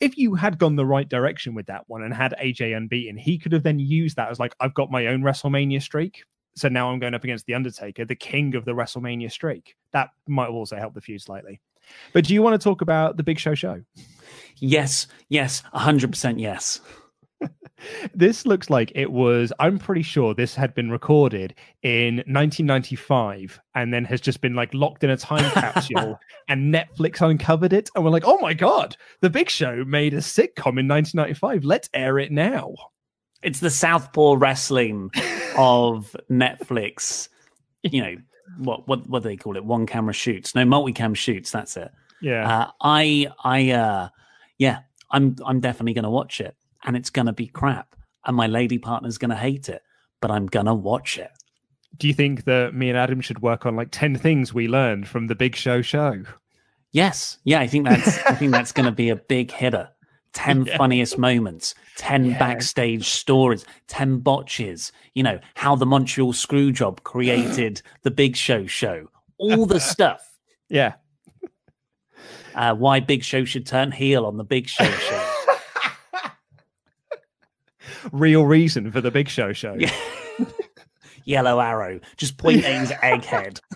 if 0.00 0.16
you 0.16 0.34
had 0.34 0.58
gone 0.58 0.76
the 0.76 0.86
right 0.86 1.08
direction 1.08 1.54
with 1.54 1.66
that 1.66 1.84
one 1.88 2.02
and 2.02 2.14
had 2.14 2.34
AJ 2.40 2.76
unbeaten, 2.76 3.16
he 3.16 3.38
could 3.38 3.52
have 3.52 3.62
then 3.62 3.78
used 3.78 4.16
that 4.16 4.30
as 4.30 4.38
like, 4.38 4.54
I've 4.60 4.74
got 4.74 4.90
my 4.90 5.06
own 5.06 5.22
WrestleMania 5.22 5.82
streak. 5.82 6.24
So 6.54 6.68
now 6.68 6.90
I'm 6.90 6.98
going 6.98 7.14
up 7.14 7.24
against 7.24 7.46
The 7.46 7.54
Undertaker, 7.54 8.04
the 8.04 8.16
king 8.16 8.54
of 8.54 8.64
the 8.64 8.72
WrestleMania 8.72 9.30
streak. 9.30 9.76
That 9.92 10.10
might 10.26 10.46
have 10.46 10.54
also 10.54 10.76
help 10.76 10.94
the 10.94 11.00
feud 11.00 11.22
slightly. 11.22 11.60
But 12.12 12.24
do 12.24 12.34
you 12.34 12.42
want 12.42 12.60
to 12.60 12.62
talk 12.62 12.80
about 12.80 13.16
the 13.16 13.22
Big 13.22 13.38
Show 13.38 13.54
show? 13.54 13.82
Yes, 14.56 15.06
yes, 15.28 15.62
100% 15.72 16.40
yes 16.40 16.80
this 18.14 18.46
looks 18.46 18.70
like 18.70 18.92
it 18.94 19.12
was 19.12 19.52
i'm 19.58 19.78
pretty 19.78 20.02
sure 20.02 20.34
this 20.34 20.54
had 20.54 20.74
been 20.74 20.90
recorded 20.90 21.54
in 21.82 22.16
1995 22.26 23.60
and 23.74 23.92
then 23.92 24.04
has 24.04 24.20
just 24.20 24.40
been 24.40 24.54
like 24.54 24.72
locked 24.74 25.04
in 25.04 25.10
a 25.10 25.16
time 25.16 25.48
capsule 25.52 26.18
and 26.48 26.74
netflix 26.74 27.20
uncovered 27.20 27.72
it 27.72 27.90
and 27.94 28.04
we're 28.04 28.10
like 28.10 28.26
oh 28.26 28.38
my 28.38 28.54
god 28.54 28.96
the 29.20 29.30
big 29.30 29.48
show 29.48 29.84
made 29.84 30.14
a 30.14 30.18
sitcom 30.18 30.78
in 30.78 30.88
1995 30.88 31.64
let's 31.64 31.88
air 31.94 32.18
it 32.18 32.32
now 32.32 32.74
it's 33.42 33.60
the 33.60 33.70
southpaw 33.70 34.34
wrestling 34.34 35.10
of 35.56 36.16
netflix 36.30 37.28
you 37.82 38.02
know 38.02 38.16
what 38.56 38.88
what 38.88 39.08
what 39.08 39.22
do 39.22 39.28
they 39.28 39.36
call 39.36 39.56
it? 39.56 39.64
One 39.64 39.86
camera 39.86 40.14
shoots. 40.14 40.54
No, 40.54 40.64
multicam 40.64 41.14
shoots. 41.16 41.50
That's 41.50 41.76
it. 41.76 41.90
Yeah. 42.20 42.60
Uh, 42.60 42.70
I 42.80 43.28
I 43.42 43.70
uh 43.70 44.08
yeah, 44.58 44.80
I'm 45.10 45.36
I'm 45.44 45.60
definitely 45.60 45.94
gonna 45.94 46.10
watch 46.10 46.40
it. 46.40 46.56
And 46.84 46.96
it's 46.96 47.10
gonna 47.10 47.32
be 47.32 47.46
crap. 47.46 47.94
And 48.26 48.36
my 48.36 48.46
lady 48.46 48.78
partner's 48.78 49.18
gonna 49.18 49.36
hate 49.36 49.68
it. 49.68 49.82
But 50.20 50.30
I'm 50.30 50.46
gonna 50.46 50.74
watch 50.74 51.18
it. 51.18 51.30
Do 51.96 52.06
you 52.06 52.14
think 52.14 52.44
that 52.44 52.74
me 52.74 52.88
and 52.88 52.98
Adam 52.98 53.20
should 53.20 53.42
work 53.42 53.66
on 53.66 53.76
like 53.76 53.88
10 53.90 54.16
things 54.16 54.52
we 54.52 54.68
learned 54.68 55.08
from 55.08 55.26
the 55.26 55.34
Big 55.34 55.56
Show 55.56 55.82
show? 55.82 56.22
Yes. 56.92 57.38
Yeah, 57.44 57.60
I 57.60 57.66
think 57.66 57.86
that's 57.86 58.24
I 58.24 58.34
think 58.34 58.52
that's 58.52 58.72
gonna 58.72 58.92
be 58.92 59.10
a 59.10 59.16
big 59.28 59.50
hitter. 59.50 59.90
10 60.34 60.66
yeah. 60.66 60.76
funniest 60.76 61.18
moments, 61.18 61.74
10 61.96 62.26
yeah. 62.26 62.38
backstage 62.38 63.08
stories, 63.08 63.64
10 63.88 64.18
botches, 64.18 64.92
you 65.14 65.22
know, 65.22 65.40
how 65.54 65.74
the 65.74 65.86
Montreal 65.86 66.32
Screwjob 66.32 67.02
created 67.02 67.82
the 68.02 68.10
Big 68.10 68.36
Show 68.36 68.66
show, 68.66 69.08
all 69.38 69.66
the 69.66 69.80
stuff. 69.80 70.24
Yeah. 70.70 70.96
Uh, 72.54 72.74
why 72.74 73.00
Big 73.00 73.24
Show 73.24 73.46
should 73.46 73.66
turn 73.66 73.90
heel 73.90 74.26
on 74.26 74.36
the 74.36 74.44
Big 74.44 74.68
Show 74.68 74.84
show. 74.84 75.27
Real 78.12 78.44
reason 78.44 78.90
for 78.90 79.00
the 79.00 79.10
Big 79.10 79.28
Show 79.28 79.52
show. 79.52 79.74
Yeah. 79.78 79.94
Yellow 81.24 81.60
arrow, 81.60 82.00
just 82.16 82.38
pointing 82.38 82.80
his 82.80 82.90
egghead. 82.90 83.60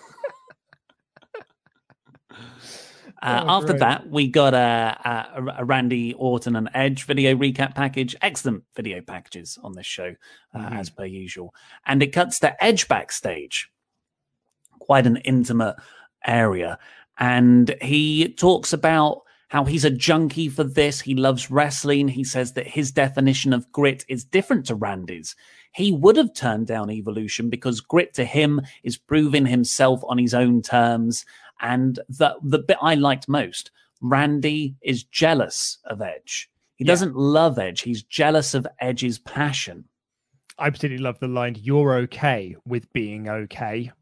Uh, 3.23 3.45
oh, 3.47 3.51
after 3.51 3.73
that, 3.75 4.11
we 4.11 4.27
got 4.27 4.53
a, 4.53 4.99
a, 5.37 5.55
a, 5.59 5.65
Randy 5.65 6.13
Orton 6.15 6.57
and 6.57 6.69
Edge 6.75 7.05
video 7.05 7.37
recap 7.37 7.73
package. 7.73 8.17
Excellent 8.21 8.65
video 8.75 9.01
packages 9.01 9.61
on 9.63 9.75
this 9.75 9.87
show, 9.87 10.17
uh, 10.53 10.59
mm-hmm. 10.59 10.77
as 10.77 10.91
per 10.91 11.05
usual. 11.05 11.55
And 11.87 12.03
it 12.03 12.09
cuts 12.09 12.41
to 12.41 12.63
Edge 12.63 12.89
backstage, 12.89 13.71
quite 14.81 15.07
an 15.07 15.19
intimate 15.19 15.77
area. 16.27 16.81
And 17.17 17.77
he 17.81 18.33
talks 18.33 18.73
about 18.73 19.23
how 19.53 19.65
he's 19.67 19.85
a 19.85 19.91
junkie 19.91 20.49
for 20.49 20.65
this. 20.65 21.03
He 21.03 21.15
loves 21.15 21.51
wrestling. 21.51 22.09
He 22.09 22.25
says 22.25 22.55
that 22.55 22.67
his 22.67 22.91
definition 22.91 23.53
of 23.53 23.71
grit 23.71 24.03
is 24.09 24.25
different 24.25 24.65
to 24.67 24.75
Randy's. 24.75 25.37
He 25.75 25.93
would 25.93 26.17
have 26.17 26.33
turned 26.33 26.69
down 26.69 26.91
evolution 26.91 27.51
because 27.51 27.83
grit 27.83 28.15
to 28.15 28.25
him 28.25 28.63
is 28.83 28.97
proving 28.97 29.45
himself 29.45 30.01
on 30.09 30.17
his 30.17 30.33
own 30.33 30.63
terms 30.63 31.27
and 31.61 32.01
the 32.09 32.35
the 32.43 32.61
bit 32.61 32.79
I 32.81 32.95
liked 32.95 33.29
most, 33.29 33.71
Randy 34.01 34.75
is 34.81 35.05
jealous 35.05 35.77
of 35.85 36.01
Edge. 36.01 36.51
He 36.77 36.87
yeah. 36.87 36.93
doesn't 36.93 37.15
love 37.15 37.59
Edge. 37.59 37.83
He's 37.83 38.03
jealous 38.03 38.55
of 38.55 38.67
Edge's 38.81 39.19
passion. 39.19 39.85
I 40.59 40.71
particularly 40.71 41.03
love 41.03 41.21
the 41.21 41.29
line, 41.29 41.59
"You're 41.61 41.97
okay 42.05 42.57
with 42.65 42.91
being 42.95 43.29
okay." 43.29 43.93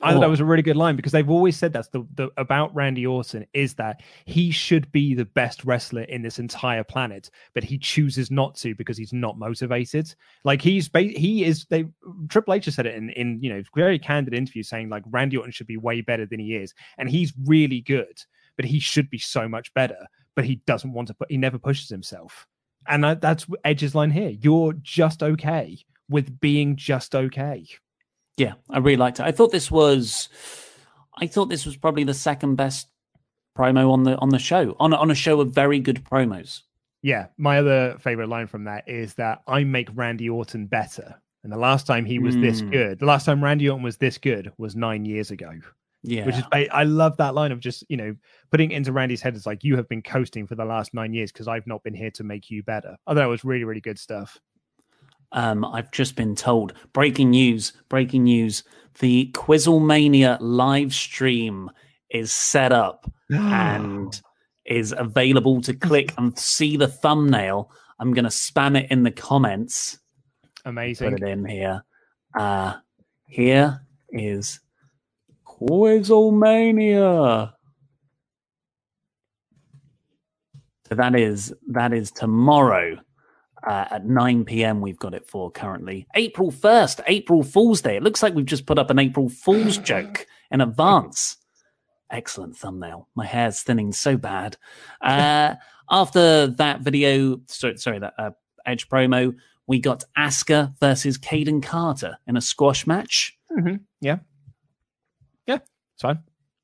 I 0.00 0.12
thought 0.12 0.20
that 0.20 0.26
oh. 0.26 0.30
was 0.30 0.40
a 0.40 0.44
really 0.44 0.62
good 0.62 0.76
line 0.76 0.96
because 0.96 1.12
they've 1.12 1.30
always 1.30 1.56
said 1.56 1.72
that's 1.72 1.88
the, 1.88 2.04
the 2.14 2.28
about 2.36 2.74
Randy 2.74 3.06
Orton 3.06 3.46
is 3.54 3.74
that 3.74 4.02
he 4.24 4.50
should 4.50 4.90
be 4.90 5.14
the 5.14 5.24
best 5.24 5.64
wrestler 5.64 6.02
in 6.02 6.20
this 6.20 6.40
entire 6.40 6.82
planet, 6.82 7.30
but 7.54 7.62
he 7.62 7.78
chooses 7.78 8.28
not 8.28 8.56
to 8.56 8.74
because 8.74 8.98
he's 8.98 9.12
not 9.12 9.38
motivated. 9.38 10.12
Like 10.42 10.60
he's 10.60 10.90
he 10.92 11.44
is 11.44 11.66
they 11.70 11.84
Triple 12.28 12.54
H 12.54 12.64
has 12.64 12.74
said 12.74 12.86
it 12.86 12.96
in 12.96 13.10
in 13.10 13.40
you 13.40 13.50
know 13.50 13.62
very 13.74 13.98
candid 13.98 14.34
interview 14.34 14.64
saying 14.64 14.88
like 14.88 15.04
Randy 15.10 15.36
Orton 15.36 15.52
should 15.52 15.68
be 15.68 15.76
way 15.76 16.00
better 16.00 16.26
than 16.26 16.40
he 16.40 16.56
is, 16.56 16.74
and 16.98 17.08
he's 17.08 17.32
really 17.46 17.80
good, 17.80 18.20
but 18.56 18.64
he 18.64 18.80
should 18.80 19.08
be 19.10 19.18
so 19.18 19.48
much 19.48 19.72
better. 19.74 20.08
But 20.34 20.44
he 20.44 20.56
doesn't 20.66 20.92
want 20.92 21.08
to 21.08 21.14
put 21.14 21.30
he 21.30 21.36
never 21.36 21.58
pushes 21.58 21.88
himself, 21.88 22.48
and 22.88 23.04
that, 23.04 23.20
that's 23.20 23.46
Edge's 23.64 23.94
line 23.94 24.10
here. 24.10 24.30
You're 24.30 24.72
just 24.72 25.22
okay 25.22 25.78
with 26.08 26.40
being 26.40 26.74
just 26.74 27.14
okay. 27.14 27.64
Yeah, 28.36 28.54
I 28.70 28.78
really 28.78 28.96
liked 28.96 29.20
it. 29.20 29.24
I 29.24 29.32
thought 29.32 29.52
this 29.52 29.70
was, 29.70 30.28
I 31.18 31.26
thought 31.26 31.48
this 31.48 31.64
was 31.64 31.76
probably 31.76 32.04
the 32.04 32.14
second 32.14 32.56
best 32.56 32.88
promo 33.56 33.92
on 33.92 34.02
the 34.02 34.16
on 34.18 34.30
the 34.30 34.38
show 34.38 34.76
on 34.80 34.92
on 34.92 35.10
a 35.10 35.14
show 35.14 35.40
of 35.40 35.52
very 35.52 35.78
good 35.78 36.04
promos. 36.04 36.62
Yeah, 37.02 37.26
my 37.36 37.58
other 37.58 37.96
favorite 38.00 38.28
line 38.28 38.46
from 38.46 38.64
that 38.64 38.88
is 38.88 39.14
that 39.14 39.42
I 39.46 39.64
make 39.64 39.88
Randy 39.94 40.28
Orton 40.30 40.66
better. 40.66 41.20
And 41.42 41.52
the 41.52 41.58
last 41.58 41.86
time 41.86 42.06
he 42.06 42.18
was 42.18 42.34
mm. 42.34 42.40
this 42.40 42.60
hmm. 42.60 42.70
good, 42.70 42.98
the 42.98 43.04
last 43.04 43.26
time 43.26 43.44
Randy 43.44 43.68
Orton 43.68 43.84
was 43.84 43.98
this 43.98 44.16
good 44.16 44.50
was 44.56 44.74
nine 44.74 45.04
years 45.04 45.30
ago. 45.30 45.52
Yeah, 46.02 46.26
which 46.26 46.36
is 46.36 46.44
I 46.52 46.84
love 46.84 47.16
that 47.18 47.34
line 47.34 47.52
of 47.52 47.60
just 47.60 47.84
you 47.88 47.96
know 47.96 48.14
putting 48.50 48.70
into 48.70 48.92
Randy's 48.92 49.22
head. 49.22 49.36
It's 49.36 49.46
like 49.46 49.64
you 49.64 49.76
have 49.76 49.88
been 49.88 50.02
coasting 50.02 50.46
for 50.46 50.54
the 50.54 50.64
last 50.64 50.92
nine 50.94 51.12
years 51.12 51.30
because 51.32 51.48
I've 51.48 51.66
not 51.66 51.82
been 51.82 51.94
here 51.94 52.10
to 52.12 52.24
make 52.24 52.50
you 52.50 52.62
better. 52.62 52.96
I 53.06 53.14
thought 53.14 53.24
it 53.24 53.28
was 53.28 53.44
really 53.44 53.64
really 53.64 53.80
good 53.80 53.98
stuff. 53.98 54.38
Um, 55.34 55.64
I've 55.64 55.90
just 55.90 56.16
been 56.16 56.36
told 56.36 56.72
breaking 56.92 57.30
news, 57.30 57.72
breaking 57.88 58.24
news. 58.24 58.62
The 59.00 59.30
Quizzlemania 59.34 60.38
live 60.40 60.94
stream 60.94 61.70
is 62.08 62.32
set 62.32 62.72
up 62.72 63.10
and 63.28 64.18
is 64.64 64.94
available 64.96 65.60
to 65.62 65.74
click 65.74 66.14
and 66.16 66.38
see 66.38 66.76
the 66.76 66.86
thumbnail. 66.86 67.72
I'm 67.98 68.14
going 68.14 68.24
to 68.24 68.30
spam 68.30 68.80
it 68.80 68.88
in 68.90 69.02
the 69.02 69.10
comments. 69.10 69.98
Amazing. 70.64 71.10
Put 71.10 71.22
it 71.22 71.28
in 71.28 71.44
here. 71.44 71.84
Uh, 72.38 72.74
here 73.26 73.80
is 74.10 74.60
Quizzlemania. 75.44 77.52
So 80.88 80.94
that 80.94 81.18
is 81.18 81.52
that 81.68 81.92
is 81.92 82.12
tomorrow 82.12 82.96
uh, 83.66 83.86
at 83.90 84.06
9 84.06 84.44
p.m. 84.44 84.80
We've 84.80 84.98
got 84.98 85.14
it 85.14 85.26
for 85.26 85.50
currently. 85.50 86.06
April 86.14 86.50
1st, 86.50 87.02
April 87.06 87.42
Fool's 87.42 87.80
Day. 87.80 87.96
It 87.96 88.02
looks 88.02 88.22
like 88.22 88.34
we've 88.34 88.44
just 88.44 88.66
put 88.66 88.78
up 88.78 88.90
an 88.90 88.98
April 88.98 89.28
Fool's 89.28 89.78
joke 89.92 90.26
in 90.50 90.60
advance. 90.60 91.36
Excellent 92.10 92.56
thumbnail. 92.56 93.08
My 93.14 93.26
hair's 93.26 93.62
thinning 93.62 93.92
so 93.92 94.16
bad. 94.16 94.56
Uh, 95.00 95.54
after 95.90 96.48
that 96.48 96.80
video, 96.80 97.40
sorry, 97.46 97.76
sorry 97.78 97.98
that 97.98 98.14
uh, 98.18 98.30
Edge 98.66 98.88
promo, 98.88 99.34
we 99.66 99.78
got 99.78 100.04
Asuka 100.16 100.78
versus 100.78 101.18
Kayden 101.18 101.62
Carter 101.62 102.18
in 102.26 102.36
a 102.36 102.40
squash 102.40 102.86
match. 102.86 103.36
Mm-hmm. 103.56 103.76
Yeah. 104.00 104.18
Yeah, 105.46 105.58
it's 105.94 106.02
fine. 106.02 106.20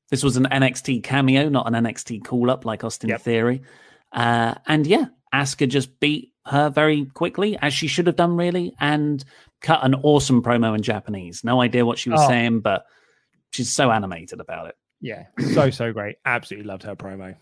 This 0.09 0.23
was 0.23 0.37
an 0.37 0.45
NXT 0.45 1.03
cameo, 1.03 1.49
not 1.49 1.67
an 1.67 1.85
NXT 1.85 2.25
call 2.25 2.51
up 2.51 2.65
like 2.65 2.83
Austin 2.83 3.09
yep. 3.09 3.21
Theory. 3.21 3.61
Uh, 4.11 4.55
and 4.67 4.85
yeah, 4.85 5.05
Asuka 5.33 5.67
just 5.67 5.99
beat 5.99 6.30
her 6.45 6.69
very 6.69 7.05
quickly, 7.05 7.57
as 7.61 7.73
she 7.73 7.87
should 7.87 8.07
have 8.07 8.15
done, 8.15 8.35
really, 8.35 8.73
and 8.79 9.23
cut 9.61 9.83
an 9.83 9.95
awesome 9.95 10.41
promo 10.41 10.75
in 10.75 10.81
Japanese. 10.81 11.43
No 11.43 11.61
idea 11.61 11.85
what 11.85 11.99
she 11.99 12.09
was 12.09 12.21
oh. 12.21 12.27
saying, 12.27 12.61
but 12.61 12.85
she's 13.51 13.71
so 13.71 13.91
animated 13.91 14.39
about 14.39 14.67
it. 14.67 14.75
Yeah, 15.01 15.25
so 15.53 15.69
so 15.69 15.91
great. 15.91 16.17
Absolutely 16.25 16.67
loved 16.67 16.83
her 16.83 16.95
promo. 16.95 17.35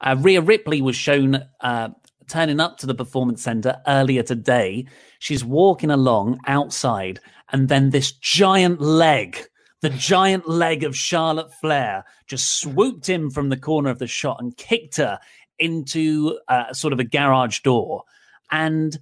Uh, 0.00 0.16
Rhea 0.18 0.40
Ripley 0.40 0.82
was 0.82 0.94
shown 0.96 1.42
uh, 1.60 1.88
turning 2.28 2.60
up 2.60 2.78
to 2.78 2.86
the 2.86 2.94
performance 2.94 3.42
center 3.42 3.80
earlier 3.86 4.22
today. 4.22 4.86
She's 5.18 5.44
walking 5.44 5.90
along 5.90 6.40
outside, 6.46 7.20
and 7.50 7.68
then 7.68 7.90
this 7.90 8.12
giant 8.12 8.80
leg, 8.80 9.38
the 9.80 9.90
giant 9.90 10.48
leg 10.48 10.84
of 10.84 10.96
Charlotte 10.96 11.52
Flair, 11.60 12.04
just 12.26 12.60
swooped 12.60 13.08
in 13.08 13.30
from 13.30 13.48
the 13.48 13.56
corner 13.56 13.90
of 13.90 13.98
the 13.98 14.06
shot 14.06 14.40
and 14.40 14.56
kicked 14.56 14.96
her 14.96 15.18
into 15.58 16.38
uh, 16.48 16.72
sort 16.72 16.92
of 16.92 17.00
a 17.00 17.04
garage 17.04 17.60
door. 17.60 18.04
And 18.50 18.96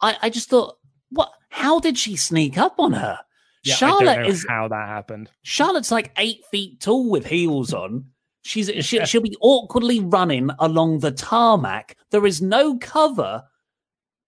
I, 0.00 0.16
I 0.22 0.30
just 0.30 0.48
thought, 0.48 0.76
what? 1.10 1.32
How 1.50 1.80
did 1.80 1.98
she 1.98 2.16
sneak 2.16 2.58
up 2.58 2.76
on 2.78 2.92
her? 2.92 3.18
Yeah, 3.64 3.74
Charlotte 3.74 4.26
is 4.26 4.44
how 4.48 4.68
that 4.68 4.88
happened. 4.88 5.30
Charlotte's 5.42 5.92
like 5.92 6.12
eight 6.16 6.44
feet 6.50 6.80
tall 6.80 7.10
with 7.10 7.26
heels 7.26 7.72
on. 7.72 8.06
She's 8.42 8.70
she, 8.84 9.04
she'll 9.04 9.22
be 9.22 9.36
awkwardly 9.40 10.00
running 10.00 10.50
along 10.58 10.98
the 10.98 11.12
tarmac. 11.12 11.96
There 12.10 12.26
is 12.26 12.42
no 12.42 12.76
cover. 12.78 13.44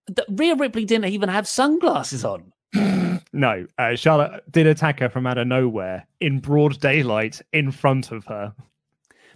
The, 0.07 0.25
Rhea 0.29 0.55
Ripley 0.55 0.85
didn't 0.85 1.11
even 1.11 1.29
have 1.29 1.47
sunglasses 1.47 2.23
on. 2.23 2.53
no, 3.33 3.65
uh, 3.77 3.95
Charlotte 3.95 4.49
did 4.51 4.67
attack 4.67 4.99
her 4.99 5.09
from 5.09 5.27
out 5.27 5.37
of 5.37 5.47
nowhere 5.47 6.07
in 6.21 6.39
broad 6.39 6.79
daylight 6.79 7.41
in 7.53 7.71
front 7.71 8.11
of 8.11 8.25
her. 8.25 8.53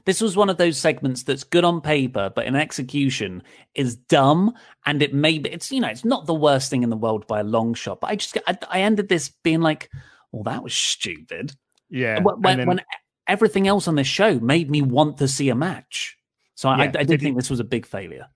This 0.06 0.22
was 0.22 0.36
one 0.36 0.50
of 0.50 0.58
those 0.58 0.78
segments 0.78 1.24
that's 1.24 1.43
good 1.43 1.64
on 1.64 1.82
paper, 1.82 2.32
but 2.34 2.45
in 2.45 2.56
execution 2.56 3.43
is 3.76 3.95
dumb. 3.95 4.54
And 4.86 5.02
it 5.02 5.14
may 5.14 5.39
be, 5.39 5.50
it's, 5.50 5.72
you 5.72 5.80
know, 5.80 5.88
it's 5.88 6.06
not 6.06 6.26
the 6.26 6.34
worst 6.34 6.70
thing 6.70 6.84
in 6.84 6.89
the 6.89 6.97
world 6.97 7.28
by 7.28 7.39
a 7.39 7.43
long 7.43 7.74
shot. 7.74 8.02
But 8.02 8.12
I 8.12 8.16
just, 8.16 8.38
I, 8.47 8.58
I 8.70 8.82
ended 8.82 9.10
this 9.10 9.30
being 9.43 9.62
like, 9.62 9.89
well, 10.32 10.43
that 10.43 10.64
was 10.64 10.74
stupid. 10.74 11.56
Yeah. 11.89 12.22
When, 12.22 12.58
then, 12.58 12.68
when 12.68 12.82
everything 13.28 13.68
else 13.68 13.88
on 13.88 13.95
this 13.95 14.08
show 14.08 14.39
made 14.39 14.70
me 14.70 14.82
want 14.82 15.18
to 15.18 15.28
see 15.28 15.50
a 15.50 15.56
match. 15.56 16.18
So 16.56 16.70
yeah, 16.70 16.91
I, 16.95 17.00
I 17.00 17.04
did 17.04 17.22
think 17.22 17.38
this 17.38 17.50
was 17.50 17.60
a 17.60 17.66
big 17.66 17.86
failure 17.86 18.28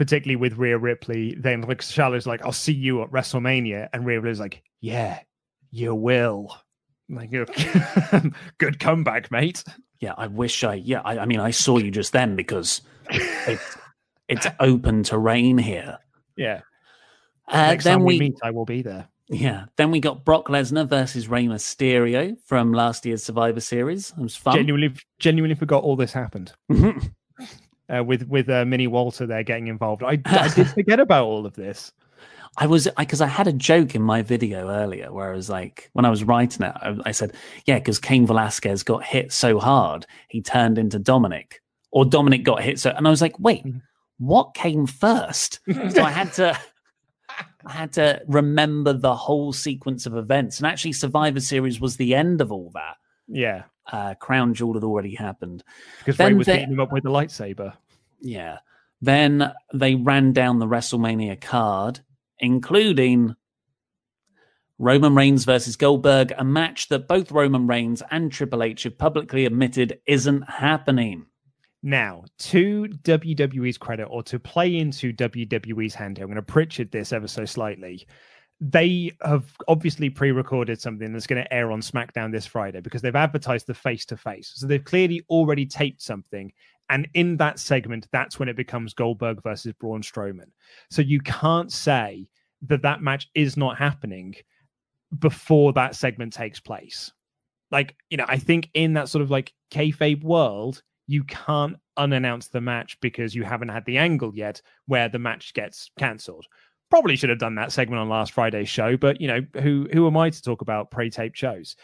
particularly 0.00 0.36
with 0.36 0.56
Rhea 0.56 0.78
Ripley. 0.78 1.34
Then 1.34 1.60
like 1.60 1.82
Charlotte's 1.82 2.26
like, 2.26 2.42
"I'll 2.42 2.52
see 2.52 2.72
you 2.72 3.02
at 3.02 3.10
WrestleMania," 3.10 3.90
and 3.92 4.06
Rhea 4.06 4.18
Ripley's 4.18 4.40
like, 4.40 4.62
"Yeah, 4.80 5.18
you 5.70 5.94
will." 5.94 6.56
Like, 7.10 7.30
good 8.58 8.80
comeback, 8.80 9.30
mate. 9.30 9.62
Yeah, 10.00 10.14
I 10.16 10.26
wish 10.26 10.64
I. 10.64 10.74
Yeah, 10.74 11.02
I, 11.04 11.18
I 11.18 11.26
mean, 11.26 11.40
I 11.40 11.50
saw 11.50 11.78
you 11.78 11.90
just 11.90 12.12
then 12.12 12.34
because 12.34 12.80
it's 13.10 13.76
it's 14.28 14.46
open 14.58 15.02
terrain 15.02 15.58
here. 15.58 15.98
Yeah. 16.36 16.60
Uh, 17.46 17.66
Next 17.68 17.84
then 17.84 17.98
time 17.98 18.04
we, 18.06 18.14
we 18.14 18.18
meet, 18.20 18.38
I 18.42 18.50
will 18.50 18.64
be 18.64 18.82
there. 18.82 19.08
Yeah. 19.28 19.66
Then 19.76 19.90
we 19.90 20.00
got 20.00 20.24
Brock 20.24 20.48
Lesnar 20.48 20.88
versus 20.88 21.28
Rey 21.28 21.46
Mysterio 21.46 22.36
from 22.44 22.72
last 22.72 23.04
year's 23.06 23.22
Survivor 23.22 23.60
Series. 23.60 24.10
It 24.10 24.22
was 24.22 24.36
fun. 24.36 24.56
Genuinely, 24.56 24.94
genuinely 25.18 25.54
forgot 25.54 25.82
all 25.84 25.96
this 25.96 26.12
happened. 26.12 26.52
uh, 26.70 28.02
with 28.04 28.26
with 28.28 28.48
uh, 28.48 28.64
Mini 28.64 28.86
Walter 28.86 29.26
there 29.26 29.42
getting 29.42 29.68
involved. 29.68 30.02
I, 30.02 30.20
I 30.26 30.48
did 30.48 30.68
forget 30.70 30.98
about 30.98 31.26
all 31.26 31.46
of 31.46 31.54
this. 31.54 31.92
I 32.56 32.66
was 32.66 32.88
because 32.98 33.20
I, 33.20 33.26
I, 33.26 33.28
had 33.28 33.46
a 33.46 33.52
joke 33.52 33.94
in 33.94 34.02
my 34.02 34.22
video 34.22 34.68
earlier 34.68 35.12
where 35.12 35.32
I 35.32 35.36
was 35.36 35.48
like, 35.48 35.88
when 35.92 36.04
I 36.04 36.10
was 36.10 36.24
writing 36.24 36.66
it, 36.66 36.72
I, 36.74 36.96
I 37.06 37.12
said, 37.12 37.34
yeah, 37.64 37.78
because 37.78 37.98
Cain 37.98 38.26
Velasquez 38.26 38.82
got 38.82 39.04
hit 39.04 39.32
so 39.32 39.58
hard, 39.58 40.04
he 40.28 40.42
turned 40.42 40.76
into 40.76 40.98
Dominic, 40.98 41.62
or 41.92 42.04
Dominic 42.04 42.44
got 42.44 42.62
hit 42.62 42.78
so, 42.78 42.90
and 42.90 43.06
I 43.06 43.10
was 43.10 43.22
like, 43.22 43.38
wait, 43.38 43.64
mm-hmm. 43.64 43.78
what 44.18 44.54
came 44.54 44.86
first? 44.86 45.60
so 45.90 46.02
I 46.02 46.10
had 46.10 46.32
to. 46.34 46.58
I 47.64 47.72
had 47.72 47.92
to 47.92 48.22
remember 48.26 48.92
the 48.92 49.14
whole 49.14 49.52
sequence 49.52 50.04
of 50.04 50.16
events, 50.16 50.58
and 50.58 50.66
actually, 50.66 50.92
Survivor 50.92 51.40
Series 51.40 51.80
was 51.80 51.96
the 51.96 52.14
end 52.14 52.40
of 52.40 52.50
all 52.50 52.70
that. 52.74 52.96
Yeah, 53.28 53.64
uh, 53.92 54.14
Crown 54.14 54.54
Jewel 54.54 54.74
had 54.74 54.84
already 54.84 55.14
happened 55.14 55.62
because 55.98 56.18
Rey 56.18 56.34
was 56.34 56.46
they, 56.46 56.58
beating 56.58 56.72
him 56.72 56.80
up 56.80 56.92
with 56.92 57.04
the 57.04 57.10
lightsaber. 57.10 57.74
Yeah. 58.20 58.58
Then 59.00 59.52
they 59.72 59.94
ran 59.94 60.32
down 60.32 60.58
the 60.58 60.66
WrestleMania 60.66 61.40
card, 61.40 62.00
including 62.40 63.36
Roman 64.78 65.14
Reigns 65.14 65.44
versus 65.44 65.76
Goldberg, 65.76 66.32
a 66.38 66.44
match 66.44 66.88
that 66.88 67.06
both 67.06 67.30
Roman 67.30 67.66
Reigns 67.66 68.02
and 68.10 68.32
Triple 68.32 68.62
H 68.62 68.84
have 68.84 68.96
publicly 68.96 69.44
admitted 69.44 70.00
isn't 70.06 70.48
happening. 70.48 71.26
Now, 71.82 72.24
to 72.38 72.88
WWE's 73.02 73.76
credit, 73.78 74.04
or 74.04 74.22
to 74.24 74.38
play 74.38 74.76
into 74.76 75.12
WWE's 75.12 75.94
hand 75.94 76.16
here, 76.16 76.24
I'm 76.24 76.30
going 76.30 76.36
to 76.36 76.42
Pritchard 76.42 76.90
this 76.90 77.12
ever 77.12 77.28
so 77.28 77.44
slightly. 77.44 78.06
They 78.60 79.12
have 79.22 79.54
obviously 79.68 80.08
pre 80.08 80.30
recorded 80.32 80.80
something 80.80 81.12
that's 81.12 81.26
going 81.26 81.42
to 81.42 81.52
air 81.52 81.72
on 81.72 81.80
SmackDown 81.80 82.32
this 82.32 82.46
Friday 82.46 82.80
because 82.80 83.02
they've 83.02 83.14
advertised 83.14 83.66
the 83.66 83.74
face 83.74 84.06
to 84.06 84.16
face. 84.16 84.52
So 84.54 84.66
they've 84.66 84.84
clearly 84.84 85.22
already 85.28 85.66
taped 85.66 86.02
something. 86.02 86.52
And 86.90 87.08
in 87.14 87.36
that 87.36 87.58
segment, 87.60 88.08
that's 88.12 88.38
when 88.38 88.48
it 88.48 88.56
becomes 88.56 88.94
Goldberg 88.94 89.42
versus 89.42 89.72
Braun 89.78 90.02
Strowman. 90.02 90.50
So 90.90 91.00
you 91.00 91.20
can't 91.20 91.72
say 91.72 92.28
that 92.66 92.82
that 92.82 93.00
match 93.00 93.28
is 93.34 93.56
not 93.56 93.78
happening 93.78 94.34
before 95.18 95.72
that 95.74 95.94
segment 95.94 96.32
takes 96.32 96.60
place. 96.60 97.12
Like, 97.70 97.94
you 98.10 98.16
know, 98.16 98.26
I 98.26 98.38
think 98.38 98.68
in 98.74 98.94
that 98.94 99.08
sort 99.08 99.22
of 99.22 99.30
like 99.30 99.52
kayfabe 99.70 100.24
world, 100.24 100.82
you 101.06 101.22
can't 101.24 101.76
unannounce 101.96 102.48
the 102.48 102.60
match 102.60 102.98
because 103.00 103.34
you 103.34 103.44
haven't 103.44 103.68
had 103.68 103.84
the 103.84 103.98
angle 103.98 104.32
yet 104.34 104.60
where 104.86 105.08
the 105.08 105.18
match 105.18 105.54
gets 105.54 105.90
cancelled. 105.98 106.46
Probably 106.90 107.14
should 107.14 107.30
have 107.30 107.38
done 107.38 107.54
that 107.54 107.70
segment 107.70 108.00
on 108.00 108.08
last 108.08 108.32
Friday's 108.32 108.68
show, 108.68 108.96
but 108.96 109.20
you 109.20 109.28
know, 109.28 109.46
who 109.60 109.88
who 109.92 110.08
am 110.08 110.16
I 110.16 110.30
to 110.30 110.42
talk 110.42 110.60
about 110.60 110.90
pre-tape 110.90 111.36
shows? 111.36 111.76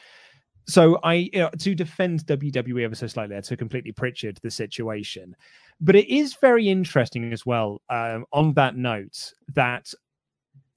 So 0.69 0.99
I, 1.05 1.15
you 1.15 1.39
know, 1.39 1.51
to 1.59 1.75
defend 1.75 2.27
WWE 2.27 2.85
ever 2.85 2.95
so 2.95 3.07
slightly, 3.07 3.37
I 3.37 3.41
to 3.41 3.57
completely 3.57 3.93
Pritchard 3.93 4.39
the 4.43 4.51
situation, 4.51 5.37
but 5.81 5.95
it 5.95 6.13
is 6.13 6.35
very 6.35 6.69
interesting 6.69 7.33
as 7.33 7.47
well. 7.47 7.81
Um, 7.89 8.25
on 8.33 8.53
that 8.55 8.77
note, 8.77 9.33
that 9.55 9.93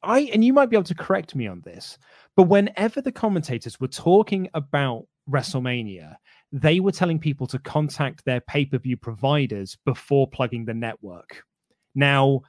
I 0.03 0.21
and 0.33 0.43
you 0.43 0.53
might 0.53 0.69
be 0.69 0.75
able 0.75 0.83
to 0.83 0.95
correct 0.95 1.35
me 1.35 1.47
on 1.47 1.61
this, 1.61 1.97
but 2.35 2.43
whenever 2.43 3.01
the 3.01 3.11
commentators 3.11 3.79
were 3.79 3.87
talking 3.87 4.47
about 4.53 5.05
WrestleMania, 5.29 6.15
they 6.51 6.79
were 6.79 6.91
telling 6.91 7.19
people 7.19 7.47
to 7.47 7.59
contact 7.59 8.23
their 8.25 8.41
pay 8.41 8.65
per 8.65 8.77
view 8.77 8.97
providers 8.97 9.77
before 9.85 10.27
plugging 10.27 10.65
the 10.65 10.73
network. 10.73 11.43
Now, 11.95 12.41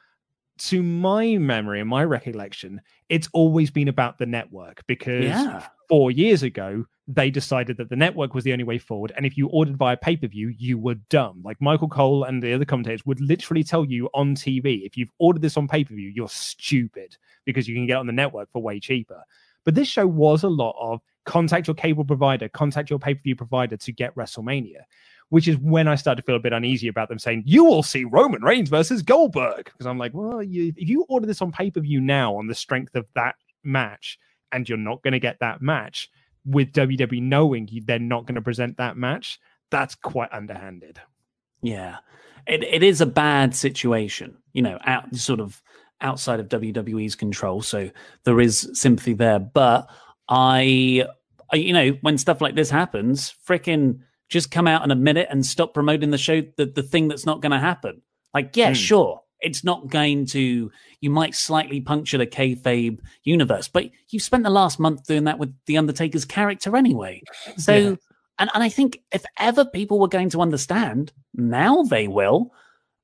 to 0.58 0.82
my 0.82 1.36
memory 1.38 1.80
and 1.80 1.88
my 1.88 2.04
recollection, 2.04 2.82
it's 3.08 3.28
always 3.32 3.70
been 3.70 3.88
about 3.88 4.18
the 4.18 4.26
network 4.26 4.82
because 4.86 5.24
yeah. 5.24 5.66
four 5.88 6.10
years 6.10 6.42
ago, 6.42 6.84
they 7.14 7.30
decided 7.30 7.76
that 7.76 7.88
the 7.88 7.96
network 7.96 8.34
was 8.34 8.44
the 8.44 8.52
only 8.52 8.64
way 8.64 8.78
forward. 8.78 9.12
And 9.16 9.26
if 9.26 9.36
you 9.36 9.48
ordered 9.48 9.76
via 9.76 9.96
pay 9.96 10.16
per 10.16 10.28
view, 10.28 10.54
you 10.56 10.78
were 10.78 10.94
dumb. 10.94 11.40
Like 11.44 11.60
Michael 11.60 11.88
Cole 11.88 12.24
and 12.24 12.42
the 12.42 12.52
other 12.52 12.64
commentators 12.64 13.04
would 13.04 13.20
literally 13.20 13.64
tell 13.64 13.84
you 13.84 14.08
on 14.14 14.34
TV 14.34 14.86
if 14.86 14.96
you've 14.96 15.10
ordered 15.18 15.42
this 15.42 15.56
on 15.56 15.66
pay 15.66 15.84
per 15.84 15.94
view, 15.94 16.08
you're 16.08 16.28
stupid 16.28 17.16
because 17.44 17.66
you 17.66 17.74
can 17.74 17.86
get 17.86 17.96
on 17.96 18.06
the 18.06 18.12
network 18.12 18.50
for 18.52 18.62
way 18.62 18.78
cheaper. 18.78 19.22
But 19.64 19.74
this 19.74 19.88
show 19.88 20.06
was 20.06 20.44
a 20.44 20.48
lot 20.48 20.76
of 20.78 21.00
contact 21.26 21.66
your 21.66 21.74
cable 21.74 22.04
provider, 22.04 22.48
contact 22.48 22.90
your 22.90 22.98
pay 22.98 23.14
per 23.14 23.22
view 23.22 23.36
provider 23.36 23.76
to 23.76 23.92
get 23.92 24.14
WrestleMania, 24.14 24.82
which 25.30 25.48
is 25.48 25.56
when 25.58 25.88
I 25.88 25.96
started 25.96 26.22
to 26.22 26.26
feel 26.26 26.36
a 26.36 26.40
bit 26.40 26.52
uneasy 26.52 26.88
about 26.88 27.08
them 27.08 27.18
saying, 27.18 27.42
you 27.44 27.64
will 27.64 27.82
see 27.82 28.04
Roman 28.04 28.42
Reigns 28.42 28.68
versus 28.68 29.02
Goldberg. 29.02 29.64
Because 29.64 29.86
I'm 29.86 29.98
like, 29.98 30.14
well, 30.14 30.42
you, 30.42 30.72
if 30.76 30.88
you 30.88 31.04
order 31.08 31.26
this 31.26 31.42
on 31.42 31.50
pay 31.50 31.70
per 31.72 31.80
view 31.80 32.00
now 32.00 32.36
on 32.36 32.46
the 32.46 32.54
strength 32.54 32.94
of 32.94 33.06
that 33.14 33.34
match, 33.64 34.18
and 34.52 34.68
you're 34.68 34.78
not 34.78 35.02
going 35.02 35.12
to 35.12 35.20
get 35.20 35.38
that 35.40 35.62
match 35.62 36.10
with 36.44 36.72
WWE 36.72 37.22
knowing 37.22 37.68
they're 37.84 37.98
not 37.98 38.26
going 38.26 38.34
to 38.34 38.42
present 38.42 38.76
that 38.78 38.96
match, 38.96 39.38
that's 39.70 39.94
quite 39.94 40.32
underhanded. 40.32 41.00
Yeah. 41.62 41.98
It, 42.46 42.64
it 42.64 42.82
is 42.82 43.00
a 43.00 43.06
bad 43.06 43.54
situation, 43.54 44.36
you 44.52 44.62
know, 44.62 44.78
out 44.84 45.14
sort 45.14 45.40
of 45.40 45.62
outside 46.00 46.40
of 46.40 46.48
WWE's 46.48 47.14
control. 47.14 47.62
So 47.62 47.90
there 48.24 48.40
is 48.40 48.70
sympathy 48.72 49.12
there. 49.12 49.38
But 49.38 49.88
I, 50.28 51.04
I 51.52 51.56
you 51.56 51.72
know, 51.72 51.90
when 52.00 52.18
stuff 52.18 52.40
like 52.40 52.54
this 52.54 52.70
happens, 52.70 53.34
freaking 53.46 54.00
just 54.28 54.50
come 54.50 54.66
out 54.66 54.82
and 54.82 54.92
admit 54.92 55.16
it 55.16 55.28
and 55.30 55.44
stop 55.44 55.74
promoting 55.74 56.10
the 56.10 56.18
show, 56.18 56.42
the, 56.56 56.66
the 56.66 56.82
thing 56.82 57.08
that's 57.08 57.26
not 57.26 57.42
going 57.42 57.52
to 57.52 57.58
happen. 57.58 58.00
Like, 58.32 58.56
yeah, 58.56 58.72
mm. 58.72 58.76
sure. 58.76 59.22
It's 59.40 59.64
not 59.64 59.88
going 59.88 60.26
to, 60.26 60.70
you 61.00 61.10
might 61.10 61.34
slightly 61.34 61.80
puncture 61.80 62.18
the 62.18 62.26
kayfabe 62.26 63.00
universe, 63.24 63.68
but 63.68 63.90
you've 64.10 64.22
spent 64.22 64.44
the 64.44 64.50
last 64.50 64.78
month 64.78 65.06
doing 65.06 65.24
that 65.24 65.38
with 65.38 65.54
The 65.66 65.78
Undertaker's 65.78 66.24
character 66.24 66.76
anyway. 66.76 67.22
So, 67.56 67.74
yeah. 67.74 67.94
and, 68.38 68.50
and 68.54 68.62
I 68.62 68.68
think 68.68 69.02
if 69.12 69.24
ever 69.38 69.64
people 69.64 69.98
were 69.98 70.08
going 70.08 70.30
to 70.30 70.40
understand, 70.40 71.12
now 71.34 71.82
they 71.82 72.08
will. 72.08 72.52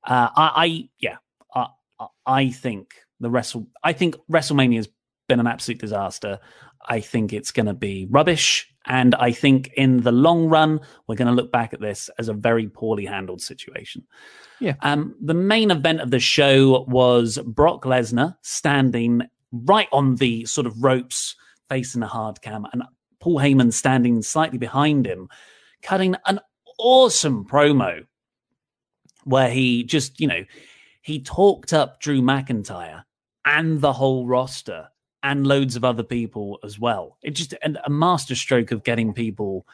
Uh, 0.03 0.29
I, 0.35 0.51
I, 0.55 0.89
yeah, 0.99 1.17
I, 1.53 1.67
I 2.25 2.49
think 2.49 2.93
the 3.19 3.29
Wrestle, 3.29 3.67
I 3.83 3.93
think 3.93 4.15
WrestleMania 4.31 4.77
has 4.77 4.89
been 5.27 5.39
an 5.39 5.47
absolute 5.47 5.79
disaster. 5.79 6.39
I 6.85 6.99
think 6.99 7.33
it's 7.33 7.51
going 7.51 7.65
to 7.65 7.73
be 7.73 8.07
rubbish. 8.09 8.71
And 8.85 9.15
I 9.15 9.31
think 9.31 9.71
in 9.75 10.01
the 10.01 10.11
long 10.11 10.47
run, 10.47 10.79
we're 11.07 11.15
going 11.15 11.27
to 11.27 11.33
look 11.33 11.51
back 11.51 11.73
at 11.73 11.81
this 11.81 12.09
as 12.17 12.29
a 12.29 12.33
very 12.33 12.67
poorly 12.67 13.05
handled 13.05 13.41
situation. 13.41 14.03
Yeah. 14.59 14.75
Um, 14.81 15.15
the 15.21 15.33
main 15.33 15.71
event 15.71 15.99
of 15.99 16.11
the 16.11 16.19
show 16.19 16.85
was 16.87 17.37
Brock 17.45 17.83
Lesnar 17.83 18.37
standing 18.41 19.23
right 19.51 19.89
on 19.91 20.15
the 20.15 20.45
sort 20.45 20.67
of 20.67 20.83
ropes, 20.83 21.35
facing 21.69 22.03
a 22.03 22.07
hard 22.07 22.41
cam, 22.41 22.65
and 22.71 22.83
Paul 23.19 23.39
Heyman 23.39 23.73
standing 23.73 24.21
slightly 24.21 24.57
behind 24.57 25.05
him, 25.05 25.27
cutting 25.81 26.15
an 26.25 26.39
awesome 26.79 27.45
promo 27.45 28.05
where 29.25 29.49
he 29.49 29.83
just, 29.83 30.19
you 30.21 30.27
know, 30.27 30.45
he 31.01 31.21
talked 31.21 31.73
up 31.73 31.99
Drew 31.99 32.21
McIntyre 32.21 33.03
and 33.45 33.81
the 33.81 33.93
whole 33.93 34.25
roster 34.25 34.89
and 35.27 35.45
loads 35.45 35.75
of 35.75 35.83
other 35.83 36.03
people 36.03 36.57
as 36.63 36.79
well. 36.79 37.17
It 37.21 37.31
just 37.31 37.53
and 37.61 37.77
a 37.83 37.89
masterstroke 37.89 38.71
of 38.71 38.85
getting 38.85 39.13
people 39.13 39.67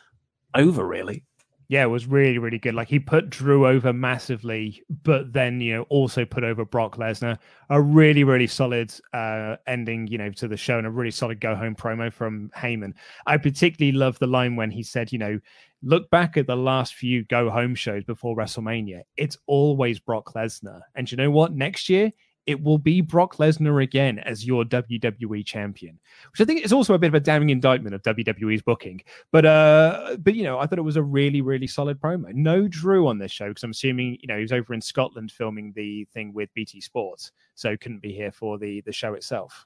over, 0.55 0.85
really. 0.85 1.23
Yeah, 1.67 1.83
it 1.83 1.89
was 1.89 2.07
really, 2.07 2.39
really 2.39 2.57
good. 2.57 2.73
Like 2.73 2.87
he 2.87 2.99
put 2.99 3.29
Drew 3.29 3.67
over 3.67 3.93
massively, 3.93 4.83
but 5.03 5.31
then 5.31 5.61
you 5.61 5.75
know 5.75 5.83
also 5.83 6.25
put 6.25 6.43
over 6.43 6.65
Brock 6.65 6.97
Lesnar. 6.97 7.37
A 7.69 7.79
really, 7.79 8.23
really 8.23 8.47
solid 8.47 8.91
uh, 9.13 9.57
ending, 9.67 10.07
you 10.07 10.17
know, 10.17 10.31
to 10.31 10.47
the 10.47 10.57
show, 10.57 10.79
and 10.79 10.87
a 10.87 10.89
really 10.89 11.11
solid 11.11 11.39
go 11.39 11.55
home 11.55 11.75
promo 11.75 12.11
from 12.11 12.49
Heyman. 12.57 12.93
I 13.27 13.37
particularly 13.37 13.95
love 13.95 14.17
the 14.17 14.27
line 14.27 14.55
when 14.55 14.71
he 14.71 14.81
said, 14.81 15.11
you 15.11 15.19
know, 15.19 15.39
look 15.83 16.09
back 16.09 16.35
at 16.35 16.47
the 16.47 16.57
last 16.57 16.95
few 16.95 17.25
go 17.25 17.51
home 17.51 17.75
shows 17.75 18.03
before 18.03 18.35
WrestleMania. 18.35 19.01
It's 19.17 19.37
always 19.45 19.99
Brock 19.99 20.33
Lesnar, 20.33 20.81
and 20.95 21.11
you 21.11 21.15
know 21.15 21.29
what? 21.29 21.53
Next 21.53 21.89
year 21.89 22.11
it 22.45 22.61
will 22.61 22.77
be 22.77 23.01
Brock 23.01 23.37
Lesnar 23.37 23.81
again 23.81 24.19
as 24.19 24.45
your 24.45 24.63
WWE 24.65 25.45
champion, 25.45 25.99
which 26.31 26.41
I 26.41 26.45
think 26.45 26.63
is 26.63 26.73
also 26.73 26.93
a 26.93 26.99
bit 26.99 27.07
of 27.07 27.13
a 27.13 27.19
damning 27.19 27.49
indictment 27.49 27.95
of 27.95 28.01
WWE's 28.03 28.61
booking. 28.61 29.01
But 29.31 29.45
uh, 29.45 30.17
but 30.19 30.35
you 30.35 30.43
know, 30.43 30.59
I 30.59 30.65
thought 30.65 30.79
it 30.79 30.83
was 30.83 30.97
a 30.97 31.03
really 31.03 31.41
really 31.41 31.67
solid 31.67 31.99
promo. 31.99 32.33
No 32.33 32.67
Drew 32.67 33.07
on 33.07 33.17
this 33.17 33.31
show 33.31 33.47
because 33.47 33.63
I'm 33.63 33.71
assuming 33.71 34.17
you 34.21 34.27
know 34.27 34.35
he 34.35 34.41
was 34.41 34.51
over 34.51 34.73
in 34.73 34.81
Scotland 34.81 35.31
filming 35.31 35.73
the 35.75 36.05
thing 36.13 36.33
with 36.33 36.53
BT 36.53 36.81
Sports, 36.81 37.31
so 37.55 37.77
couldn't 37.77 38.01
be 38.01 38.13
here 38.13 38.31
for 38.31 38.57
the 38.57 38.81
the 38.81 38.91
show 38.91 39.13
itself. 39.13 39.65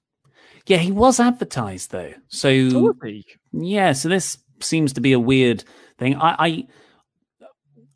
Yeah, 0.67 0.77
he 0.77 0.91
was 0.91 1.19
advertised 1.19 1.91
though, 1.91 2.13
so 2.27 2.49
oh, 2.49 2.93
yeah, 3.53 3.93
so 3.93 4.09
this 4.09 4.37
seems 4.59 4.93
to 4.93 5.01
be 5.01 5.13
a 5.13 5.19
weird 5.19 5.63
thing. 5.97 6.15
I, 6.15 6.35
I 6.39 6.67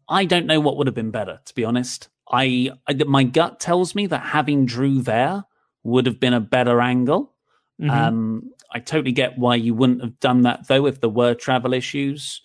I 0.10 0.26
don't 0.26 0.46
know 0.46 0.60
what 0.60 0.78
would 0.78 0.88
have 0.88 0.96
been 0.96 1.12
better, 1.12 1.40
to 1.46 1.56
be 1.56 1.64
honest. 1.64 2.10
I, 2.32 2.72
I 2.88 2.94
my 3.06 3.24
gut 3.24 3.60
tells 3.60 3.94
me 3.94 4.08
that 4.08 4.22
having 4.22 4.66
Drew 4.66 5.02
there 5.02 5.44
would 5.84 6.06
have 6.06 6.20
been 6.20 6.34
a 6.34 6.40
better 6.40 6.82
angle. 6.82 7.34
Mm-hmm. 7.82 7.90
Um, 7.90 8.52
I 8.72 8.80
totally 8.80 9.12
get 9.12 9.38
why 9.38 9.56
you 9.56 9.74
wouldn't 9.74 10.02
have 10.02 10.20
done 10.20 10.44
that 10.44 10.68
though 10.68 10.86
if 10.86 11.02
there 11.02 11.10
were 11.10 11.34
travel 11.34 11.74
issues, 11.74 12.42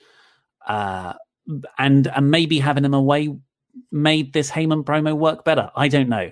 uh, 0.67 1.15
and 1.79 2.07
and 2.09 2.31
maybe 2.31 2.59
having 2.59 2.85
him 2.85 2.95
away 2.95 3.37
made 3.93 4.33
this 4.33 4.51
Heyman 4.51 4.85
promo 4.85 5.17
work 5.17 5.45
better. 5.45 5.71
I 5.77 5.89
don't 5.89 6.09
know. 6.09 6.31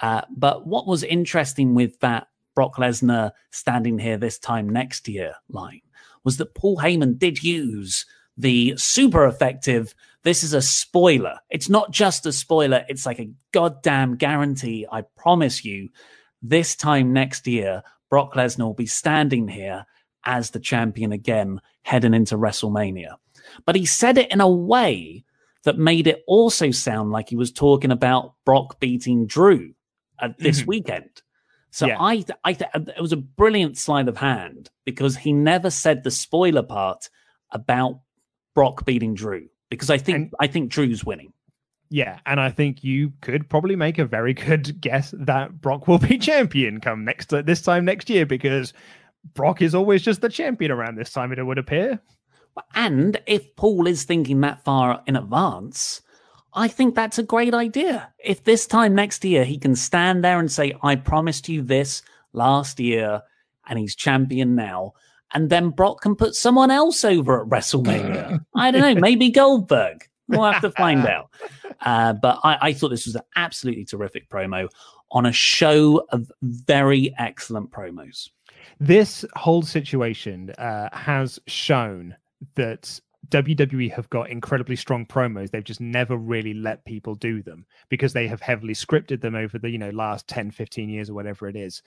Uh, 0.00 0.22
but 0.30 0.66
what 0.66 0.86
was 0.86 1.02
interesting 1.02 1.74
with 1.74 1.98
that 2.00 2.28
Brock 2.54 2.76
Lesnar 2.76 3.32
standing 3.50 3.98
here 3.98 4.16
this 4.16 4.38
time 4.38 4.68
next 4.68 5.08
year 5.08 5.34
line 5.48 5.80
was 6.24 6.36
that 6.38 6.54
Paul 6.54 6.78
Heyman 6.78 7.18
did 7.18 7.42
use 7.42 8.06
the 8.36 8.74
super 8.76 9.26
effective. 9.26 9.94
This 10.22 10.42
is 10.42 10.52
a 10.52 10.62
spoiler. 10.62 11.38
It's 11.50 11.68
not 11.68 11.90
just 11.90 12.26
a 12.26 12.32
spoiler, 12.32 12.84
it's 12.88 13.06
like 13.06 13.20
a 13.20 13.30
goddamn 13.52 14.16
guarantee. 14.16 14.86
I 14.90 15.02
promise 15.16 15.64
you, 15.64 15.88
this 16.42 16.76
time 16.76 17.12
next 17.12 17.46
year, 17.46 17.82
Brock 18.10 18.34
Lesnar 18.34 18.64
will 18.64 18.74
be 18.74 18.86
standing 18.86 19.48
here 19.48 19.86
as 20.24 20.50
the 20.50 20.60
champion 20.60 21.12
again, 21.12 21.60
heading 21.82 22.14
into 22.14 22.36
WrestleMania. 22.36 23.16
But 23.64 23.76
he 23.76 23.86
said 23.86 24.18
it 24.18 24.32
in 24.32 24.40
a 24.40 24.48
way 24.48 25.24
that 25.64 25.78
made 25.78 26.06
it 26.06 26.22
also 26.26 26.70
sound 26.70 27.10
like 27.10 27.28
he 27.28 27.36
was 27.36 27.52
talking 27.52 27.90
about 27.90 28.34
Brock 28.44 28.78
beating 28.80 29.26
Drew 29.26 29.74
at 30.20 30.38
this 30.38 30.60
mm-hmm. 30.60 30.68
weekend. 30.68 31.22
So 31.70 31.86
yeah. 31.86 31.98
I, 32.00 32.24
I, 32.44 32.52
th- 32.54 32.70
it 32.74 33.00
was 33.00 33.12
a 33.12 33.16
brilliant 33.16 33.76
sleight 33.76 34.08
of 34.08 34.16
hand 34.16 34.70
because 34.84 35.16
he 35.16 35.32
never 35.32 35.70
said 35.70 36.02
the 36.02 36.10
spoiler 36.10 36.62
part 36.62 37.10
about 37.50 38.00
Brock 38.56 38.86
beating 38.86 39.14
Drew 39.14 39.48
because 39.70 39.90
I 39.90 39.98
think 39.98 40.16
and, 40.16 40.34
I 40.40 40.48
think 40.48 40.70
Drew's 40.70 41.04
winning. 41.04 41.32
Yeah, 41.90 42.18
and 42.26 42.40
I 42.40 42.50
think 42.50 42.82
you 42.82 43.12
could 43.20 43.48
probably 43.48 43.76
make 43.76 43.98
a 43.98 44.06
very 44.06 44.34
good 44.48 44.80
guess 44.80 45.14
that 45.16 45.60
Brock 45.60 45.86
will 45.86 45.98
be 45.98 46.18
champion 46.18 46.80
come 46.80 47.04
next 47.04 47.32
uh, 47.32 47.42
this 47.42 47.60
time 47.60 47.84
next 47.84 48.10
year 48.10 48.26
because 48.26 48.72
Brock 49.34 49.60
is 49.62 49.74
always 49.74 50.02
just 50.02 50.22
the 50.22 50.30
champion 50.30 50.72
around 50.72 50.96
this 50.96 51.12
time. 51.12 51.32
It 51.32 51.42
would 51.44 51.58
appear. 51.58 52.00
And 52.74 53.20
if 53.26 53.54
Paul 53.56 53.86
is 53.86 54.04
thinking 54.04 54.40
that 54.40 54.64
far 54.64 55.02
in 55.06 55.14
advance, 55.14 56.00
I 56.54 56.68
think 56.68 56.94
that's 56.94 57.18
a 57.18 57.22
great 57.22 57.52
idea. 57.52 58.10
If 58.24 58.44
this 58.44 58.66
time 58.66 58.94
next 58.94 59.22
year 59.22 59.44
he 59.44 59.58
can 59.58 59.76
stand 59.76 60.24
there 60.24 60.38
and 60.38 60.50
say, 60.50 60.72
I 60.82 60.96
promised 60.96 61.50
you 61.50 61.60
this 61.60 62.00
last 62.32 62.80
year, 62.80 63.20
and 63.68 63.78
he's 63.78 63.94
champion 63.94 64.54
now, 64.54 64.94
and 65.34 65.50
then 65.50 65.70
Brock 65.70 66.00
can 66.00 66.14
put 66.14 66.34
someone 66.34 66.70
else 66.70 67.04
over 67.04 67.42
at 67.42 67.48
WrestleMania. 67.48 68.44
I 68.54 68.70
don't 68.70 68.82
know, 68.82 69.00
maybe 69.00 69.30
Goldberg. 69.30 70.08
We'll 70.28 70.50
have 70.50 70.62
to 70.62 70.70
find 70.70 71.06
out. 71.06 71.30
Uh, 71.80 72.14
but 72.14 72.40
I, 72.42 72.58
I 72.60 72.72
thought 72.72 72.88
this 72.88 73.06
was 73.06 73.14
an 73.14 73.22
absolutely 73.36 73.84
terrific 73.84 74.28
promo 74.28 74.68
on 75.12 75.26
a 75.26 75.32
show 75.32 76.04
of 76.10 76.30
very 76.42 77.14
excellent 77.18 77.70
promos. 77.70 78.30
This 78.80 79.24
whole 79.36 79.62
situation 79.62 80.50
uh, 80.58 80.88
has 80.92 81.38
shown 81.46 82.16
that 82.56 83.00
WWE 83.28 83.92
have 83.92 84.08
got 84.10 84.30
incredibly 84.30 84.76
strong 84.76 85.06
promos. 85.06 85.50
They've 85.50 85.64
just 85.64 85.80
never 85.80 86.16
really 86.16 86.54
let 86.54 86.84
people 86.84 87.14
do 87.14 87.42
them 87.42 87.66
because 87.88 88.12
they 88.12 88.26
have 88.28 88.40
heavily 88.40 88.74
scripted 88.74 89.20
them 89.20 89.34
over 89.34 89.58
the, 89.58 89.70
you 89.70 89.78
know, 89.78 89.90
last 89.90 90.28
10, 90.28 90.50
15 90.50 90.88
years 90.88 91.10
or 91.10 91.14
whatever 91.14 91.48
it 91.48 91.56
is. 91.56 91.82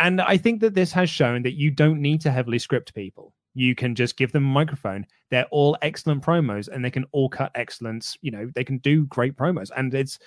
And 0.00 0.20
I 0.22 0.38
think 0.38 0.60
that 0.62 0.74
this 0.74 0.92
has 0.92 1.10
shown 1.10 1.42
that 1.42 1.52
you 1.52 1.70
don't 1.70 2.00
need 2.00 2.22
to 2.22 2.30
heavily 2.30 2.58
script 2.58 2.94
people. 2.94 3.34
You 3.54 3.74
can 3.74 3.94
just 3.94 4.16
give 4.16 4.32
them 4.32 4.44
a 4.44 4.48
microphone. 4.48 5.06
They're 5.30 5.46
all 5.50 5.76
excellent 5.82 6.24
promos 6.24 6.68
and 6.68 6.84
they 6.84 6.90
can 6.90 7.04
all 7.12 7.28
cut 7.28 7.52
excellence. 7.54 8.16
You 8.22 8.30
know, 8.30 8.50
they 8.54 8.64
can 8.64 8.78
do 8.78 9.04
great 9.06 9.36
promos. 9.36 9.70
And 9.76 9.92
it's 9.94 10.18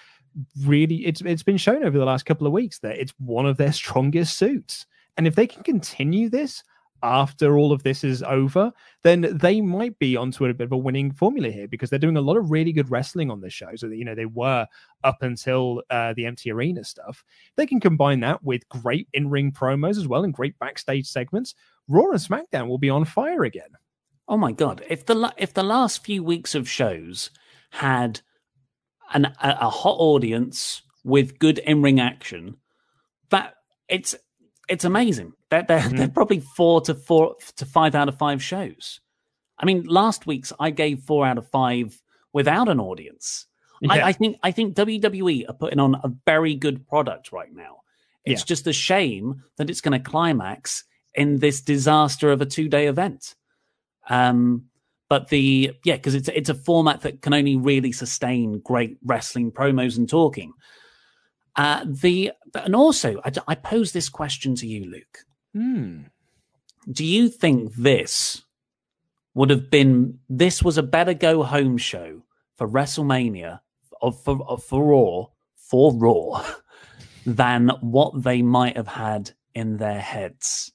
really 0.64 1.06
it's 1.06 1.22
it's 1.22 1.44
been 1.44 1.58
shown 1.58 1.84
over 1.84 1.98
the 1.98 2.06
last 2.06 2.26
couple 2.26 2.46
of 2.48 2.54
weeks 2.54 2.80
that 2.80 2.98
it's 2.98 3.14
one 3.18 3.46
of 3.46 3.58
their 3.58 3.72
strongest 3.82 4.38
suits. 4.38 4.86
And 5.18 5.28
if 5.28 5.36
they 5.36 5.48
can 5.48 5.64
continue 5.64 6.30
this, 6.30 6.64
after 7.04 7.58
all 7.58 7.74
of 7.74 7.84
this 7.84 8.04
is 8.04 8.24
over, 8.24 8.72
then 9.04 9.38
they 9.38 9.60
might 9.60 10.00
be 10.00 10.16
onto 10.16 10.46
a 10.46 10.54
bit 10.54 10.66
of 10.66 10.72
a 10.72 10.78
winning 10.78 11.12
formula 11.12 11.50
here 11.50 11.68
because 11.68 11.90
they're 11.90 12.00
doing 12.00 12.18
a 12.18 12.22
lot 12.22 12.38
of 12.38 12.50
really 12.50 12.72
good 12.72 12.90
wrestling 12.90 13.30
on 13.30 13.42
this 13.42 13.54
show. 13.54 13.76
So 13.76 13.88
you 13.88 14.06
know 14.06 14.16
they 14.16 14.26
were 14.26 14.66
up 15.04 15.22
until 15.22 15.84
uh, 15.90 16.14
the 16.14 16.26
empty 16.26 16.50
arena 16.52 16.84
stuff. 16.84 17.24
They 17.58 17.66
can 17.66 17.82
combine 17.82 18.22
that 18.22 18.42
with 18.44 18.68
great 18.70 19.10
in-ring 19.14 19.52
promos 19.52 19.98
as 19.98 20.08
well 20.08 20.24
and 20.24 20.34
great 20.34 20.58
backstage 20.60 21.08
segments. 21.08 21.54
Raw 21.90 22.10
and 22.12 22.20
SmackDown 22.20 22.68
will 22.68 22.78
be 22.78 22.90
on 22.90 23.04
fire 23.04 23.44
again. 23.44 23.70
Oh 24.28 24.38
my 24.38 24.54
god! 24.54 24.84
If 24.90 25.06
the 25.06 25.34
if 25.38 25.54
the 25.54 25.64
last 25.64 26.06
few 26.06 26.24
weeks 26.24 26.56
of 26.56 26.70
shows 26.70 27.30
had 27.72 28.22
an 29.14 29.26
a, 29.26 29.58
a 29.62 29.70
hot 29.70 29.98
audience 30.00 30.82
with 31.04 31.38
good 31.40 31.60
in-ring 31.60 32.00
action, 32.00 32.56
that 33.30 33.56
it's 33.90 34.16
it's 34.70 34.86
amazing. 34.86 35.34
They're 35.54 35.64
they're, 35.64 35.80
mm-hmm. 35.80 35.98
they're 35.98 36.08
probably 36.08 36.40
four 36.40 36.82
to 36.82 36.96
four 36.96 37.36
to 37.58 37.66
five 37.66 37.94
out 37.94 38.10
of 38.10 38.18
five 38.18 38.42
shows. 38.42 39.00
I 39.60 39.66
mean, 39.66 39.84
last 39.84 40.26
week's 40.26 40.52
I 40.60 40.72
gave 40.72 41.02
four 41.02 41.28
out 41.28 41.38
of 41.38 41.48
five 41.50 42.02
without 42.34 42.70
an 42.70 42.80
audience. 42.80 43.46
Yeah. 43.80 43.94
I, 43.94 44.08
I, 44.08 44.12
think 44.14 44.38
I 44.42 44.52
think 44.52 44.76
WWE 44.76 45.48
are 45.48 45.54
putting 45.54 45.80
on 45.80 45.96
a 45.96 46.12
very 46.26 46.56
good 46.56 46.88
product 46.88 47.32
right 47.32 47.54
now. 47.54 47.82
It's 48.26 48.42
yeah. 48.42 48.46
just 48.46 48.66
a 48.68 48.74
shame 48.74 49.44
that 49.58 49.70
it's 49.70 49.82
going 49.82 49.92
to 50.02 50.10
climax 50.10 50.86
in 51.14 51.38
this 51.38 51.62
disaster 51.62 52.32
of 52.32 52.42
a 52.42 52.48
two 52.48 52.68
day 52.68 52.88
event. 52.88 53.36
Um, 54.10 54.66
but 55.08 55.28
the 55.28 55.74
yeah, 55.86 55.98
because 55.98 56.16
it's 56.16 56.30
it's 56.30 56.50
a 56.50 56.56
format 56.56 57.02
that 57.02 57.22
can 57.22 57.36
only 57.36 57.58
really 57.58 57.92
sustain 57.92 58.60
great 58.60 58.98
wrestling 59.06 59.52
promos 59.52 59.98
and 59.98 60.10
talking. 60.10 60.54
Uh, 61.56 61.86
the 61.86 62.32
and 62.56 62.76
also, 62.76 63.22
I, 63.24 63.32
I 63.48 63.54
pose 63.54 63.92
this 63.92 64.10
question 64.10 64.56
to 64.56 64.66
you, 64.66 64.90
Luke. 64.90 65.20
Hmm. 65.54 66.02
Do 66.92 67.06
you 67.06 67.30
think 67.30 67.74
this 67.76 68.44
would 69.34 69.50
have 69.50 69.70
been 69.70 70.20
this 70.30 70.62
was 70.62 70.78
a 70.78 70.84
better 70.84 71.14
go 71.14 71.44
home 71.44 71.78
show 71.78 72.24
for 72.58 72.68
WrestleMania 72.68 73.60
of 74.02 74.22
for 74.24 74.44
of, 74.48 74.64
for 74.64 74.84
Raw 74.84 75.26
for 75.56 75.94
Raw 75.94 76.46
than 77.26 77.70
what 77.82 78.24
they 78.24 78.42
might 78.42 78.78
have 78.78 78.88
had 78.88 79.32
in 79.56 79.78
their 79.78 80.00
heads 80.00 80.72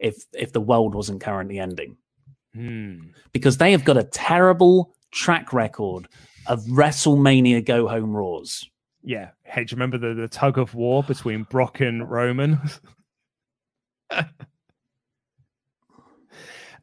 if 0.00 0.24
if 0.32 0.52
the 0.52 0.60
world 0.60 0.94
wasn't 0.94 1.20
currently 1.20 1.58
ending? 1.58 1.96
Hmm. 2.54 3.08
Because 3.32 3.58
they 3.58 3.72
have 3.72 3.84
got 3.84 3.96
a 3.96 4.04
terrible 4.04 4.94
track 5.12 5.52
record 5.52 6.08
of 6.46 6.60
WrestleMania 6.64 7.64
go 7.64 7.88
home 7.88 8.14
Raws 8.14 8.68
yeah. 9.04 9.30
Hey, 9.42 9.64
do 9.64 9.72
you 9.72 9.76
remember 9.76 9.98
the, 9.98 10.14
the 10.14 10.28
tug 10.28 10.58
of 10.58 10.74
war 10.74 11.02
between 11.02 11.44
Brock 11.44 11.80
and 11.80 12.10
Roman? 12.10 12.58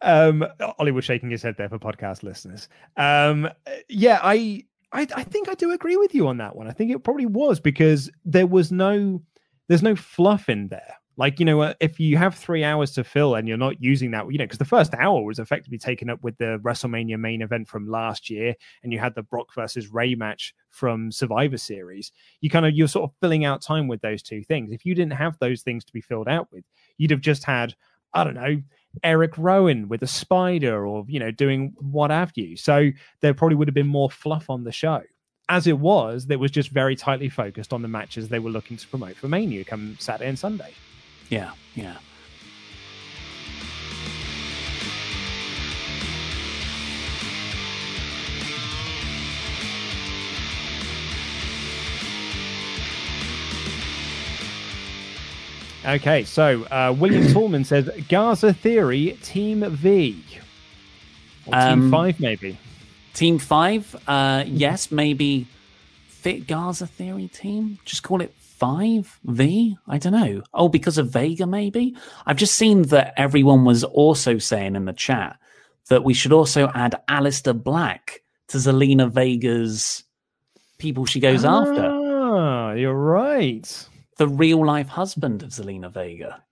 um, 0.01 0.45
Ollie 0.79 0.91
was 0.91 1.05
shaking 1.05 1.29
his 1.29 1.43
head 1.43 1.55
there 1.57 1.69
for 1.69 1.79
podcast 1.79 2.23
listeners. 2.23 2.69
Um, 2.97 3.49
yeah, 3.89 4.19
I, 4.21 4.65
I, 4.91 5.07
I 5.15 5.23
think 5.23 5.49
I 5.49 5.53
do 5.53 5.71
agree 5.71 5.97
with 5.97 6.13
you 6.15 6.27
on 6.27 6.37
that 6.37 6.55
one. 6.55 6.67
I 6.67 6.71
think 6.71 6.91
it 6.91 7.03
probably 7.03 7.25
was 7.25 7.59
because 7.59 8.09
there 8.25 8.47
was 8.47 8.71
no, 8.71 9.21
there's 9.67 9.83
no 9.83 9.95
fluff 9.95 10.49
in 10.49 10.67
there. 10.69 10.95
Like, 11.17 11.39
you 11.39 11.45
know, 11.45 11.73
if 11.79 11.99
you 11.99 12.17
have 12.17 12.35
three 12.35 12.63
hours 12.63 12.91
to 12.93 13.03
fill 13.03 13.35
and 13.35 13.47
you're 13.47 13.57
not 13.57 13.81
using 13.81 14.11
that, 14.11 14.31
you 14.31 14.37
know, 14.37 14.45
because 14.45 14.57
the 14.57 14.65
first 14.65 14.93
hour 14.95 15.21
was 15.23 15.39
effectively 15.39 15.77
taken 15.77 16.09
up 16.09 16.23
with 16.23 16.37
the 16.37 16.59
WrestleMania 16.63 17.19
main 17.19 17.41
event 17.41 17.67
from 17.67 17.89
last 17.89 18.29
year, 18.29 18.55
and 18.83 18.93
you 18.93 18.99
had 18.99 19.13
the 19.15 19.23
Brock 19.23 19.53
versus 19.53 19.89
Ray 19.89 20.15
match 20.15 20.55
from 20.69 21.11
Survivor 21.11 21.57
Series. 21.57 22.11
You 22.39 22.49
kind 22.49 22.65
of, 22.65 22.73
you're 22.73 22.87
sort 22.87 23.09
of 23.09 23.15
filling 23.19 23.45
out 23.45 23.61
time 23.61 23.87
with 23.87 24.01
those 24.01 24.23
two 24.23 24.43
things. 24.43 24.71
If 24.71 24.85
you 24.85 24.95
didn't 24.95 25.13
have 25.13 25.37
those 25.39 25.61
things 25.61 25.83
to 25.85 25.93
be 25.93 26.01
filled 26.01 26.29
out 26.29 26.47
with, 26.51 26.63
you'd 26.97 27.11
have 27.11 27.21
just 27.21 27.43
had, 27.43 27.75
I 28.13 28.23
don't 28.23 28.35
know, 28.35 28.61
Eric 29.03 29.37
Rowan 29.37 29.89
with 29.89 30.03
a 30.03 30.07
spider 30.07 30.85
or, 30.85 31.05
you 31.07 31.19
know, 31.19 31.31
doing 31.31 31.73
what 31.79 32.09
have 32.09 32.31
you. 32.35 32.55
So 32.57 32.89
there 33.21 33.33
probably 33.33 33.55
would 33.55 33.67
have 33.67 33.75
been 33.75 33.87
more 33.87 34.09
fluff 34.09 34.49
on 34.49 34.63
the 34.63 34.71
show 34.71 35.01
as 35.49 35.67
it 35.67 35.77
was, 35.77 36.27
that 36.27 36.39
was 36.39 36.49
just 36.49 36.69
very 36.69 36.95
tightly 36.95 37.27
focused 37.27 37.73
on 37.73 37.81
the 37.81 37.87
matches 37.87 38.29
they 38.29 38.39
were 38.39 38.49
looking 38.49 38.77
to 38.77 38.87
promote 38.87 39.17
for 39.17 39.27
Mania 39.27 39.65
come 39.65 39.97
Saturday 39.99 40.29
and 40.29 40.39
Sunday. 40.39 40.73
Yeah, 41.31 41.51
yeah. 41.75 41.95
Okay, 55.85 56.25
so 56.25 56.63
uh, 56.65 56.93
William 56.97 57.27
Tallman 57.33 57.63
says 57.63 57.89
Garza 58.09 58.53
Theory 58.53 59.17
Team 59.23 59.63
V. 59.69 60.21
Or 61.45 61.53
Team 61.53 61.61
um, 61.61 61.91
5, 61.91 62.19
maybe. 62.19 62.57
Team 63.13 63.39
5, 63.39 63.95
uh, 64.05 64.43
yes, 64.47 64.91
maybe 64.91 65.47
fit 66.07 66.45
Garza 66.45 66.87
Theory 66.87 67.29
team. 67.29 67.79
Just 67.85 68.03
call 68.03 68.21
it 68.21 68.33
five 68.61 69.19
V? 69.23 69.75
I 69.87 69.97
don't 69.97 70.13
know. 70.13 70.43
Oh, 70.53 70.69
because 70.69 70.99
of 70.99 71.09
Vega, 71.09 71.47
maybe? 71.47 71.95
I've 72.27 72.37
just 72.37 72.55
seen 72.55 72.83
that 72.83 73.15
everyone 73.17 73.65
was 73.65 73.83
also 73.83 74.37
saying 74.37 74.75
in 74.75 74.85
the 74.85 74.93
chat 74.93 75.39
that 75.89 76.03
we 76.03 76.13
should 76.13 76.31
also 76.31 76.69
add 76.75 77.01
Aleister 77.09 77.59
Black 77.59 78.21
to 78.49 78.57
Zelina 78.57 79.11
Vega's 79.11 80.03
people 80.77 81.05
she 81.05 81.19
goes 81.19 81.43
ah, 81.43 81.61
after. 81.61 82.77
You're 82.77 82.93
right. 82.93 83.87
The 84.17 84.27
real 84.27 84.63
life 84.63 84.89
husband 84.89 85.41
of 85.41 85.49
Zelina 85.49 85.91
Vega. 85.91 86.43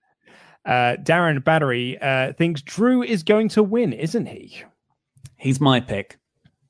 Uh, 0.65 0.97
Darren 1.03 1.43
Battery 1.43 1.99
uh, 2.01 2.33
thinks 2.33 2.63
Drew 2.63 3.03
is 3.03 3.21
going 3.21 3.49
to 3.49 3.61
win, 3.61 3.93
isn't 3.93 4.25
he? 4.25 4.63
He's 5.37 5.61
my 5.61 5.79
pick. 5.79 6.18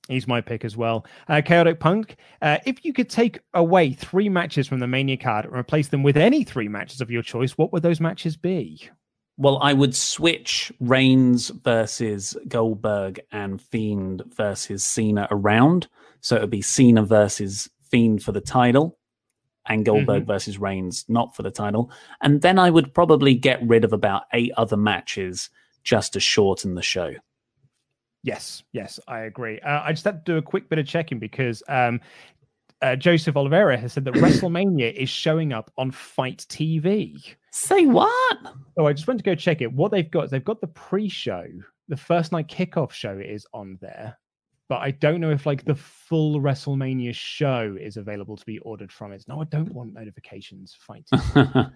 He's 0.09 0.27
my 0.27 0.41
pick 0.41 0.65
as 0.65 0.75
well. 0.75 1.05
Uh, 1.27 1.41
Chaotic 1.43 1.79
Punk. 1.79 2.17
Uh, 2.41 2.57
if 2.65 2.83
you 2.83 2.93
could 2.93 3.09
take 3.09 3.39
away 3.53 3.93
three 3.93 4.27
matches 4.27 4.67
from 4.67 4.79
the 4.79 4.87
Mania 4.87 5.17
card 5.17 5.45
and 5.45 5.53
replace 5.53 5.89
them 5.89 6.03
with 6.03 6.17
any 6.17 6.43
three 6.43 6.67
matches 6.67 6.99
of 6.99 7.11
your 7.11 7.21
choice, 7.21 7.57
what 7.57 7.71
would 7.71 7.83
those 7.83 8.01
matches 8.01 8.35
be? 8.35 8.89
Well, 9.37 9.59
I 9.61 9.71
would 9.73 9.95
switch 9.95 10.73
Reigns 10.79 11.49
versus 11.49 12.35
Goldberg 12.47 13.21
and 13.31 13.61
Fiend 13.61 14.23
versus 14.35 14.83
Cena 14.83 15.27
around. 15.31 15.87
So 16.21 16.35
it 16.35 16.41
would 16.41 16.49
be 16.49 16.61
Cena 16.61 17.03
versus 17.03 17.69
Fiend 17.89 18.21
for 18.21 18.31
the 18.31 18.41
title 18.41 18.97
and 19.67 19.85
Goldberg 19.85 20.23
mm-hmm. 20.23 20.31
versus 20.31 20.57
Reigns 20.57 21.05
not 21.07 21.35
for 21.35 21.43
the 21.43 21.51
title. 21.51 21.91
And 22.21 22.41
then 22.41 22.59
I 22.59 22.69
would 22.69 22.93
probably 22.93 23.35
get 23.35 23.65
rid 23.65 23.85
of 23.85 23.93
about 23.93 24.23
eight 24.33 24.51
other 24.57 24.75
matches 24.75 25.49
just 25.83 26.13
to 26.13 26.19
shorten 26.19 26.75
the 26.75 26.81
show. 26.81 27.13
Yes, 28.23 28.63
yes, 28.73 28.99
I 29.07 29.21
agree. 29.21 29.59
Uh, 29.61 29.81
I 29.83 29.93
just 29.93 30.05
had 30.05 30.25
to 30.25 30.31
do 30.31 30.37
a 30.37 30.41
quick 30.41 30.69
bit 30.69 30.79
of 30.79 30.85
checking 30.85 31.19
because 31.19 31.63
um, 31.69 32.01
uh, 32.81 32.95
Joseph 32.95 33.37
Oliveira 33.37 33.77
has 33.77 33.93
said 33.93 34.05
that 34.05 34.13
WrestleMania 34.15 34.93
is 34.93 35.09
showing 35.09 35.53
up 35.53 35.71
on 35.77 35.91
Fight 35.91 36.45
TV. 36.49 37.35
Say 37.51 37.85
what? 37.85 38.37
Oh, 38.77 38.85
I 38.85 38.93
just 38.93 39.07
went 39.07 39.19
to 39.19 39.23
go 39.23 39.35
check 39.35 39.61
it. 39.61 39.71
What 39.71 39.91
they've 39.91 40.09
got 40.09 40.25
is 40.25 40.31
they've 40.31 40.43
got 40.43 40.61
the 40.61 40.67
pre-show, 40.67 41.45
the 41.87 41.97
first 41.97 42.31
night 42.31 42.47
kickoff 42.47 42.91
show 42.91 43.17
is 43.17 43.45
on 43.53 43.77
there, 43.81 44.17
but 44.67 44.81
I 44.81 44.91
don't 44.91 45.19
know 45.19 45.31
if 45.31 45.45
like 45.45 45.65
the 45.65 45.75
full 45.75 46.39
WrestleMania 46.39 47.15
show 47.15 47.75
is 47.79 47.97
available 47.97 48.37
to 48.37 48.45
be 48.45 48.59
ordered 48.59 48.91
from 48.91 49.13
it. 49.13 49.23
No, 49.27 49.41
I 49.41 49.45
don't 49.45 49.71
want 49.73 49.93
notifications. 49.93 50.77
Fight. 50.79 51.07
um, 51.35 51.71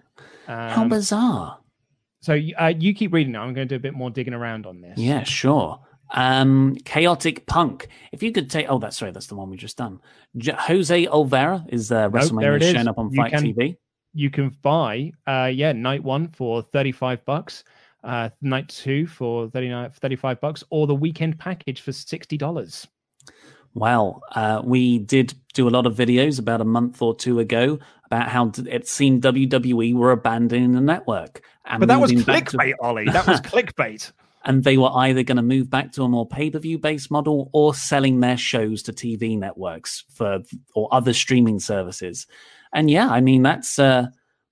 How 0.46 0.86
bizarre! 0.86 1.58
So 2.20 2.38
uh, 2.58 2.72
you 2.78 2.94
keep 2.94 3.12
reading 3.12 3.32
now. 3.32 3.42
I'm 3.42 3.52
going 3.52 3.68
to 3.68 3.74
do 3.74 3.76
a 3.76 3.80
bit 3.80 3.94
more 3.94 4.10
digging 4.10 4.32
around 4.32 4.64
on 4.64 4.80
this. 4.80 4.96
Yeah, 4.96 5.24
sure. 5.24 5.80
Um, 6.10 6.76
Chaotic 6.84 7.46
Punk. 7.46 7.88
If 8.12 8.22
you 8.22 8.32
could 8.32 8.50
take, 8.50 8.66
oh, 8.68 8.78
that's 8.78 8.96
sorry, 8.96 9.12
that's 9.12 9.26
the 9.26 9.34
one 9.34 9.50
we 9.50 9.56
just 9.56 9.76
done. 9.76 10.00
J- 10.36 10.56
Jose 10.58 11.06
Oliveira 11.06 11.64
is 11.68 11.90
uh, 11.90 12.08
WrestleMania 12.08 12.60
nope, 12.60 12.74
showing 12.74 12.88
up 12.88 12.98
on 12.98 13.12
Fight 13.14 13.32
can, 13.32 13.42
TV. 13.42 13.76
You 14.12 14.30
can 14.30 14.56
buy, 14.62 15.12
uh, 15.26 15.50
yeah, 15.52 15.72
night 15.72 16.02
one 16.02 16.28
for 16.28 16.62
thirty 16.62 16.92
five 16.92 17.24
bucks, 17.24 17.64
uh, 18.04 18.30
night 18.42 18.68
two 18.68 19.06
for 19.06 19.48
39, 19.50 19.90
35 19.90 20.40
bucks, 20.40 20.62
or 20.70 20.86
the 20.86 20.94
weekend 20.94 21.38
package 21.38 21.80
for 21.80 21.92
sixty 21.92 22.36
dollars. 22.36 22.86
Well, 23.74 24.22
uh, 24.32 24.62
we 24.64 24.98
did 24.98 25.34
do 25.52 25.68
a 25.68 25.70
lot 25.70 25.86
of 25.86 25.96
videos 25.96 26.38
about 26.38 26.60
a 26.60 26.64
month 26.64 27.02
or 27.02 27.14
two 27.14 27.40
ago 27.40 27.80
about 28.06 28.28
how 28.28 28.52
it 28.68 28.86
seemed 28.86 29.22
WWE 29.22 29.94
were 29.94 30.12
abandoning 30.12 30.72
the 30.72 30.80
network. 30.80 31.42
but 31.78 31.88
that 31.88 32.00
was 32.00 32.12
clickbait, 32.12 32.76
to... 32.76 32.82
Ollie. 32.82 33.06
That 33.06 33.26
was 33.26 33.40
clickbait 33.40 34.12
and 34.44 34.62
they 34.62 34.76
were 34.76 34.90
either 34.94 35.22
going 35.22 35.36
to 35.36 35.42
move 35.42 35.70
back 35.70 35.92
to 35.92 36.02
a 36.02 36.08
more 36.08 36.26
pay-per-view 36.26 36.78
based 36.78 37.10
model 37.10 37.50
or 37.52 37.74
selling 37.74 38.20
their 38.20 38.36
shows 38.36 38.82
to 38.82 38.92
TV 38.92 39.38
networks 39.38 40.04
for 40.12 40.40
or 40.74 40.88
other 40.92 41.12
streaming 41.12 41.60
services. 41.60 42.26
And 42.72 42.90
yeah, 42.90 43.08
I 43.08 43.20
mean 43.20 43.42
that's 43.42 43.78
uh 43.78 44.06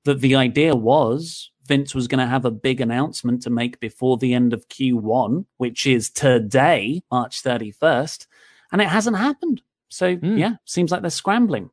that 0.05 0.21
the 0.21 0.35
idea 0.35 0.75
was 0.75 1.51
Vince 1.67 1.95
was 1.95 2.09
going 2.09 2.19
to 2.19 2.27
have 2.27 2.45
a 2.45 2.51
big 2.51 2.81
announcement 2.81 3.43
to 3.43 3.51
make 3.51 3.79
before 3.81 4.17
the 4.17 4.35
end 4.35 4.53
of 4.53 4.69
Q1, 4.69 5.47
which 5.59 5.87
is 5.87 6.11
today, 6.11 7.03
March 7.11 7.43
31st, 7.43 8.27
and 8.73 8.83
it 8.83 8.89
hasn't 8.89 9.17
happened. 9.17 9.63
So 9.89 10.17
mm. 10.17 10.39
yeah, 10.39 10.55
seems 10.65 10.91
like 10.91 11.03
they're 11.03 11.11
scrambling. 11.11 11.71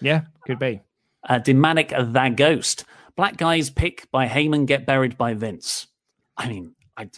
Yeah, 0.00 0.22
could 0.46 0.58
be. 0.58 0.80
Uh, 1.28 1.38
the 1.40 2.34
Ghost. 2.36 2.84
Black 3.16 3.36
guys 3.36 3.68
pick 3.68 4.08
by 4.12 4.28
Heyman 4.28 4.66
get 4.66 4.86
buried 4.86 5.18
by 5.18 5.34
Vince. 5.34 5.88
I 6.36 6.48
mean, 6.48 6.74
I, 6.98 7.08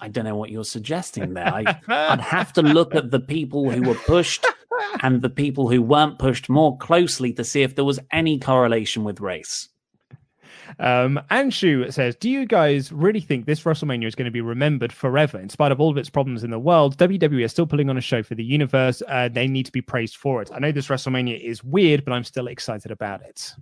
I 0.00 0.08
don't 0.08 0.24
know 0.24 0.36
what 0.36 0.50
you're 0.50 0.64
suggesting 0.64 1.34
there. 1.34 1.46
I, 1.46 1.78
I'd 1.88 2.20
have 2.20 2.52
to 2.54 2.62
look 2.62 2.94
at 2.94 3.10
the 3.10 3.20
people 3.20 3.70
who 3.70 3.82
were 3.82 3.94
pushed 3.94 4.46
and 5.02 5.22
the 5.22 5.30
people 5.30 5.68
who 5.68 5.80
weren't 5.80 6.18
pushed 6.18 6.48
more 6.48 6.76
closely 6.78 7.32
to 7.34 7.44
see 7.44 7.62
if 7.62 7.76
there 7.76 7.84
was 7.84 8.00
any 8.12 8.38
correlation 8.38 9.04
with 9.04 9.20
race. 9.20 9.68
Um, 10.78 11.20
Anshu 11.30 11.92
says, 11.92 12.16
Do 12.16 12.30
you 12.30 12.46
guys 12.46 12.92
really 12.92 13.20
think 13.20 13.44
this 13.44 13.62
WrestleMania 13.62 14.06
is 14.06 14.14
going 14.14 14.26
to 14.26 14.30
be 14.30 14.40
remembered 14.40 14.92
forever? 14.92 15.38
In 15.38 15.48
spite 15.48 15.72
of 15.72 15.80
all 15.80 15.90
of 15.90 15.96
its 15.96 16.10
problems 16.10 16.44
in 16.44 16.50
the 16.50 16.58
world, 16.58 16.96
WWE 16.96 17.44
is 17.44 17.50
still 17.50 17.66
putting 17.66 17.90
on 17.90 17.96
a 17.96 18.00
show 18.00 18.22
for 18.22 18.34
the 18.34 18.44
universe. 18.44 19.02
Uh, 19.08 19.28
they 19.28 19.46
need 19.46 19.66
to 19.66 19.72
be 19.72 19.82
praised 19.82 20.16
for 20.16 20.42
it. 20.42 20.50
I 20.52 20.58
know 20.58 20.72
this 20.72 20.88
WrestleMania 20.88 21.40
is 21.40 21.64
weird, 21.64 22.04
but 22.04 22.12
I'm 22.12 22.24
still 22.24 22.46
excited 22.46 22.90
about 22.90 23.22
it. 23.22 23.52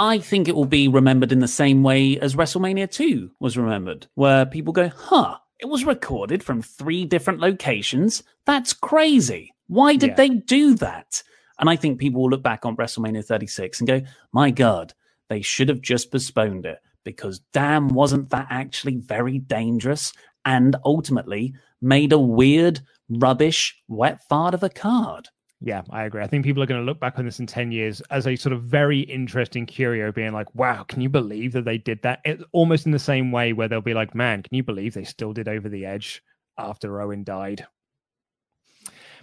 I 0.00 0.18
think 0.18 0.48
it 0.48 0.56
will 0.56 0.64
be 0.64 0.88
remembered 0.88 1.30
in 1.30 1.40
the 1.40 1.46
same 1.46 1.82
way 1.82 2.18
as 2.18 2.34
WrestleMania 2.34 2.90
2 2.90 3.32
was 3.38 3.58
remembered, 3.58 4.06
where 4.14 4.46
people 4.46 4.72
go, 4.72 4.88
huh, 4.88 5.36
it 5.58 5.66
was 5.66 5.84
recorded 5.84 6.42
from 6.42 6.62
three 6.62 7.04
different 7.04 7.38
locations. 7.38 8.22
That's 8.46 8.72
crazy. 8.72 9.52
Why 9.66 9.96
did 9.96 10.10
yeah. 10.10 10.14
they 10.14 10.28
do 10.30 10.74
that? 10.76 11.22
And 11.58 11.68
I 11.68 11.76
think 11.76 11.98
people 11.98 12.22
will 12.22 12.30
look 12.30 12.42
back 12.42 12.64
on 12.64 12.76
WrestleMania 12.76 13.22
36 13.22 13.78
and 13.80 13.88
go, 13.88 14.00
my 14.32 14.50
God, 14.50 14.94
they 15.28 15.42
should 15.42 15.68
have 15.68 15.82
just 15.82 16.10
postponed 16.10 16.64
it 16.64 16.78
because 17.04 17.40
damn, 17.52 17.88
wasn't 17.88 18.30
that 18.30 18.46
actually 18.48 18.96
very 18.96 19.38
dangerous 19.38 20.14
and 20.46 20.76
ultimately 20.82 21.52
made 21.82 22.14
a 22.14 22.18
weird, 22.18 22.80
rubbish, 23.10 23.76
wet 23.86 24.22
fart 24.30 24.54
of 24.54 24.62
a 24.62 24.70
card? 24.70 25.28
Yeah, 25.62 25.82
I 25.90 26.04
agree. 26.04 26.22
I 26.22 26.26
think 26.26 26.44
people 26.44 26.62
are 26.62 26.66
going 26.66 26.80
to 26.80 26.86
look 26.86 27.00
back 27.00 27.18
on 27.18 27.26
this 27.26 27.38
in 27.38 27.46
10 27.46 27.70
years 27.70 28.00
as 28.10 28.26
a 28.26 28.34
sort 28.34 28.54
of 28.54 28.62
very 28.62 29.00
interesting 29.00 29.66
curio, 29.66 30.10
being 30.10 30.32
like, 30.32 30.54
wow, 30.54 30.84
can 30.84 31.02
you 31.02 31.10
believe 31.10 31.52
that 31.52 31.66
they 31.66 31.76
did 31.76 32.00
that? 32.02 32.20
It's 32.24 32.42
almost 32.52 32.86
in 32.86 32.92
the 32.92 32.98
same 32.98 33.30
way 33.30 33.52
where 33.52 33.68
they'll 33.68 33.82
be 33.82 33.92
like, 33.92 34.14
man, 34.14 34.42
can 34.42 34.54
you 34.54 34.62
believe 34.62 34.94
they 34.94 35.04
still 35.04 35.34
did 35.34 35.48
Over 35.48 35.68
the 35.68 35.84
Edge 35.84 36.22
after 36.56 37.02
Owen 37.02 37.24
died? 37.24 37.66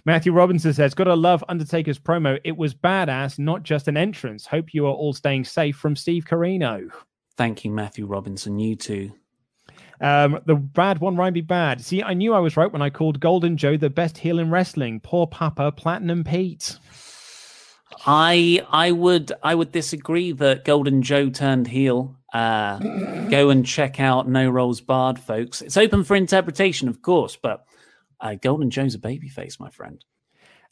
Matthew 0.04 0.32
Robinson 0.32 0.72
says, 0.72 0.94
Gotta 0.94 1.14
love 1.14 1.44
Undertaker's 1.48 1.98
promo. 1.98 2.38
It 2.44 2.56
was 2.56 2.72
badass, 2.72 3.38
not 3.38 3.64
just 3.64 3.88
an 3.88 3.96
entrance. 3.96 4.46
Hope 4.46 4.72
you 4.72 4.86
are 4.86 4.92
all 4.92 5.12
staying 5.12 5.44
safe 5.44 5.76
from 5.76 5.96
Steve 5.96 6.24
Corino. 6.24 6.88
Thank 7.36 7.64
you, 7.64 7.70
Matthew 7.72 8.06
Robinson. 8.06 8.58
You 8.58 8.76
too. 8.76 9.12
Um, 10.00 10.40
the 10.46 10.54
bad 10.54 11.00
one 11.00 11.16
rhyme 11.16 11.32
be 11.32 11.40
bad. 11.40 11.80
See, 11.84 12.02
I 12.02 12.14
knew 12.14 12.32
I 12.32 12.38
was 12.38 12.56
right 12.56 12.72
when 12.72 12.82
I 12.82 12.90
called 12.90 13.20
Golden 13.20 13.56
Joe 13.56 13.76
the 13.76 13.90
best 13.90 14.18
heel 14.18 14.38
in 14.38 14.50
wrestling. 14.50 15.00
Poor 15.00 15.26
Papa 15.26 15.72
Platinum 15.72 16.24
Pete. 16.24 16.78
I 18.06 18.64
I 18.70 18.92
would 18.92 19.32
I 19.42 19.54
would 19.54 19.72
disagree 19.72 20.32
that 20.32 20.64
Golden 20.64 21.02
Joe 21.02 21.30
turned 21.30 21.66
heel. 21.66 22.16
Uh, 22.32 22.78
go 23.30 23.50
and 23.50 23.66
check 23.66 23.98
out 23.98 24.28
No 24.28 24.48
Rolls 24.48 24.80
Barred, 24.80 25.18
folks. 25.18 25.62
It's 25.62 25.76
open 25.76 26.04
for 26.04 26.14
interpretation, 26.14 26.88
of 26.88 27.02
course, 27.02 27.36
but 27.36 27.64
uh, 28.20 28.34
Golden 28.34 28.70
Joe's 28.70 28.94
a 28.94 28.98
babyface, 28.98 29.58
my 29.58 29.70
friend. 29.70 30.04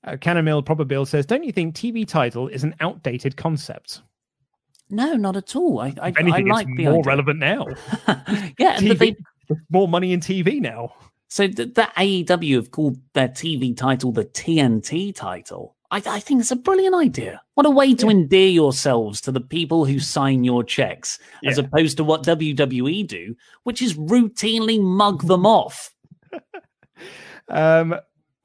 Uh, 0.04 0.12
Canamil 0.12 0.64
Probabile 0.64 1.06
says, 1.06 1.26
"Don't 1.26 1.44
you 1.44 1.52
think 1.52 1.74
TV 1.74 2.06
title 2.06 2.48
is 2.48 2.62
an 2.62 2.74
outdated 2.80 3.36
concept?" 3.36 4.02
No, 4.90 5.14
not 5.14 5.36
at 5.36 5.56
all. 5.56 5.80
I, 5.80 5.94
I, 6.00 6.12
anything, 6.18 6.50
I 6.50 6.54
like 6.54 6.68
it's 6.68 6.78
more 6.78 6.98
idea. 6.98 7.02
relevant 7.02 7.38
now. 7.40 7.66
yeah, 8.58 8.76
TV, 8.76 8.98
they, 8.98 9.16
more 9.70 9.88
money 9.88 10.12
in 10.12 10.20
TV 10.20 10.60
now. 10.60 10.94
So 11.28 11.48
the, 11.48 11.66
the, 11.66 11.88
AEW 11.96 12.54
have 12.54 12.70
called 12.70 12.98
their 13.12 13.28
TV 13.28 13.76
title 13.76 14.12
the 14.12 14.24
TNT 14.24 15.14
title. 15.14 15.74
I, 15.90 16.02
I 16.06 16.20
think 16.20 16.40
it's 16.40 16.50
a 16.50 16.56
brilliant 16.56 16.94
idea. 16.94 17.42
What 17.54 17.66
a 17.66 17.70
way 17.70 17.94
to 17.94 18.06
yeah. 18.06 18.12
endear 18.12 18.48
yourselves 18.48 19.20
to 19.22 19.32
the 19.32 19.40
people 19.40 19.84
who 19.84 19.98
sign 19.98 20.44
your 20.44 20.62
checks, 20.62 21.18
yeah. 21.42 21.50
as 21.50 21.58
opposed 21.58 21.96
to 21.96 22.04
what 22.04 22.22
WWE 22.24 23.06
do, 23.06 23.36
which 23.64 23.82
is 23.82 23.94
routinely 23.94 24.80
mug 24.80 25.26
them 25.26 25.46
off. 25.46 25.92
um, 27.48 27.94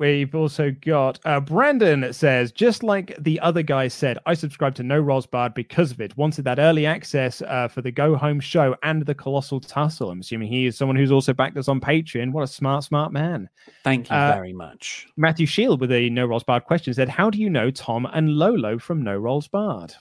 We've 0.01 0.33
also 0.33 0.71
got 0.71 1.19
uh, 1.25 1.39
Brandon 1.39 2.11
says, 2.11 2.51
just 2.51 2.81
like 2.81 3.15
the 3.19 3.39
other 3.39 3.61
guy 3.61 3.87
said, 3.87 4.17
I 4.25 4.33
subscribed 4.33 4.77
to 4.77 4.83
No 4.83 4.99
Rolls 4.99 5.27
Barred 5.27 5.53
because 5.53 5.91
of 5.91 6.01
it. 6.01 6.17
Wanted 6.17 6.43
that 6.45 6.57
early 6.57 6.87
access 6.87 7.43
uh, 7.43 7.67
for 7.67 7.83
the 7.83 7.91
Go 7.91 8.15
Home 8.15 8.39
show 8.39 8.75
and 8.81 9.05
the 9.05 9.13
Colossal 9.13 9.59
Tussle. 9.59 10.09
I'm 10.09 10.21
assuming 10.21 10.47
he 10.47 10.65
is 10.65 10.75
someone 10.75 10.95
who's 10.95 11.11
also 11.11 11.33
backed 11.33 11.55
us 11.55 11.67
on 11.67 11.79
Patreon. 11.79 12.31
What 12.31 12.43
a 12.43 12.47
smart, 12.47 12.83
smart 12.83 13.13
man. 13.13 13.47
Thank 13.83 14.09
you 14.09 14.15
uh, 14.15 14.33
very 14.33 14.53
much. 14.53 15.05
Matthew 15.17 15.45
Shield 15.45 15.79
with 15.79 15.91
a 15.91 16.09
No 16.09 16.25
Rolls 16.25 16.43
Barred 16.43 16.65
question 16.65 16.95
said, 16.95 17.07
How 17.07 17.29
do 17.29 17.37
you 17.37 17.51
know 17.51 17.69
Tom 17.69 18.07
and 18.11 18.31
Lolo 18.31 18.79
from 18.79 19.03
No 19.03 19.15
Rolls 19.15 19.47
Barred? 19.49 19.93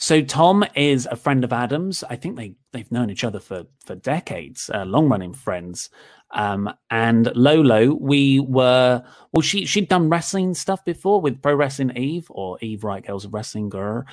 So 0.00 0.22
Tom 0.22 0.64
is 0.74 1.06
a 1.10 1.14
friend 1.14 1.44
of 1.44 1.52
Adam's. 1.52 2.02
I 2.04 2.16
think 2.16 2.36
they 2.36 2.54
they've 2.72 2.90
known 2.90 3.10
each 3.10 3.22
other 3.22 3.38
for 3.38 3.64
for 3.84 3.94
decades, 3.94 4.70
uh, 4.72 4.86
long 4.86 5.10
running 5.10 5.34
friends. 5.34 5.90
Um, 6.30 6.72
and 6.90 7.30
Lolo, 7.36 7.92
we 7.92 8.40
were 8.40 9.02
well. 9.32 9.42
She 9.42 9.66
she'd 9.66 9.90
done 9.90 10.08
wrestling 10.08 10.54
stuff 10.54 10.82
before 10.86 11.20
with 11.20 11.42
Pro 11.42 11.54
Wrestling 11.54 11.94
Eve 11.98 12.26
or 12.30 12.56
Eve 12.62 12.82
Right 12.82 13.06
Girls 13.06 13.26
Wrestling 13.26 13.68
Girl, 13.68 14.04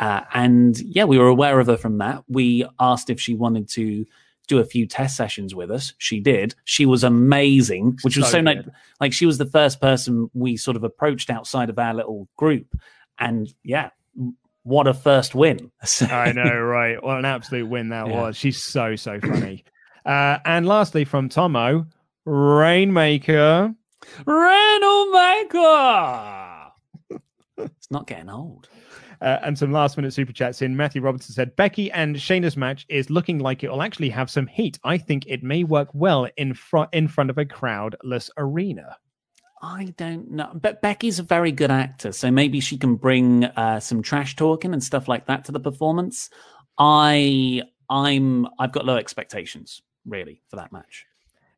uh, 0.00 0.22
and 0.32 0.80
yeah, 0.80 1.04
we 1.04 1.18
were 1.18 1.28
aware 1.28 1.60
of 1.60 1.66
her 1.66 1.76
from 1.76 1.98
that. 1.98 2.24
We 2.28 2.64
asked 2.80 3.10
if 3.10 3.20
she 3.20 3.34
wanted 3.34 3.68
to 3.72 4.06
do 4.48 4.60
a 4.60 4.64
few 4.64 4.86
test 4.86 5.18
sessions 5.18 5.54
with 5.54 5.70
us. 5.70 5.92
She 5.98 6.18
did. 6.18 6.54
She 6.64 6.86
was 6.86 7.04
amazing, 7.04 7.98
which 8.00 8.16
was 8.16 8.26
so, 8.26 8.32
so 8.32 8.40
nice. 8.40 8.64
Like 9.00 9.12
she 9.12 9.26
was 9.26 9.36
the 9.36 9.44
first 9.44 9.82
person 9.82 10.30
we 10.32 10.56
sort 10.56 10.78
of 10.78 10.84
approached 10.84 11.28
outside 11.28 11.68
of 11.68 11.78
our 11.78 11.92
little 11.92 12.26
group, 12.38 12.74
and 13.18 13.52
yeah, 13.62 13.90
what 14.66 14.88
a 14.88 14.94
first 14.94 15.34
win! 15.34 15.70
I 16.10 16.32
know, 16.32 16.60
right? 16.60 17.02
What 17.02 17.18
an 17.18 17.24
absolute 17.24 17.68
win 17.68 17.88
that 17.90 18.08
yeah. 18.08 18.20
was. 18.20 18.36
She's 18.36 18.62
so 18.62 18.96
so 18.96 19.20
funny. 19.20 19.64
Uh, 20.04 20.38
and 20.44 20.66
lastly, 20.66 21.04
from 21.04 21.28
Tomo, 21.28 21.86
Rainmaker. 22.24 23.72
Maker. 24.16 24.56
it's 27.58 27.90
not 27.90 28.06
getting 28.06 28.28
old. 28.28 28.68
Uh, 29.20 29.38
and 29.42 29.56
some 29.58 29.72
last 29.72 29.96
minute 29.96 30.12
super 30.12 30.32
chats 30.32 30.60
in. 30.62 30.76
Matthew 30.76 31.00
Robinson 31.00 31.32
said 31.32 31.56
Becky 31.56 31.90
and 31.92 32.16
Shayna's 32.16 32.56
match 32.56 32.84
is 32.88 33.08
looking 33.08 33.38
like 33.38 33.64
it 33.64 33.70
will 33.70 33.82
actually 33.82 34.10
have 34.10 34.28
some 34.28 34.46
heat. 34.46 34.78
I 34.84 34.98
think 34.98 35.24
it 35.26 35.42
may 35.42 35.64
work 35.64 35.88
well 35.94 36.28
in 36.36 36.54
front 36.54 36.90
in 36.92 37.08
front 37.08 37.30
of 37.30 37.38
a 37.38 37.44
crowdless 37.44 38.30
arena. 38.36 38.96
I 39.66 39.92
don't 39.96 40.30
know, 40.30 40.52
but 40.54 40.80
Becky's 40.80 41.18
a 41.18 41.24
very 41.24 41.50
good 41.50 41.72
actor, 41.72 42.12
so 42.12 42.30
maybe 42.30 42.60
she 42.60 42.78
can 42.78 42.94
bring 42.94 43.44
uh, 43.44 43.80
some 43.80 44.00
trash 44.00 44.36
talking 44.36 44.72
and 44.72 44.82
stuff 44.82 45.08
like 45.08 45.26
that 45.26 45.44
to 45.46 45.52
the 45.52 45.58
performance. 45.58 46.30
I, 46.78 47.62
I'm, 47.90 48.46
I've 48.60 48.70
got 48.70 48.84
low 48.84 48.96
expectations 48.96 49.82
really 50.06 50.40
for 50.48 50.56
that 50.56 50.72
match. 50.72 51.06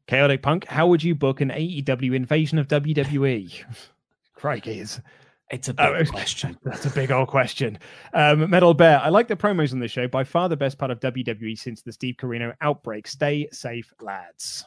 Chaotic 0.06 0.40
Punk, 0.40 0.66
how 0.66 0.86
would 0.86 1.02
you 1.02 1.14
book 1.14 1.42
an 1.42 1.50
AEW 1.50 2.14
invasion 2.14 2.58
of 2.58 2.66
WWE? 2.68 3.62
Crikey, 4.34 4.80
it's, 4.80 5.02
it's 5.50 5.68
a 5.68 5.74
big 5.74 5.86
uh, 5.86 6.04
question. 6.06 6.56
That's 6.64 6.86
a 6.86 6.90
big 6.90 7.12
old 7.12 7.28
question. 7.28 7.78
Um, 8.14 8.48
Metal 8.48 8.72
Bear, 8.72 9.00
I 9.00 9.10
like 9.10 9.28
the 9.28 9.36
promos 9.36 9.74
on 9.74 9.80
the 9.80 9.88
show. 9.88 10.08
By 10.08 10.24
far 10.24 10.48
the 10.48 10.56
best 10.56 10.78
part 10.78 10.90
of 10.90 10.98
WWE 11.00 11.58
since 11.58 11.82
the 11.82 11.92
Steve 11.92 12.14
Corino 12.16 12.54
outbreak. 12.62 13.06
Stay 13.06 13.48
safe, 13.52 13.92
lads. 14.00 14.64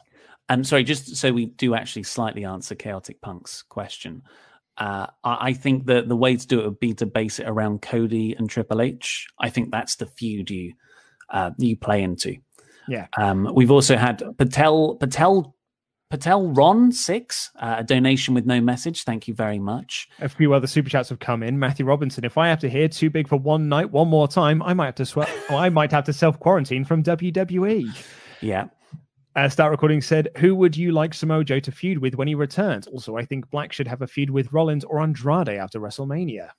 I'm 0.48 0.64
sorry, 0.64 0.84
just 0.84 1.16
so 1.16 1.32
we 1.32 1.46
do 1.46 1.74
actually 1.74 2.02
slightly 2.02 2.44
answer 2.44 2.74
Chaotic 2.74 3.20
Punk's 3.20 3.62
question. 3.62 4.22
Uh, 4.78 5.06
I 5.22 5.52
think 5.52 5.86
that 5.86 6.08
the 6.08 6.16
way 6.16 6.36
to 6.36 6.46
do 6.46 6.60
it 6.60 6.64
would 6.64 6.80
be 6.80 6.94
to 6.94 7.06
base 7.06 7.38
it 7.38 7.46
around 7.46 7.82
Cody 7.82 8.34
and 8.36 8.48
Triple 8.48 8.80
H. 8.80 9.26
I 9.38 9.50
think 9.50 9.70
that's 9.70 9.96
the 9.96 10.06
feud 10.06 10.50
you 10.50 10.72
uh, 11.30 11.50
you 11.58 11.76
play 11.76 12.02
into. 12.02 12.36
Yeah. 12.88 13.06
Um, 13.16 13.50
we've 13.54 13.70
also 13.70 13.96
had 13.96 14.22
Patel 14.38 14.96
Patel 14.96 15.54
Patel 16.10 16.48
Ron 16.48 16.92
six 16.92 17.50
uh, 17.58 17.76
a 17.78 17.84
donation 17.84 18.34
with 18.34 18.44
no 18.44 18.60
message. 18.60 19.04
Thank 19.04 19.28
you 19.28 19.34
very 19.34 19.58
much. 19.58 20.08
A 20.20 20.28
few 20.28 20.52
other 20.52 20.66
super 20.66 20.90
chats 20.90 21.08
have 21.10 21.20
come 21.20 21.42
in. 21.42 21.58
Matthew 21.58 21.86
Robinson, 21.86 22.24
if 22.24 22.36
I 22.36 22.48
have 22.48 22.60
to 22.60 22.68
hear 22.68 22.88
too 22.88 23.08
big 23.08 23.28
for 23.28 23.36
one 23.36 23.68
night 23.68 23.90
one 23.90 24.08
more 24.08 24.28
time, 24.28 24.62
I 24.62 24.74
might 24.74 24.86
have 24.86 24.94
to 24.96 25.06
sweat. 25.06 25.30
I 25.50 25.68
might 25.68 25.92
have 25.92 26.04
to 26.04 26.12
self 26.12 26.40
quarantine 26.40 26.84
from 26.84 27.02
WWE. 27.02 27.86
Yeah. 28.40 28.66
Uh, 29.34 29.48
Start 29.48 29.70
Recording 29.70 30.02
said, 30.02 30.28
Who 30.38 30.54
would 30.54 30.76
you 30.76 30.92
like 30.92 31.14
Samoa 31.14 31.44
Joe 31.44 31.60
to 31.60 31.72
feud 31.72 31.98
with 31.98 32.16
when 32.16 32.28
he 32.28 32.34
returns? 32.34 32.86
Also, 32.86 33.16
I 33.16 33.24
think 33.24 33.48
Black 33.50 33.72
should 33.72 33.88
have 33.88 34.02
a 34.02 34.06
feud 34.06 34.28
with 34.28 34.52
Rollins 34.52 34.84
or 34.84 35.00
Andrade 35.00 35.48
after 35.48 35.80
WrestleMania. 35.80 36.50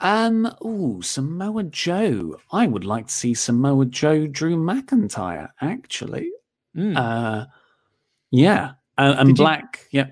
Um, 0.00 0.54
ooh, 0.64 1.00
Samoa 1.02 1.64
Joe. 1.64 2.38
I 2.52 2.66
would 2.66 2.84
like 2.84 3.06
to 3.06 3.12
see 3.12 3.34
Samoa 3.34 3.86
Joe 3.86 4.26
Drew 4.26 4.56
McIntyre, 4.56 5.48
actually. 5.60 6.30
Mm. 6.76 6.96
Uh, 6.96 7.46
yeah. 8.30 8.72
Uh, 8.98 9.16
and 9.18 9.28
Did 9.28 9.36
Black, 9.36 9.86
you, 9.90 10.00
yeah. 10.00 10.06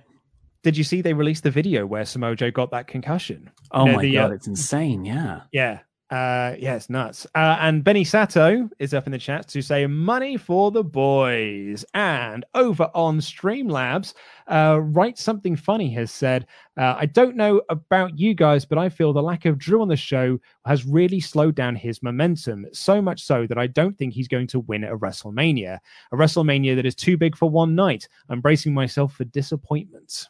Did 0.63 0.77
you 0.77 0.83
see 0.83 1.03
they 1.03 1.13
released 1.13 1.45
the 1.45 1.51
video 1.51 1.87
where 1.87 2.05
Samoa 2.05 2.35
Joe 2.37 2.51
got 2.51 2.71
that 2.71 2.89
concussion? 2.89 3.51
Oh 3.71 3.85
You 3.85 3.91
know, 3.91 3.97
my 3.97 4.03
the, 4.03 4.13
god, 4.15 4.31
uh, 4.31 4.35
it's 4.35 4.47
insane. 4.47 5.05
Yeah. 5.05 5.43
Yeah. 5.53 5.81
Uh, 6.09 6.55
yeah, 6.57 6.77
it's 6.77 6.89
nuts. 6.89 7.27
Uh, 7.35 7.57
and 7.59 7.83
Benny 7.83 8.05
Sato 8.05 8.69
is 8.79 8.95
up 8.95 9.07
in 9.07 9.13
the 9.13 9.19
chat 9.19 9.49
to 9.49 9.61
say 9.61 9.89
money 9.89 10.37
for 10.37 10.71
the 10.71 10.85
boys. 10.85 11.85
And 11.95 12.45
over 12.55 12.89
on 12.95 13.19
Streamlabs, 13.19 14.15
uh, 14.47 14.79
Write 14.81 15.19
Something 15.19 15.57
Funny 15.57 15.93
has 15.95 16.13
said, 16.13 16.47
uh, 16.77 16.95
I 16.97 17.07
don't 17.07 17.35
know 17.35 17.61
about 17.71 18.17
you 18.17 18.35
guys, 18.35 18.65
but 18.65 18.79
I 18.79 18.89
feel 18.89 19.13
the 19.13 19.23
lack 19.23 19.47
of 19.47 19.59
Drew 19.59 19.83
on 19.83 19.89
the 19.89 19.97
show 19.97 20.39
has 20.65 20.87
really 20.87 21.19
slowed 21.19 21.57
down 21.57 21.75
his 21.75 22.01
momentum. 22.05 22.67
So 22.73 23.03
much 23.03 23.25
so 23.25 23.45
that 23.49 23.59
I 23.59 23.67
don't 23.67 23.99
think 23.99 24.15
he's 24.15 24.29
going 24.29 24.47
to 24.49 24.61
win 24.61 24.85
a 24.85 24.97
WrestleMania. 24.97 25.81
A 26.13 26.17
WrestleMania 26.17 26.77
that 26.77 26.87
is 26.87 26.95
too 26.95 27.17
big 27.17 27.37
for 27.37 27.51
one 27.51 27.75
night. 27.75 28.07
I'm 28.29 28.41
bracing 28.41 28.73
myself 28.73 29.15
for 29.15 29.25
disappointment. 29.25 30.29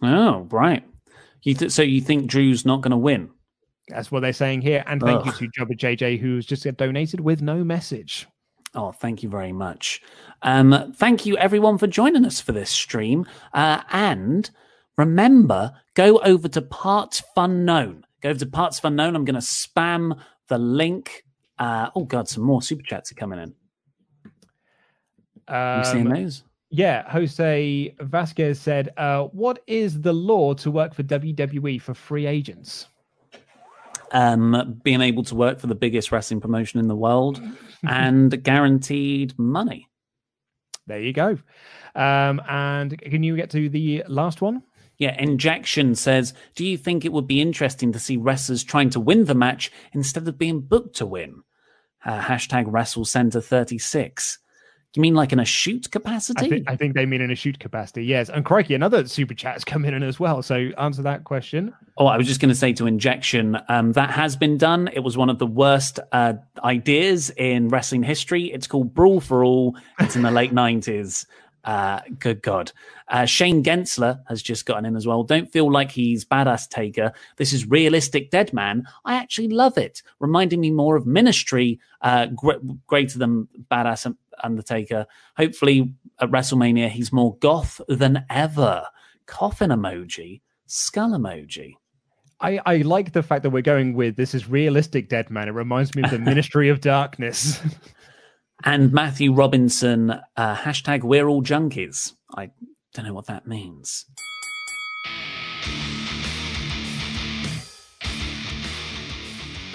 Oh, 0.00 0.46
right. 0.50 0.82
You 1.42 1.54
th- 1.54 1.70
so 1.70 1.82
you 1.82 2.00
think 2.00 2.28
Drew's 2.28 2.64
not 2.64 2.80
going 2.80 2.92
to 2.92 2.96
win? 2.96 3.30
That's 3.88 4.10
what 4.10 4.20
they're 4.20 4.32
saying 4.32 4.62
here. 4.62 4.82
And 4.86 5.00
thank 5.00 5.20
Ugh. 5.20 5.40
you 5.40 5.48
to 5.48 5.52
Jobber 5.52 5.74
JJ, 5.74 6.18
who's 6.18 6.44
just 6.44 6.66
donated 6.76 7.20
with 7.20 7.42
no 7.42 7.62
message. 7.62 8.26
Oh, 8.74 8.92
thank 8.92 9.22
you 9.22 9.28
very 9.28 9.52
much. 9.52 10.02
Um, 10.42 10.92
thank 10.96 11.24
you 11.24 11.36
everyone 11.38 11.78
for 11.78 11.86
joining 11.86 12.26
us 12.26 12.40
for 12.40 12.52
this 12.52 12.68
stream. 12.68 13.26
Uh, 13.54 13.82
and 13.90 14.50
remember, 14.98 15.72
go 15.94 16.18
over 16.18 16.48
to 16.48 16.62
Parts 16.62 17.20
Fun 17.34 17.64
Known. 17.64 18.04
Go 18.22 18.30
over 18.30 18.38
to 18.38 18.46
Parts 18.46 18.78
Fun 18.78 18.96
Known. 18.96 19.16
I'm 19.16 19.24
going 19.24 19.34
to 19.34 19.40
spam 19.40 20.20
the 20.48 20.58
link. 20.58 21.24
Uh, 21.58 21.90
oh 21.94 22.04
God, 22.04 22.28
some 22.28 22.42
more 22.42 22.60
super 22.60 22.82
chats 22.82 23.10
are 23.12 23.14
coming 23.14 23.38
in. 23.38 23.54
Um, 25.48 25.78
you 25.78 25.84
seeing 25.84 26.08
those? 26.08 26.42
Yeah, 26.70 27.08
Jose 27.10 27.94
Vasquez 28.00 28.60
said, 28.60 28.92
uh, 28.96 29.24
"What 29.24 29.62
is 29.66 30.00
the 30.00 30.12
law 30.12 30.52
to 30.54 30.70
work 30.70 30.92
for 30.92 31.04
WWE 31.04 31.80
for 31.80 31.94
free 31.94 32.26
agents?" 32.26 32.88
Um, 34.12 34.80
being 34.84 35.00
able 35.00 35.24
to 35.24 35.34
work 35.34 35.58
for 35.58 35.66
the 35.66 35.74
biggest 35.74 36.12
wrestling 36.12 36.40
promotion 36.40 36.78
in 36.78 36.86
the 36.86 36.94
world 36.94 37.42
and 37.82 38.42
guaranteed 38.42 39.36
money. 39.36 39.88
There 40.86 41.00
you 41.00 41.12
go. 41.12 41.38
Um, 41.94 42.40
and 42.48 42.96
can 42.98 43.22
you 43.22 43.36
get 43.36 43.50
to 43.50 43.68
the 43.68 44.04
last 44.06 44.40
one? 44.40 44.62
Yeah, 44.98 45.20
Injection 45.20 45.94
says, 45.94 46.32
Do 46.54 46.64
you 46.64 46.78
think 46.78 47.04
it 47.04 47.12
would 47.12 47.26
be 47.26 47.40
interesting 47.40 47.92
to 47.92 47.98
see 47.98 48.16
wrestlers 48.16 48.64
trying 48.64 48.90
to 48.90 49.00
win 49.00 49.24
the 49.24 49.34
match 49.34 49.70
instead 49.92 50.26
of 50.26 50.38
being 50.38 50.60
booked 50.60 50.96
to 50.96 51.06
win? 51.06 51.42
Uh, 52.04 52.20
hashtag 52.20 52.66
WrestleCenter36. 52.66 54.38
You 54.96 55.02
mean 55.02 55.14
like 55.14 55.32
in 55.32 55.38
a 55.38 55.44
shoot 55.44 55.90
capacity? 55.90 56.46
I 56.46 56.48
think, 56.48 56.70
I 56.70 56.76
think 56.76 56.94
they 56.94 57.04
mean 57.04 57.20
in 57.20 57.30
a 57.30 57.34
shoot 57.34 57.58
capacity. 57.58 58.04
Yes, 58.06 58.30
and 58.30 58.44
crikey, 58.44 58.74
another 58.74 59.06
super 59.06 59.34
chat 59.34 59.52
has 59.52 59.64
come 59.64 59.84
in 59.84 60.02
as 60.02 60.18
well. 60.18 60.42
So 60.42 60.70
answer 60.78 61.02
that 61.02 61.24
question. 61.24 61.74
Oh, 61.98 62.06
I 62.06 62.16
was 62.16 62.26
just 62.26 62.40
going 62.40 62.48
to 62.48 62.54
say 62.54 62.72
to 62.74 62.86
Injection, 62.86 63.58
um, 63.68 63.92
that 63.92 64.10
has 64.10 64.36
been 64.36 64.56
done. 64.56 64.88
It 64.92 65.00
was 65.00 65.16
one 65.16 65.28
of 65.28 65.38
the 65.38 65.46
worst 65.46 66.00
uh, 66.12 66.34
ideas 66.64 67.30
in 67.36 67.68
wrestling 67.68 68.02
history. 68.02 68.44
It's 68.52 68.66
called 68.66 68.94
Brawl 68.94 69.20
for 69.20 69.44
All. 69.44 69.76
It's 70.00 70.16
in 70.16 70.22
the 70.22 70.30
late 70.30 70.52
90s. 70.54 71.26
Uh, 71.66 72.00
good 72.18 72.42
God. 72.42 72.70
Uh, 73.08 73.24
Shane 73.24 73.62
Gensler 73.62 74.20
has 74.28 74.40
just 74.40 74.66
gotten 74.66 74.84
in 74.86 74.96
as 74.96 75.06
well. 75.06 75.24
Don't 75.24 75.50
feel 75.52 75.70
like 75.70 75.90
he's 75.90 76.24
badass 76.24 76.68
taker. 76.68 77.12
This 77.38 77.52
is 77.52 77.68
realistic 77.68 78.30
dead 78.30 78.52
man. 78.52 78.86
I 79.04 79.16
actually 79.16 79.48
love 79.48 79.76
it. 79.76 80.02
Reminding 80.20 80.60
me 80.60 80.70
more 80.70 80.94
of 80.96 81.06
ministry, 81.06 81.80
uh, 82.02 82.26
gr- 82.26 82.52
greater 82.86 83.18
than 83.18 83.48
badass 83.70 84.06
Undertaker. 84.42 85.06
Hopefully 85.36 85.94
at 86.20 86.30
WrestleMania, 86.30 86.88
he's 86.88 87.12
more 87.12 87.36
goth 87.38 87.80
than 87.88 88.24
ever. 88.30 88.86
Coffin 89.26 89.70
emoji, 89.70 90.40
skull 90.66 91.10
emoji. 91.10 91.74
I, 92.40 92.60
I 92.66 92.76
like 92.78 93.12
the 93.12 93.22
fact 93.22 93.42
that 93.44 93.50
we're 93.50 93.62
going 93.62 93.94
with 93.94 94.16
this 94.16 94.34
is 94.34 94.48
realistic 94.48 95.08
dead 95.08 95.30
man. 95.30 95.48
It 95.48 95.52
reminds 95.52 95.94
me 95.94 96.02
of 96.02 96.10
the 96.10 96.18
Ministry 96.30 96.68
of 96.68 96.80
Darkness. 96.80 97.60
and 98.64 98.92
Matthew 98.92 99.32
Robinson, 99.32 100.10
uh, 100.10 100.56
hashtag 100.56 101.02
we're 101.02 101.28
all 101.28 101.42
junkies. 101.42 102.12
I 102.36 102.50
don't 102.94 103.06
know 103.06 103.14
what 103.14 103.26
that 103.26 103.46
means. 103.46 104.04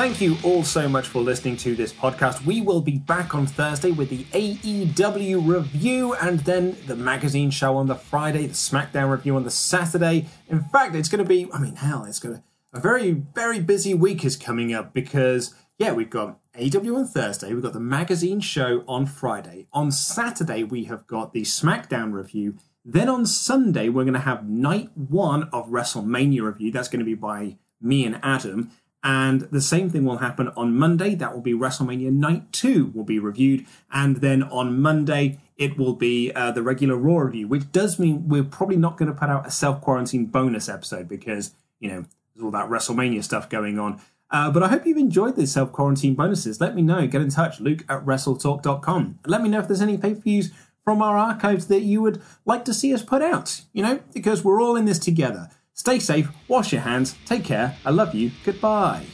Thank 0.02 0.20
you 0.20 0.36
all 0.43 0.64
so 0.64 0.89
much 0.89 1.10
for 1.10 1.22
listening 1.22 1.58
to 1.58 1.76
this 1.76 1.93
podcast. 1.93 2.43
We 2.43 2.60
will 2.60 2.82
be 2.82 2.97
back 2.97 3.36
on 3.36 3.45
Thursday 3.45 3.91
with 3.91 4.10
the 4.10 4.24
AEW 4.34 5.47
review 5.47 6.16
and 6.16 6.39
then 6.39 6.76
the 6.88 6.95
magazine 6.95 7.52
show 7.52 7.78
on 7.78 7.86
the 7.86 7.93
Friday, 7.93 8.47
the 8.47 8.56
SmackDown 8.56 9.12
review 9.12 9.36
on 9.36 9.43
the 9.43 9.52
Saturday. 9.52 10.26
In 10.49 10.64
fact, 10.64 10.95
it's 10.95 11.08
going 11.08 11.24
to 11.24 11.30
be, 11.30 11.47
I 11.54 11.60
mean, 11.60 11.76
hell, 11.76 12.06
it's 12.06 12.18
going 12.18 12.38
to, 12.38 12.43
a 12.74 12.80
very, 12.80 13.12
very 13.12 13.60
busy 13.60 13.93
week 13.93 14.26
is 14.26 14.36
coming 14.36 14.74
up 14.74 14.91
because, 14.91 15.54
yeah, 15.78 15.91
we've 15.91 16.10
got 16.10 16.39
AEW 16.56 16.95
on 16.95 17.06
Thursday, 17.06 17.54
we've 17.54 17.62
got 17.62 17.74
the 17.74 17.80
magazine 17.80 18.39
show 18.39 18.84
on 18.88 19.06
Friday. 19.06 19.68
On 19.72 19.91
Saturday, 19.91 20.64
we 20.64 20.86
have 20.86 21.06
got 21.06 21.32
the 21.32 21.43
SmackDown 21.43 22.12
review. 22.12 22.58
Then 22.84 23.08
on 23.08 23.28
Sunday, 23.28 23.88
we're 23.88 24.06
going 24.06 24.16
to 24.16 24.22
have 24.22 24.49
night 24.49 24.89
one 24.95 25.43
of 25.54 25.70
WrestleMania 25.70 26.41
review. 26.41 26.72
That's 26.72 26.88
going 26.88 27.02
to 27.02 27.06
be 27.06 27.14
by 27.14 27.58
me 27.80 28.06
and 28.06 28.20
Adam. 28.24 28.72
And 29.04 29.41
the 29.41 29.62
same 29.62 29.89
thing 29.89 30.06
will 30.06 30.18
happen 30.18 30.49
on 30.49 30.78
Monday. 30.78 31.16
That 31.16 31.34
will 31.34 31.41
be 31.41 31.54
WrestleMania 31.54 32.12
Night 32.12 32.52
2 32.54 32.91
will 32.93 33.04
be 33.04 33.18
reviewed. 33.18 33.66
And 33.91 34.18
then 34.18 34.43
on 34.43 34.80
Monday, 34.80 35.39
it 35.58 35.78
will 35.78 35.93
be 35.93 36.32
uh, 36.34 36.52
the 36.52 36.62
regular 36.62 36.95
Raw 36.95 37.20
review, 37.20 37.47
which 37.47 37.72
does 37.72 37.97
mean 37.97 38.28
we're 38.28 38.43
probably 38.43 38.78
not 38.78 38.97
going 38.97 39.12
to 39.12 39.18
put 39.18 39.30
out 39.30 39.47
a 39.47 39.52
self 39.52 39.82
quarantine 39.82 40.28
bonus 40.28 40.70
episode 40.70 41.08
because, 41.08 41.56
you 41.80 41.89
know, 41.89 42.06
there's 42.36 42.43
all 42.45 42.52
that 42.52 42.70
WrestleMania 42.70 43.24
stuff 43.24 43.49
going 43.49 43.80
on. 43.80 43.99
Uh, 44.30 44.49
but 44.49 44.64
I 44.64 44.70
hope 44.70 44.86
you've 44.86 44.97
enjoyed 44.97 45.36
these 45.36 45.52
self 45.52 45.72
quarantine 45.72 46.16
bonuses. 46.16 46.62
Let 46.62 46.76
me 46.76 46.82
know. 46.82 47.06
Get 47.08 47.22
in 47.22 47.30
touch, 47.30 47.60
luke 47.60 47.84
at 47.89 48.06
wrestletalk.com. 48.06 49.20
Let 49.26 49.41
me 49.41 49.49
know 49.49 49.60
if 49.60 49.68
there's 49.68 49.82
any 49.82 49.97
pay 49.97 50.14
per 50.14 50.22
views 50.22 50.52
from 50.84 51.02
our 51.02 51.18
archives 51.18 51.68
that 51.68 51.82
you 51.82 52.02
would 52.02 52.22
like 52.45 52.66
to 52.66 52.74
see 52.74 52.93
us 52.93 53.04
put 53.04 53.22
out, 53.22 53.62
you 53.74 53.84
know, 53.84 53.99
because 54.14 54.43
we're 54.43 54.62
all 54.62 54.76
in 54.76 54.86
this 54.86 54.99
together. 54.99 55.49
Stay 55.74 55.99
safe, 55.99 56.30
wash 56.47 56.72
your 56.74 56.82
hands, 56.82 57.15
take 57.26 57.43
care, 57.43 57.78
I 57.86 57.89
love 57.91 58.13
you, 58.13 58.32
goodbye. 58.43 59.05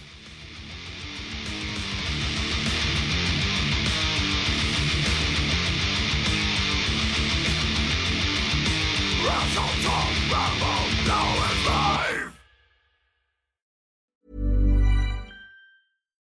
Rush 9.26 9.58